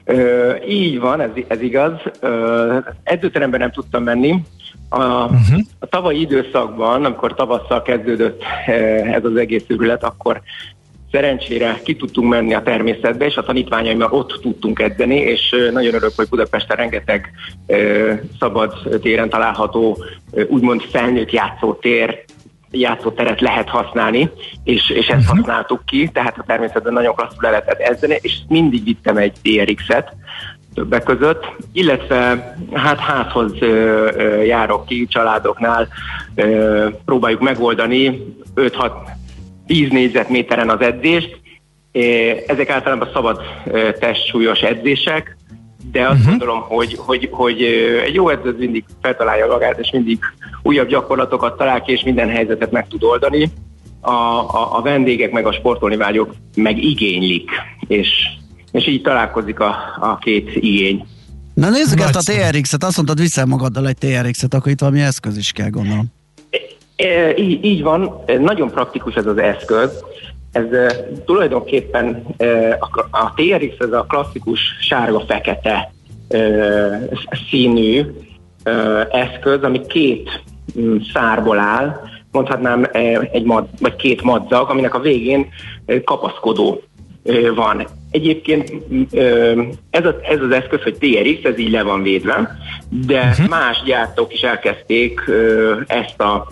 Ö, 0.10 0.56
így 0.68 1.00
van, 1.00 1.22
ez, 1.22 1.30
ez 1.48 1.62
igaz. 1.62 1.94
Ö, 2.20 2.78
edzőteremben 3.04 3.60
nem 3.60 3.72
tudtam 3.72 4.04
menni. 4.04 4.44
A, 4.90 5.24
uh-huh. 5.24 5.60
a 5.80 5.86
tavalyi 5.86 6.20
időszakban, 6.20 7.06
amikor 7.06 7.34
tavasszal 7.34 7.82
kezdődött 7.82 8.44
ez 9.14 9.26
az 9.26 9.36
egész 9.36 9.64
őrület, 9.68 10.04
akkor 10.04 10.42
szerencsére 11.12 11.80
ki 11.84 11.96
tudtunk 11.96 12.30
menni 12.30 12.54
a 12.54 12.62
természetbe, 12.62 13.26
és 13.26 13.36
a 13.36 13.44
tanítványaimmal 13.44 14.12
ott 14.12 14.40
tudtunk 14.42 14.80
edzeni, 14.80 15.16
és 15.16 15.56
nagyon 15.72 15.94
örök, 15.94 16.12
hogy 16.16 16.30
Budapesten 16.30 16.78
rengeteg 16.78 17.32
ö, 17.68 18.14
szabad 18.40 18.74
téren 19.02 19.30
található, 19.30 20.04
úgymond 20.48 20.82
felnőtt 20.82 21.32
játszótér, 21.32 22.24
játszóteret 22.72 23.42
lehet 23.42 23.70
használni, 23.70 24.30
és, 24.64 24.90
és 24.90 25.08
ezt 25.08 25.28
használtuk 25.28 25.86
ki, 25.86 26.10
tehát 26.14 26.38
a 26.38 26.44
természetben 26.48 26.94
nagyon 26.94 27.16
klasszul 27.16 27.38
le 27.42 27.50
lehetett 27.50 27.80
edzeni, 27.80 28.18
és 28.22 28.38
mindig 28.48 28.84
vittem 28.84 29.18
egy 29.18 29.34
TRX-et 29.42 30.14
többek 30.74 31.04
között, 31.04 31.46
illetve 31.74 32.54
hát 32.74 33.00
házhoz 33.00 33.52
ö, 33.60 33.66
ö, 34.16 34.42
járok 34.42 34.86
ki 34.86 35.08
családoknál, 35.08 35.88
ö, 36.36 36.88
próbáljuk 37.06 37.42
megoldani 37.42 38.26
5-6 38.56 38.92
10 39.68 39.90
négyzetméteren 39.90 40.70
az 40.70 40.82
edzést. 40.82 41.40
Ezek 42.48 42.70
általában 42.70 43.10
szabad 43.14 43.42
testsúlyos 44.00 44.60
edzések, 44.60 45.38
de 45.92 46.08
azt 46.08 46.20
uh-huh. 46.20 46.30
gondolom, 46.30 46.62
hogy, 46.62 46.96
hogy, 46.98 47.30
hogy 47.32 47.62
egy 48.06 48.14
jó 48.14 48.30
edző 48.30 48.56
mindig 48.58 48.84
feltalálja 49.02 49.48
magát, 49.48 49.80
és 49.80 49.92
mindig 49.92 50.20
újabb 50.64 50.88
gyakorlatokat 50.88 51.58
talál 51.58 51.82
ki, 51.82 51.92
és 51.92 52.04
minden 52.04 52.30
helyzetet 52.30 52.72
meg 52.72 52.88
tud 52.88 53.04
oldani. 53.04 53.52
A, 54.02 54.12
a, 54.12 54.78
a 54.78 54.82
vendégek 54.82 55.32
meg 55.32 55.46
a 55.46 55.52
sportolni 55.52 55.96
vágyók 55.96 56.34
meg 56.56 56.84
igénylik, 56.84 57.50
és, 57.88 58.10
és 58.72 58.88
így 58.88 59.02
találkozik 59.02 59.60
a, 59.60 59.76
a 60.00 60.18
két 60.18 60.56
igény. 60.56 61.06
Na 61.54 61.70
nézzük 61.70 62.00
ezt 62.00 62.16
a. 62.16 62.32
TRX-et, 62.32 62.84
azt 62.84 62.96
mondtad, 62.96 63.20
viszel 63.20 63.46
magaddal 63.46 63.88
egy 63.88 63.98
TRX-et, 63.98 64.54
akkor 64.54 64.72
itt 64.72 64.80
valami 64.80 65.02
eszköz 65.02 65.38
is 65.38 65.52
kell 65.52 65.70
gondolom. 65.70 66.06
E, 66.96 67.38
Így, 67.38 67.66
így 67.66 67.82
van, 67.82 68.24
nagyon 68.40 68.72
praktikus 68.72 69.14
ez 69.14 69.26
az 69.26 69.38
eszköz. 69.38 70.04
Ez 70.52 70.66
tulajdonképpen 71.26 72.26
a, 73.12 73.34
TRX 73.36 73.80
ez 73.80 73.92
a 73.92 74.06
klasszikus 74.10 74.60
sárga-fekete 74.82 75.92
színű 77.50 78.06
eszköz, 79.12 79.64
ami 79.64 79.86
két 79.88 80.44
mm, 80.80 80.98
szárból 81.14 81.60
áll, 81.60 82.02
mondhatnám 82.32 82.88
egy 83.32 83.44
mad, 83.44 83.68
vagy 83.80 83.96
két 83.96 84.22
madzag, 84.22 84.70
aminek 84.70 84.94
a 84.94 85.00
végén 85.00 85.48
kapaszkodó 86.04 86.82
van. 87.56 87.88
Egyébként 88.12 88.74
ez, 89.90 90.06
a, 90.06 90.16
ez 90.22 90.42
az 90.42 90.52
eszköz, 90.52 90.82
hogy 90.82 90.98
TRX, 90.98 91.44
ez 91.44 91.58
így 91.58 91.72
le 91.72 91.84
van 91.84 92.04
védve, 92.04 92.58
de 92.90 93.22
uh-huh. 93.22 93.48
más 93.48 93.84
gyártók 93.86 94.34
is 94.34 94.42
elkezdték 94.42 95.22
ezt 95.88 96.22
a 96.22 96.48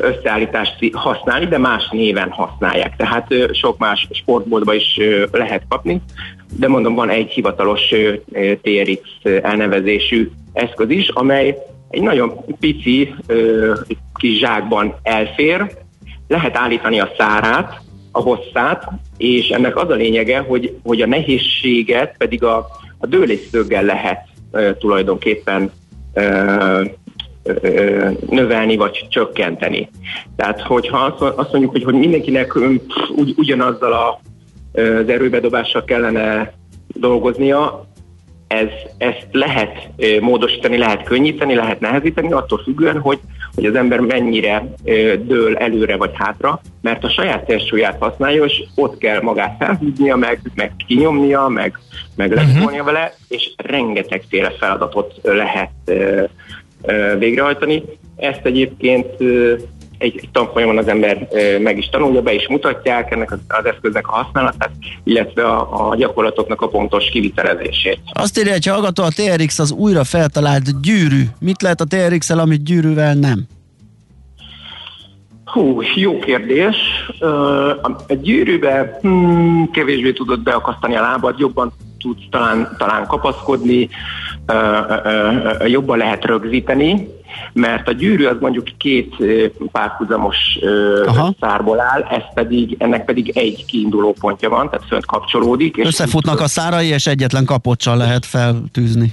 összeállítást 0.00 0.90
használni, 0.92 1.46
de 1.46 1.58
más 1.58 1.88
néven 1.90 2.30
használják. 2.30 2.96
Tehát 2.96 3.34
sok 3.52 3.78
más 3.78 4.08
sportboltba 4.10 4.74
is 4.74 5.00
lehet 5.32 5.62
kapni, 5.68 6.00
de 6.58 6.68
mondom, 6.68 6.94
van 6.94 7.10
egy 7.10 7.30
hivatalos 7.30 7.94
TRX 8.62 9.00
elnevezésű 9.42 10.30
eszköz 10.52 10.90
is, 10.90 11.08
amely 11.08 11.56
egy 11.90 12.02
nagyon 12.02 12.44
pici 12.60 13.14
kis 14.14 14.38
zsákban 14.38 14.94
elfér, 15.02 15.72
lehet 16.28 16.56
állítani 16.56 17.00
a 17.00 17.12
szárát, 17.18 17.80
a 18.12 18.20
hosszát, 18.20 18.88
és 19.16 19.48
ennek 19.48 19.76
az 19.76 19.90
a 19.90 19.94
lényege, 19.94 20.38
hogy, 20.38 20.76
hogy 20.82 21.02
a 21.02 21.06
nehézséget 21.06 22.14
pedig 22.18 22.44
a, 22.44 22.66
a 22.98 23.06
dőlésszöggel 23.06 23.84
lehet 23.84 24.28
tulajdonképpen 24.78 25.70
növelni 28.28 28.76
vagy 28.76 29.06
csökkenteni. 29.10 29.88
Tehát, 30.36 30.60
hogyha 30.60 30.98
azt, 31.36 31.52
mondjuk, 31.52 31.70
hogy, 31.70 31.84
hogy 31.84 31.94
mindenkinek 31.94 32.54
ugy, 33.16 33.34
ugyanazzal 33.36 33.92
a, 33.92 34.20
az 34.80 35.08
erőbedobással 35.08 35.84
kellene 35.84 36.52
dolgoznia, 36.86 37.86
ez, 38.46 38.68
ezt 38.98 39.26
lehet 39.30 39.88
módosítani, 40.20 40.76
lehet 40.76 41.02
könnyíteni, 41.02 41.54
lehet 41.54 41.80
nehezíteni, 41.80 42.32
attól 42.32 42.58
függően, 42.58 43.00
hogy, 43.00 43.18
hogy 43.54 43.64
az 43.64 43.74
ember 43.74 44.00
mennyire 44.00 44.64
dől 45.26 45.56
előre 45.56 45.96
vagy 45.96 46.10
hátra, 46.14 46.60
mert 46.80 47.04
a 47.04 47.10
saját 47.10 47.46
testsúlyát 47.46 47.96
használja, 48.00 48.44
és 48.44 48.64
ott 48.74 48.98
kell 48.98 49.20
magát 49.20 49.56
felhúznia, 49.58 50.16
meg, 50.16 50.40
meg 50.54 50.72
kinyomnia, 50.86 51.48
meg, 51.48 51.78
meg 52.16 52.30
uh-huh. 52.32 52.84
vele, 52.84 53.14
és 53.28 53.52
rengetegféle 53.56 54.50
feladatot 54.50 55.14
lehet 55.22 55.70
végrehajtani. 57.18 57.82
Ezt 58.16 58.40
egyébként 58.42 59.06
egy, 59.98 60.28
tanfolyamon 60.32 60.78
az 60.78 60.88
ember 60.88 61.28
meg 61.60 61.78
is 61.78 61.88
tanulja, 61.88 62.22
be 62.22 62.34
is 62.34 62.48
mutatják 62.48 63.10
ennek 63.10 63.32
az, 63.32 63.64
eszköznek 63.64 64.08
a 64.08 64.12
használatát, 64.12 64.70
illetve 65.04 65.46
a, 65.46 65.88
a 65.90 65.96
gyakorlatoknak 65.96 66.60
a 66.60 66.68
pontos 66.68 67.08
kivitelezését. 67.10 67.98
Azt 68.12 68.38
írja 68.38 68.52
egy 68.52 68.66
hallgató, 68.66 69.02
a 69.02 69.08
TRX 69.08 69.58
az 69.58 69.72
újra 69.72 70.04
feltalált 70.04 70.80
gyűrű. 70.80 71.22
Mit 71.40 71.62
lehet 71.62 71.80
a 71.80 71.84
TRX-el, 71.84 72.38
amit 72.38 72.64
gyűrűvel 72.64 73.14
nem? 73.14 73.42
Hú, 75.44 75.80
jó 75.94 76.18
kérdés. 76.18 76.76
A 78.08 78.14
gyűrűbe 78.14 78.98
hmm, 79.00 79.70
kevésbé 79.70 80.12
tudod 80.12 80.42
beakasztani 80.42 80.96
a 80.96 81.00
lábad, 81.00 81.38
jobban 81.38 81.72
tudsz 81.98 82.22
talán, 82.30 82.74
talán 82.78 83.06
kapaszkodni, 83.06 83.88
jobban 85.66 85.98
lehet 85.98 86.24
rögzíteni, 86.24 87.08
mert 87.52 87.88
a 87.88 87.92
gyűrű 87.92 88.24
az 88.24 88.36
mondjuk 88.40 88.66
két 88.76 89.14
párhuzamos 89.72 90.36
Aha. 91.06 91.34
szárból 91.40 91.80
áll, 91.80 92.02
ez 92.02 92.22
pedig, 92.34 92.76
ennek 92.78 93.04
pedig 93.04 93.36
egy 93.36 93.64
kiinduló 93.64 94.14
pontja 94.20 94.48
van, 94.48 94.70
tehát 94.70 94.86
fönt 94.86 95.06
kapcsolódik. 95.06 95.76
És 95.76 95.86
Összefutnak 95.86 96.40
a 96.40 96.48
szárai, 96.48 96.86
és 96.86 97.06
egyetlen 97.06 97.44
kapocsal 97.44 97.96
lehet 97.96 98.26
feltűzni. 98.26 99.12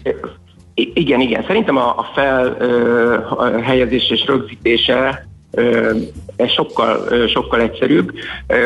Igen, 0.73 1.19
igen. 1.19 1.43
Szerintem 1.47 1.77
a, 1.77 1.87
a 1.87 2.11
fel 2.13 2.55
ö, 2.59 3.13
a 3.29 3.61
helyezés 3.61 4.09
és 4.09 4.25
rögzítése 4.25 5.29
ez 6.35 6.51
sokkal, 6.51 7.07
sokkal 7.27 7.61
egyszerűbb, 7.61 8.11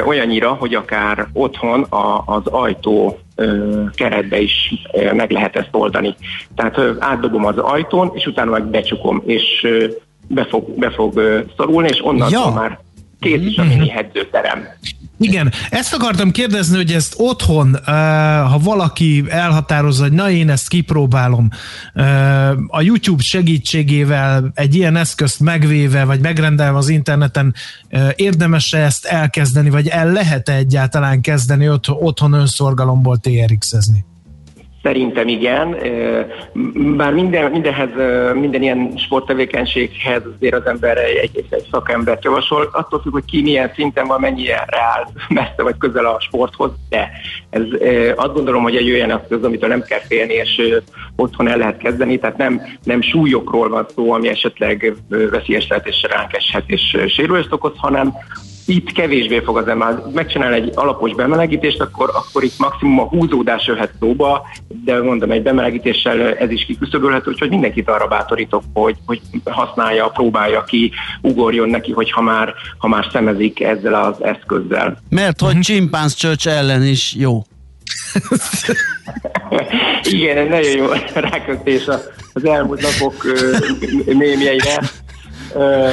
olyannyira, 0.05 0.53
hogy 0.53 0.73
akár 0.73 1.27
otthon 1.33 1.81
a, 1.81 2.23
az 2.25 2.45
ajtó 2.45 3.19
keretbe 3.95 4.39
is 4.39 4.73
meg 5.13 5.31
lehet 5.31 5.55
ezt 5.55 5.69
oldani. 5.71 6.15
Tehát 6.55 6.79
átdobom 6.99 7.45
az 7.45 7.57
ajtón, 7.57 8.11
és 8.13 8.25
utána 8.25 8.51
meg 8.51 8.65
becsukom, 8.65 9.23
és 9.25 9.67
be 10.27 10.45
fog, 10.45 10.79
be 10.79 10.89
fog 10.89 11.21
szorulni, 11.57 11.87
és 11.87 12.05
onnantól 12.05 12.39
Ja. 12.39 12.53
már 12.53 12.79
kész 13.19 13.41
is 13.41 13.57
a 13.57 13.63
mini 13.63 13.91
edzőterem. 13.95 14.67
Igen, 15.17 15.51
ezt 15.69 15.93
akartam 15.93 16.31
kérdezni, 16.31 16.75
hogy 16.75 16.91
ezt 16.91 17.13
otthon, 17.17 17.69
uh, 17.69 17.85
ha 18.49 18.59
valaki 18.63 19.23
elhatározza, 19.29 20.03
hogy 20.03 20.11
na 20.11 20.29
én 20.29 20.49
ezt 20.49 20.67
kipróbálom, 20.67 21.49
uh, 21.93 22.49
a 22.67 22.81
YouTube 22.81 23.23
segítségével 23.23 24.51
egy 24.53 24.75
ilyen 24.75 24.95
eszközt 24.95 25.39
megvéve, 25.39 26.03
vagy 26.03 26.19
megrendelve 26.19 26.77
az 26.77 26.89
interneten, 26.89 27.53
uh, 27.91 28.09
érdemes-e 28.15 28.77
ezt 28.77 29.05
elkezdeni, 29.05 29.69
vagy 29.69 29.87
el 29.87 30.11
lehet 30.11 30.49
egyáltalán 30.49 31.21
kezdeni 31.21 31.69
ott, 31.69 31.89
otthon 31.89 32.33
önszorgalomból 32.33 33.17
TRX-ezni? 33.17 34.05
Szerintem 34.85 35.27
igen, 35.27 35.77
bár 36.97 37.13
minden, 37.13 37.51
mindenhez, 37.51 37.89
minden 38.33 38.61
ilyen 38.61 38.93
sporttevékenységhez 38.97 40.21
azért 40.35 40.53
az 40.53 40.65
ember 40.65 40.97
egy, 40.97 41.15
egy, 41.15 41.45
egy 41.49 41.67
szakembert 41.71 42.23
javasol, 42.23 42.69
attól 42.71 43.01
függ, 43.01 43.11
hogy 43.11 43.25
ki 43.25 43.41
milyen 43.41 43.71
szinten 43.75 44.07
van, 44.07 44.19
mennyire 44.19 44.65
áll 44.67 45.03
messze 45.29 45.63
vagy 45.63 45.77
közel 45.77 46.05
a 46.05 46.19
sporthoz, 46.19 46.71
de 46.89 47.09
ez 47.49 47.61
azt 48.15 48.33
gondolom, 48.33 48.63
hogy 48.63 48.75
egy 48.75 48.91
olyan 48.91 49.11
eszköz, 49.11 49.43
amitől 49.43 49.69
nem 49.69 49.81
kell 49.81 50.01
félni, 50.07 50.33
és 50.33 50.61
otthon 51.15 51.47
el 51.47 51.57
lehet 51.57 51.77
kezdeni, 51.77 52.19
tehát 52.19 52.37
nem, 52.37 52.61
nem 52.83 53.01
súlyokról 53.01 53.69
van 53.69 53.85
szó, 53.95 54.11
ami 54.11 54.27
esetleg 54.27 54.93
veszélyes 55.09 55.67
lehet 55.67 55.87
és 55.87 56.05
ránk 56.09 56.33
eshet 56.33 56.63
és 56.67 56.97
sérülést 57.07 57.53
okoz, 57.53 57.73
hanem 57.75 58.13
itt 58.65 58.91
kevésbé 58.91 59.39
fog 59.39 59.57
az 59.57 59.67
ember 59.67 60.03
megcsinál 60.13 60.53
egy 60.53 60.71
alapos 60.73 61.13
bemelegítést, 61.13 61.81
akkor, 61.81 62.09
akkor 62.13 62.43
itt 62.43 62.57
maximum 62.57 62.99
a 62.99 63.07
húzódás 63.07 63.67
jöhet 63.67 63.91
szóba, 63.99 64.47
de 64.83 65.01
mondom, 65.01 65.31
egy 65.31 65.41
bemelegítéssel 65.41 66.35
ez 66.35 66.51
is 66.51 66.65
kiküszöbölhető, 66.65 67.31
úgyhogy 67.31 67.49
mindenkit 67.49 67.89
arra 67.89 68.07
bátorítok, 68.07 68.63
hogy, 68.73 68.95
hogy 69.05 69.21
használja, 69.43 70.07
próbálja 70.07 70.63
ki, 70.63 70.91
ugorjon 71.21 71.69
neki, 71.69 71.91
hogy 71.91 72.11
ha 72.11 72.21
már, 72.21 72.53
ha 72.77 72.87
már 72.87 73.07
szemezik 73.11 73.61
ezzel 73.61 73.93
az 73.93 74.23
eszközzel. 74.23 74.97
Mert 75.09 75.41
hogy 75.41 75.59
csimpánz 75.59 76.13
csöcs 76.13 76.47
ellen 76.47 76.83
is 76.83 77.15
jó. 77.17 77.41
Igen, 80.03 80.37
egy 80.37 80.49
nagyon 80.49 80.77
jó 80.77 80.85
rákötés 81.29 81.87
az 82.33 82.45
elmúlt 82.45 82.81
napok 82.81 83.23
ö, 83.23 83.57
Ö, 85.55 85.89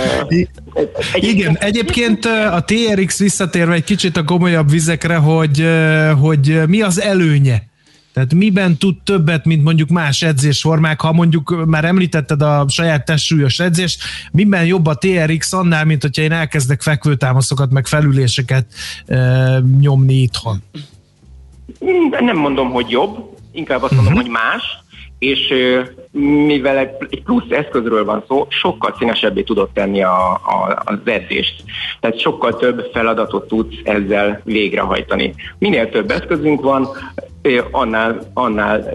Igen, 1.15 1.57
egyébként 1.61 2.25
a 2.25 2.65
TRX 2.67 3.19
visszatérve 3.19 3.75
egy 3.75 3.85
kicsit 3.85 4.17
a 4.17 4.25
komolyabb 4.25 4.71
vizekre, 4.71 5.17
hogy, 5.17 5.67
hogy 6.21 6.63
mi 6.67 6.81
az 6.81 7.01
előnye? 7.01 7.71
Tehát 8.13 8.35
miben 8.35 8.77
tud 8.77 8.97
többet, 9.05 9.45
mint 9.45 9.63
mondjuk 9.63 9.89
más 9.89 10.23
edzésformák, 10.23 11.01
ha 11.01 11.13
mondjuk 11.13 11.65
már 11.67 11.85
említetted 11.85 12.43
a 12.43 12.65
saját 12.69 13.05
testsúlyos 13.05 13.59
edzést, 13.59 14.03
miben 14.33 14.65
jobb 14.65 14.87
a 14.87 14.95
TRX 14.95 15.53
annál, 15.53 15.85
mint 15.85 16.03
hogyha 16.03 16.23
én 16.23 16.33
elkezdek 16.33 16.83
fekvőtámaszokat, 16.83 17.71
meg 17.71 17.87
felüléseket 17.87 18.67
ö, 19.07 19.59
nyomni 19.81 20.15
itthon? 20.15 20.63
Nem 22.21 22.37
mondom, 22.37 22.71
hogy 22.71 22.91
jobb, 22.91 23.37
inkább 23.53 23.83
azt 23.83 23.95
mondom, 23.95 24.15
hogy 24.15 24.29
más, 24.29 24.63
és 25.23 25.55
mivel 26.47 26.79
egy 26.79 27.23
plusz 27.25 27.51
eszközről 27.51 28.05
van 28.05 28.25
szó, 28.29 28.47
sokkal 28.49 28.95
színesebbé 28.99 29.43
tudod 29.43 29.71
tenni 29.71 30.03
a, 30.03 30.33
a, 30.33 30.83
az 30.85 30.99
edzést. 31.05 31.65
Tehát 32.01 32.21
sokkal 32.21 32.57
több 32.57 32.89
feladatot 32.93 33.49
tudsz 33.49 33.75
ezzel 33.85 34.41
végrehajtani. 34.45 35.35
Minél 35.59 35.91
több 35.91 36.11
eszközünk 36.11 36.61
van, 36.61 36.89
annál, 37.71 38.31
annál 38.35 38.93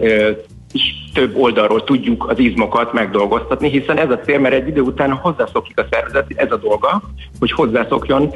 is 0.72 0.97
több 1.12 1.36
oldalról 1.36 1.84
tudjuk 1.84 2.30
az 2.30 2.38
izmokat 2.38 2.92
megdolgoztatni, 2.92 3.70
hiszen 3.70 3.98
ez 3.98 4.10
a 4.10 4.18
cél, 4.18 4.38
mert 4.38 4.54
egy 4.54 4.68
idő 4.68 4.80
után 4.80 5.12
hozzászokik 5.12 5.78
a 5.78 5.86
szervezet, 5.90 6.26
ez 6.34 6.52
a 6.52 6.56
dolga, 6.56 7.02
hogy 7.38 7.52
hozzászokjon 7.52 8.34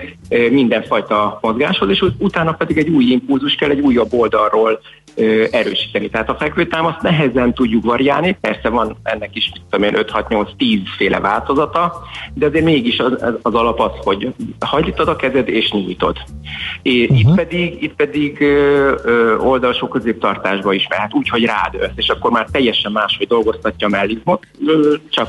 mindenfajta 0.51 1.39
mozgáshoz, 1.41 1.91
és 1.91 2.01
ut- 2.01 2.23
utána 2.23 2.53
pedig 2.53 2.79
egy 2.79 2.89
új 2.89 3.05
impulzus 3.05 3.55
kell 3.55 3.71
egy 3.71 3.81
újabb 3.81 4.13
oldalról 4.13 4.81
erősíteni. 5.51 6.09
Tehát 6.09 6.29
a 6.29 6.35
fekvőtámaszt 6.35 7.03
nehezen 7.03 7.55
tudjuk 7.55 7.85
variálni, 7.85 8.37
persze 8.41 8.69
van 8.69 8.97
ennek 9.03 9.37
is, 9.37 9.53
tudom 9.71 9.89
én, 9.89 10.05
5-6-8-10 10.07 10.81
féle 10.97 11.21
változata, 11.21 12.03
de 12.35 12.47
azért 12.47 12.65
mégis 12.65 12.99
az, 12.99 13.25
az, 13.43 13.55
alap 13.55 13.81
az, 13.81 13.91
hogy 14.03 14.35
hajlítod 14.61 15.09
a 15.09 15.17
kezed 15.17 15.49
és 15.49 15.71
nyújtod. 15.71 16.17
É, 16.83 17.03
uh-huh. 17.03 17.19
Itt 17.19 17.35
pedig, 17.35 17.83
itt 17.83 17.95
pedig 17.95 18.41
ö, 18.41 18.95
ö, 19.05 19.37
oldalsó 19.39 19.89
középtartásba 19.89 20.73
is 20.73 20.87
mehet, 20.89 21.15
úgy, 21.15 21.29
hogy 21.29 21.45
rádőlsz, 21.45 21.93
és 21.97 22.09
akkor 22.09 22.31
már 22.31 22.47
te 22.53 22.61
teljesen 22.63 22.93
máshogy 22.93 23.27
dolgoztatja 23.27 23.87
a 23.87 23.91
mellizmot, 23.91 24.47
csak, 25.09 25.29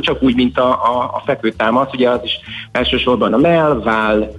csak 0.00 0.22
úgy, 0.22 0.34
mint 0.34 0.58
a, 0.58 0.68
a, 0.68 1.02
a 1.02 1.22
fekvőtámasz, 1.24 1.92
ugye 1.92 2.10
az 2.10 2.20
is 2.24 2.38
elsősorban 2.72 3.32
a 3.32 3.36
mell, 3.36 3.80
váll, 3.84 4.32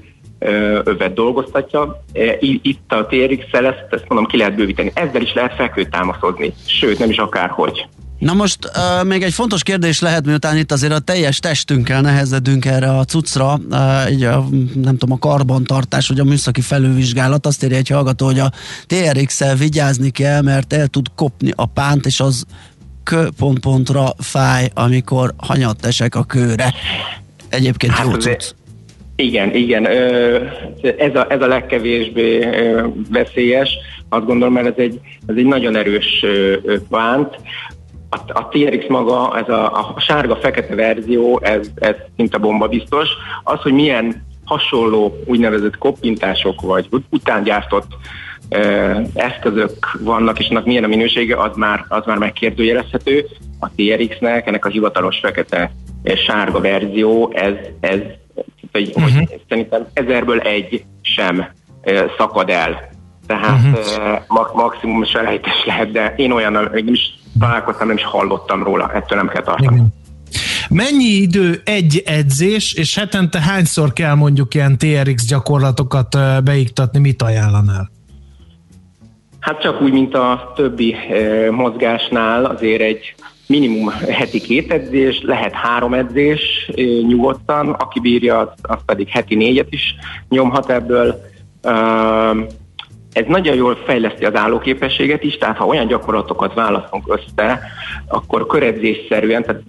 övet 0.83 1.13
dolgoztatja. 1.13 2.03
Itt 2.39 2.93
a 2.93 3.05
TRX-el 3.05 3.65
ezt, 3.65 3.85
ezt 3.89 4.07
mondom 4.07 4.25
ki 4.25 4.37
lehet 4.37 4.55
bővíteni. 4.55 4.91
Ezzel 4.93 5.21
is 5.21 5.33
lehet 5.33 5.55
fekvőtámaszozni, 5.55 6.53
sőt 6.65 6.99
nem 6.99 7.09
is 7.09 7.17
akárhogy. 7.17 7.87
Na 8.21 8.33
most 8.33 8.57
uh, 8.65 9.07
még 9.07 9.23
egy 9.23 9.33
fontos 9.33 9.63
kérdés 9.63 9.99
lehet, 9.99 10.25
miután 10.25 10.57
itt 10.57 10.71
azért 10.71 10.93
a 10.93 10.99
teljes 10.99 11.39
testünkkel 11.39 12.01
nehezedünk 12.01 12.65
erre 12.65 12.89
a 12.89 13.03
cuccra, 13.03 13.59
uh, 13.69 14.11
így 14.11 14.23
a, 14.23 14.45
nem 14.73 14.97
tudom, 14.97 15.11
a 15.11 15.19
karbantartás, 15.19 16.07
vagy 16.07 16.19
a 16.19 16.23
műszaki 16.23 16.61
felülvizsgálat, 16.61 17.45
azt 17.45 17.63
írja 17.63 17.77
egy 17.77 17.87
hallgató, 17.87 18.25
hogy 18.25 18.39
a 18.39 18.51
TRX-el 18.87 19.55
vigyázni 19.55 20.09
kell, 20.09 20.41
mert 20.41 20.73
el 20.73 20.87
tud 20.87 21.05
kopni 21.15 21.51
a 21.55 21.65
pánt, 21.65 22.05
és 22.05 22.19
az 22.19 22.45
kő-pont-pontra 23.03 24.13
fáj, 24.17 24.69
amikor 24.73 25.33
hanyat 25.37 25.85
esek 25.85 26.15
a 26.15 26.23
kőre. 26.23 26.73
Egyébként 27.49 27.93
hát 27.93 28.05
jó 28.05 28.13
cucc. 28.13 28.53
Igen, 29.15 29.55
igen. 29.55 29.87
Ez 30.97 31.15
a, 31.15 31.25
ez 31.29 31.41
a 31.41 31.47
legkevésbé 31.47 32.47
veszélyes. 33.09 33.69
Azt 34.09 34.25
gondolom, 34.25 34.53
mert 34.53 34.67
ez 34.67 34.73
egy, 34.77 34.99
ez 35.27 35.35
egy 35.37 35.45
nagyon 35.45 35.75
erős 35.75 36.25
pánt 36.89 37.35
a, 38.11 38.39
a 38.39 38.47
TRX 38.47 38.87
maga, 38.87 39.37
ez 39.37 39.49
a, 39.49 39.77
a 39.77 39.99
sárga-fekete 39.99 40.75
verzió, 40.75 41.39
ez, 41.43 41.67
ez 41.75 41.95
szinte 42.17 42.37
bomba 42.37 42.67
biztos. 42.67 43.09
Az, 43.43 43.61
hogy 43.61 43.73
milyen 43.73 44.25
hasonló 44.45 45.17
úgynevezett 45.25 45.77
koppintások 45.77 46.61
vagy 46.61 46.87
utángyártott 47.09 47.87
uh, 48.49 49.05
eszközök 49.13 49.97
vannak, 49.99 50.39
és 50.39 50.49
annak 50.49 50.65
milyen 50.65 50.83
a 50.83 50.87
minősége, 50.87 51.41
az 51.41 51.55
már, 51.55 51.85
az 51.87 52.05
már 52.05 52.17
megkérdőjelezhető. 52.17 53.25
A 53.59 53.69
TRX-nek, 53.75 54.47
ennek 54.47 54.65
a 54.65 54.69
hivatalos 54.69 55.19
fekete 55.19 55.71
és 56.03 56.19
sárga 56.19 56.59
verzió, 56.59 57.31
ez, 57.33 57.53
ez 57.79 57.99
hogy, 58.71 58.91
uh-huh. 58.95 59.29
szerintem 59.49 59.87
ezerből 59.93 60.39
egy 60.39 60.83
sem 61.01 61.47
uh, 61.83 62.11
szakad 62.17 62.49
el. 62.49 62.89
Tehát 63.27 63.59
uh-huh. 63.65 64.21
uh, 64.29 64.55
maximum 64.55 65.03
selejtes 65.03 65.65
lehet, 65.65 65.91
de 65.91 66.13
én 66.17 66.31
olyan 66.31 66.69
is 66.73 67.19
találkoztam, 67.41 67.87
nem 67.87 67.97
is 67.97 68.03
hallottam 68.03 68.63
róla, 68.63 68.91
ettől 68.93 69.17
nem 69.17 69.27
kell 69.27 69.43
tartani. 69.43 69.75
Igen. 69.75 69.93
Mennyi 70.69 71.09
idő 71.09 71.61
egy 71.65 72.01
edzés, 72.05 72.73
és 72.73 72.95
hetente 72.95 73.39
hányszor 73.41 73.93
kell 73.93 74.15
mondjuk 74.15 74.53
ilyen 74.53 74.77
TRX 74.77 75.25
gyakorlatokat 75.25 76.17
beiktatni, 76.43 76.99
mit 76.99 77.21
ajánlanál? 77.21 77.91
Hát 79.39 79.61
csak 79.61 79.81
úgy, 79.81 79.91
mint 79.91 80.15
a 80.15 80.53
többi 80.55 80.95
mozgásnál, 81.51 82.45
azért 82.45 82.81
egy 82.81 83.15
minimum 83.47 83.89
heti 83.89 84.41
két 84.41 84.71
edzés, 84.71 85.21
lehet 85.21 85.53
három 85.53 85.93
edzés 85.93 86.71
nyugodtan, 87.07 87.69
aki 87.69 87.99
bírja, 87.99 88.39
az, 88.39 88.47
az 88.61 88.79
pedig 88.85 89.07
heti 89.07 89.35
négyet 89.35 89.67
is 89.69 89.95
nyomhat 90.29 90.69
ebből. 90.69 91.21
Ez 93.13 93.25
nagyon 93.27 93.55
jól 93.55 93.75
fejleszti 93.85 94.25
az 94.25 94.35
állóképességet 94.35 95.23
is, 95.23 95.37
tehát 95.37 95.57
ha 95.57 95.65
olyan 95.65 95.87
gyakorlatokat 95.87 96.53
választunk 96.53 97.03
össze, 97.07 97.61
akkor 98.07 98.47
köredzésszerűen, 98.47 99.43
tehát 99.43 99.61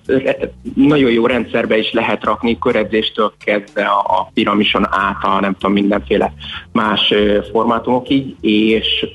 nagyon 0.75 1.11
jó 1.11 1.27
rendszerbe 1.27 1.79
is 1.79 1.93
lehet 1.93 2.25
rakni 2.25 2.59
köredzéstől 2.59 3.33
kezdve 3.45 3.85
a 3.85 4.31
piramison 4.35 4.87
át 4.91 5.25
a 5.25 5.41
nem 5.41 5.53
tudom, 5.53 5.73
mindenféle 5.73 6.33
más 6.73 7.15
formátumokig, 7.53 8.37
és 8.41 9.07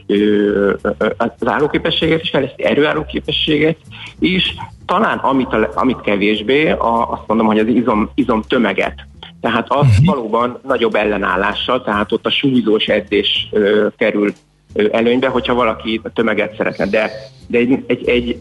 az 1.17 1.47
állóképességet 1.47 2.21
is 2.21 2.30
fejleszti, 2.30 2.63
erőállóképességet 2.63 3.78
is, 4.19 4.55
talán 4.86 5.17
amit, 5.17 5.53
amit 5.73 6.01
kevésbé, 6.01 6.69
a, 6.69 7.11
azt 7.11 7.28
mondom, 7.28 7.47
hogy 7.47 7.59
az 7.59 7.67
izom, 7.67 8.09
izom 8.15 8.41
tömeget 8.41 9.05
tehát 9.48 9.66
az 9.70 9.88
uh-huh. 9.88 10.06
valóban 10.06 10.60
nagyobb 10.64 10.95
ellenállással, 10.95 11.84
tehát 11.84 12.12
ott 12.12 12.26
a 12.26 12.30
súlyzós 12.30 12.86
edzés 12.86 13.48
ö, 13.52 13.88
kerül 13.98 14.34
ö, 14.74 14.88
előnybe, 14.91 15.28
hogyha 15.28 15.54
valaki 15.54 16.02
a 16.04 16.10
tömeget 16.10 16.56
szeretne. 16.56 16.86
De, 16.86 17.12
de 17.48 17.58
egy, 17.58 17.84
egy, 17.88 18.10
egy, 18.10 18.38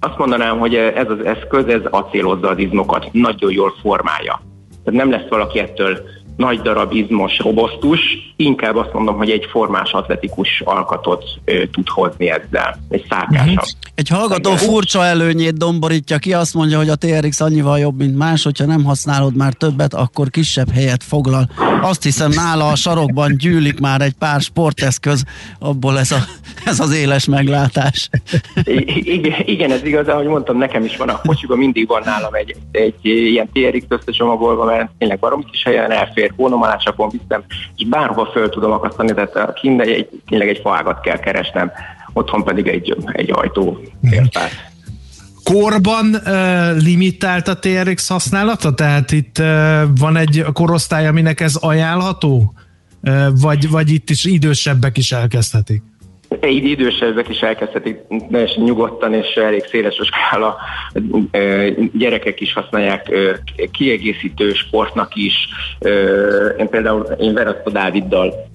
azt 0.00 0.18
mondanám, 0.18 0.58
hogy 0.58 0.74
ez 0.74 1.10
az 1.10 1.24
eszköz, 1.24 1.66
ez 1.66 1.80
acélozza 1.90 2.48
az 2.48 2.58
izmokat, 2.58 3.08
nagyon 3.12 3.52
jól 3.52 3.74
formálja. 3.80 4.42
Tehát 4.84 5.00
nem 5.00 5.10
lesz 5.10 5.28
valaki 5.28 5.58
ettől 5.58 5.98
nagy 6.36 6.60
darab 6.60 6.92
izmos, 6.92 7.38
robosztus, 7.38 8.00
inkább 8.36 8.76
azt 8.76 8.92
mondom, 8.92 9.16
hogy 9.16 9.30
egy 9.30 9.46
formás 9.50 9.92
atletikus 9.92 10.62
alkatot 10.64 11.24
ö, 11.44 11.66
tud 11.66 11.88
hozni 11.88 12.30
ezzel, 12.30 12.80
egy 12.88 13.06
szárkásabb. 13.08 13.48
Uh-huh. 13.48 13.68
Egy 13.94 14.08
hallgató 14.08 14.50
Igen. 14.50 14.62
furcsa 14.62 15.04
előnyét 15.04 15.56
domborítja 15.56 16.18
ki, 16.18 16.32
azt 16.32 16.54
mondja, 16.54 16.78
hogy 16.78 16.88
a 16.88 16.94
TRX 16.96 17.40
annyival 17.40 17.78
jobb, 17.78 17.98
mint 17.98 18.16
más, 18.16 18.42
hogyha 18.42 18.64
nem 18.64 18.84
használod 18.84 19.36
már 19.36 19.52
többet, 19.52 19.94
akkor 19.94 20.30
kisebb 20.30 20.70
helyet 20.70 21.02
foglal. 21.02 21.48
Azt 21.82 22.02
hiszem 22.02 22.30
nála 22.30 22.68
a 22.68 22.76
sarokban 22.76 23.36
gyűlik 23.36 23.80
már 23.80 24.00
egy 24.00 24.14
pár 24.18 24.40
sporteszköz, 24.40 25.24
abból 25.58 25.98
ez, 25.98 26.10
a, 26.12 26.18
ez 26.64 26.80
az 26.80 26.94
éles 26.94 27.24
meglátás. 27.24 28.08
Igen, 28.64 29.42
igen, 29.44 29.70
ez 29.70 29.84
igaz, 29.84 30.08
ahogy 30.08 30.26
mondtam, 30.26 30.58
nekem 30.58 30.84
is 30.84 30.96
van 30.96 31.08
a 31.08 31.20
kocsiban, 31.20 31.58
mindig 31.58 31.86
van 31.86 32.02
nálam 32.04 32.34
egy, 32.34 32.56
egy 32.70 32.94
ilyen 33.04 33.48
TRX 33.52 33.84
összecsomagolva, 33.88 34.64
mert 34.64 34.90
tényleg 34.98 35.18
barom 35.18 35.44
kis 35.50 35.62
helyen 35.62 35.90
elfér 35.90 36.25
azért 36.26 36.34
hónomalásakon 36.36 37.08
viszem, 37.10 37.44
és 37.76 37.86
bárhova 37.86 38.26
föl 38.32 38.48
tudom 38.48 38.70
akasztani, 38.70 39.14
tehát 39.14 39.52
kint 39.60 39.80
egy, 39.80 40.08
tényleg 40.28 40.48
egy 40.48 40.60
faágat 40.62 41.00
kell 41.00 41.18
keresnem, 41.18 41.70
otthon 42.12 42.44
pedig 42.44 42.66
egy, 42.66 42.96
egy 43.06 43.30
ajtó 43.32 43.80
értát. 44.10 44.50
Korban 45.44 46.14
uh, 46.14 46.82
limitált 46.82 47.48
a 47.48 47.58
TRX 47.58 48.08
használata? 48.08 48.74
Tehát 48.74 49.12
itt 49.12 49.38
uh, 49.38 49.82
van 49.98 50.16
egy 50.16 50.44
korosztály, 50.52 51.06
aminek 51.06 51.40
ez 51.40 51.56
ajánlható? 51.56 52.54
Uh, 53.02 53.26
vagy, 53.40 53.70
vagy 53.70 53.90
itt 53.90 54.10
is 54.10 54.24
idősebbek 54.24 54.98
is 54.98 55.12
elkezdhetik? 55.12 55.82
Egy 56.40 56.64
idősebbek 56.64 57.28
is 57.28 57.40
elkezdhetik 57.40 57.98
teljesen 58.30 58.62
nyugodtan, 58.62 59.14
és 59.14 59.34
elég 59.34 59.64
széles 59.64 59.98
a 59.98 60.04
skála. 60.04 60.56
Gyerekek 61.92 62.40
is 62.40 62.52
használják 62.52 63.10
kiegészítő 63.72 64.52
sportnak 64.52 65.14
is. 65.14 65.34
Én 66.58 66.68
például 66.68 67.02
én 67.02 67.34
Veraszta 67.34 67.70
Dáviddal 67.70 68.48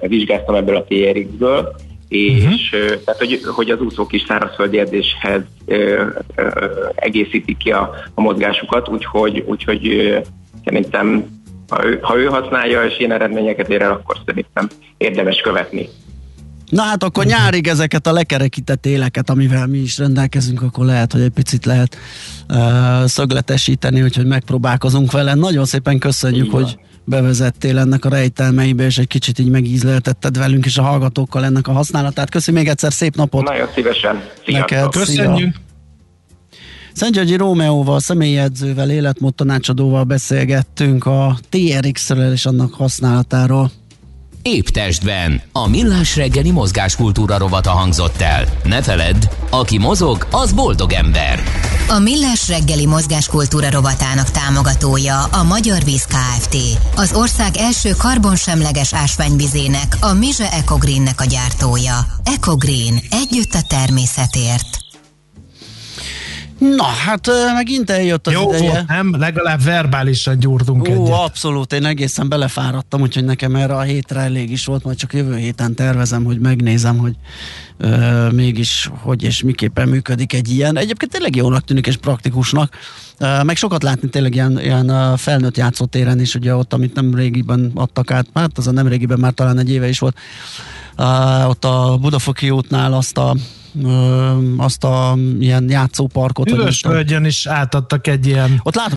vizsgáztam 0.00 0.54
ebből 0.54 0.76
a 0.76 0.84
TRX-ből, 0.84 1.74
és 2.08 2.72
uh-huh. 2.72 3.02
tehát, 3.04 3.18
hogy, 3.18 3.40
hogy 3.44 3.70
az 3.70 3.80
úszók 3.80 4.12
is 4.12 4.24
szárazföldi 4.28 4.78
edzéshez 4.78 5.42
ö, 5.66 6.06
ö, 6.34 6.48
egészítik 6.94 7.56
ki 7.56 7.72
a, 7.72 7.94
a 8.14 8.20
mozgásukat, 8.20 8.88
úgyhogy, 8.88 9.44
úgyhogy 9.46 10.14
szerintem 10.64 11.24
ha 11.68 11.86
ő, 11.86 11.98
ha 12.02 12.16
ő 12.16 12.24
használja 12.24 12.84
és 12.84 12.98
ilyen 12.98 13.12
eredményeket 13.12 13.68
ér 13.68 13.82
el, 13.82 13.90
akkor 13.90 14.16
szerintem 14.26 14.68
érdemes 14.96 15.40
követni. 15.40 15.88
Na 16.68 16.82
hát 16.82 17.02
akkor 17.02 17.24
nyárig 17.24 17.66
ezeket 17.66 18.06
a 18.06 18.12
lekerekített 18.12 18.86
éleket, 18.86 19.30
amivel 19.30 19.66
mi 19.66 19.78
is 19.78 19.98
rendelkezünk, 19.98 20.62
akkor 20.62 20.84
lehet, 20.84 21.12
hogy 21.12 21.20
egy 21.20 21.30
picit 21.30 21.64
lehet 21.64 21.96
uh, 22.48 23.04
szögletesíteni, 23.04 24.02
úgyhogy 24.02 24.26
megpróbálkozunk 24.26 25.12
vele. 25.12 25.34
Nagyon 25.34 25.64
szépen 25.64 25.98
köszönjük, 25.98 26.46
Igen. 26.46 26.62
hogy 26.62 26.78
bevezettél 27.04 27.78
ennek 27.78 28.04
a 28.04 28.08
rejtelmeibe, 28.08 28.84
és 28.84 28.98
egy 28.98 29.06
kicsit 29.06 29.38
így 29.38 29.50
megízleltetted 29.50 30.38
velünk 30.38 30.64
és 30.64 30.78
a 30.78 30.82
hallgatókkal 30.82 31.44
ennek 31.44 31.68
a 31.68 31.72
használatát. 31.72 32.30
Köszönjük 32.30 32.62
még 32.62 32.72
egyszer, 32.72 32.92
szép 32.92 33.16
napot! 33.16 33.44
Nagyon 33.44 33.68
szívesen! 33.74 34.22
Neked, 34.46 34.88
Köszönjük! 34.88 35.54
Szentgyörgyi 36.92 37.36
Rómeóval, 37.36 38.00
személyedzővel, 38.00 38.90
életmód 38.90 39.34
tanácsadóval 39.34 40.04
beszélgettünk 40.04 41.06
a 41.06 41.38
TRX-ről 41.48 42.32
és 42.32 42.46
annak 42.46 42.74
használatáról. 42.74 43.70
Épp 44.48 44.66
testben. 44.66 45.42
A 45.52 45.68
millás 45.68 46.16
reggeli 46.16 46.50
mozgáskultúra 46.50 47.38
rovata 47.38 47.70
hangzott 47.70 48.20
el. 48.20 48.44
Ne 48.62 48.82
feledd, 48.82 49.24
aki 49.50 49.78
mozog, 49.78 50.26
az 50.30 50.52
boldog 50.52 50.92
ember. 50.92 51.42
A 51.88 51.98
millás 51.98 52.48
reggeli 52.48 52.86
mozgáskultúra 52.86 53.70
rovatának 53.70 54.30
támogatója 54.30 55.24
a 55.24 55.42
Magyar 55.42 55.84
Víz 55.84 56.04
Kft. 56.04 56.56
Az 56.96 57.12
ország 57.14 57.56
első 57.56 57.90
karbonsemleges 57.98 58.94
ásványvizének, 58.94 59.96
a 60.00 60.12
Mize 60.12 60.52
Ecogreennek 60.52 61.20
a 61.20 61.24
gyártója. 61.24 62.06
Ecogreen. 62.24 63.00
Együtt 63.10 63.54
a 63.54 63.62
természetért. 63.68 64.83
Na, 66.58 66.84
hát 66.84 67.30
megint 67.54 67.90
eljött 67.90 68.26
az 68.26 68.32
Jó 68.32 68.48
ideje. 68.54 68.84
nem? 68.88 69.18
Legalább 69.18 69.62
verbálisan 69.62 70.38
gyúrtunk 70.38 70.88
Ó, 70.88 70.92
egyet. 70.92 71.14
abszolút, 71.14 71.72
én 71.72 71.84
egészen 71.84 72.28
belefáradtam, 72.28 73.00
úgyhogy 73.00 73.24
nekem 73.24 73.54
erre 73.56 73.74
a 73.76 73.80
hétre 73.80 74.20
elég 74.20 74.50
is 74.50 74.64
volt, 74.64 74.84
majd 74.84 74.96
csak 74.96 75.12
jövő 75.12 75.36
héten 75.36 75.74
tervezem, 75.74 76.24
hogy 76.24 76.38
megnézem, 76.38 76.98
hogy 76.98 77.14
ö, 77.76 78.28
mégis 78.30 78.90
hogy 79.00 79.22
és 79.22 79.42
miképpen 79.42 79.88
működik 79.88 80.32
egy 80.32 80.50
ilyen. 80.50 80.76
Egyébként 80.78 81.10
tényleg 81.12 81.36
jónak 81.36 81.64
tűnik 81.64 81.86
és 81.86 81.96
praktikusnak. 81.96 82.76
Ö, 83.18 83.42
meg 83.42 83.56
sokat 83.56 83.82
látni 83.82 84.08
tényleg 84.08 84.34
ilyen, 84.34 84.60
ilyen 84.60 85.16
felnőtt 85.16 85.56
játszótéren 85.56 86.20
is, 86.20 86.34
ugye 86.34 86.54
ott, 86.54 86.72
amit 86.72 86.94
nem 86.94 87.14
régiben 87.14 87.70
adtak 87.74 88.10
át, 88.10 88.26
hát 88.34 88.58
az 88.58 88.66
a 88.66 88.70
nem 88.72 88.88
régiben 88.88 89.18
már 89.18 89.32
talán 89.32 89.58
egy 89.58 89.70
éve 89.70 89.88
is 89.88 89.98
volt, 89.98 90.16
ö, 90.96 91.04
ott 91.44 91.64
a 91.64 91.98
Budafoki 92.00 92.50
útnál 92.50 92.92
azt 92.92 93.18
a 93.18 93.36
azt 94.56 94.84
a 94.84 95.16
ilyen 95.38 95.70
játszóparkot. 95.70 96.50
völgyön 96.80 97.24
is 97.24 97.46
átadtak 97.46 98.06
egy 98.06 98.26
ilyen 98.26 98.60
Ott 98.62 98.74
látom, 98.74 98.92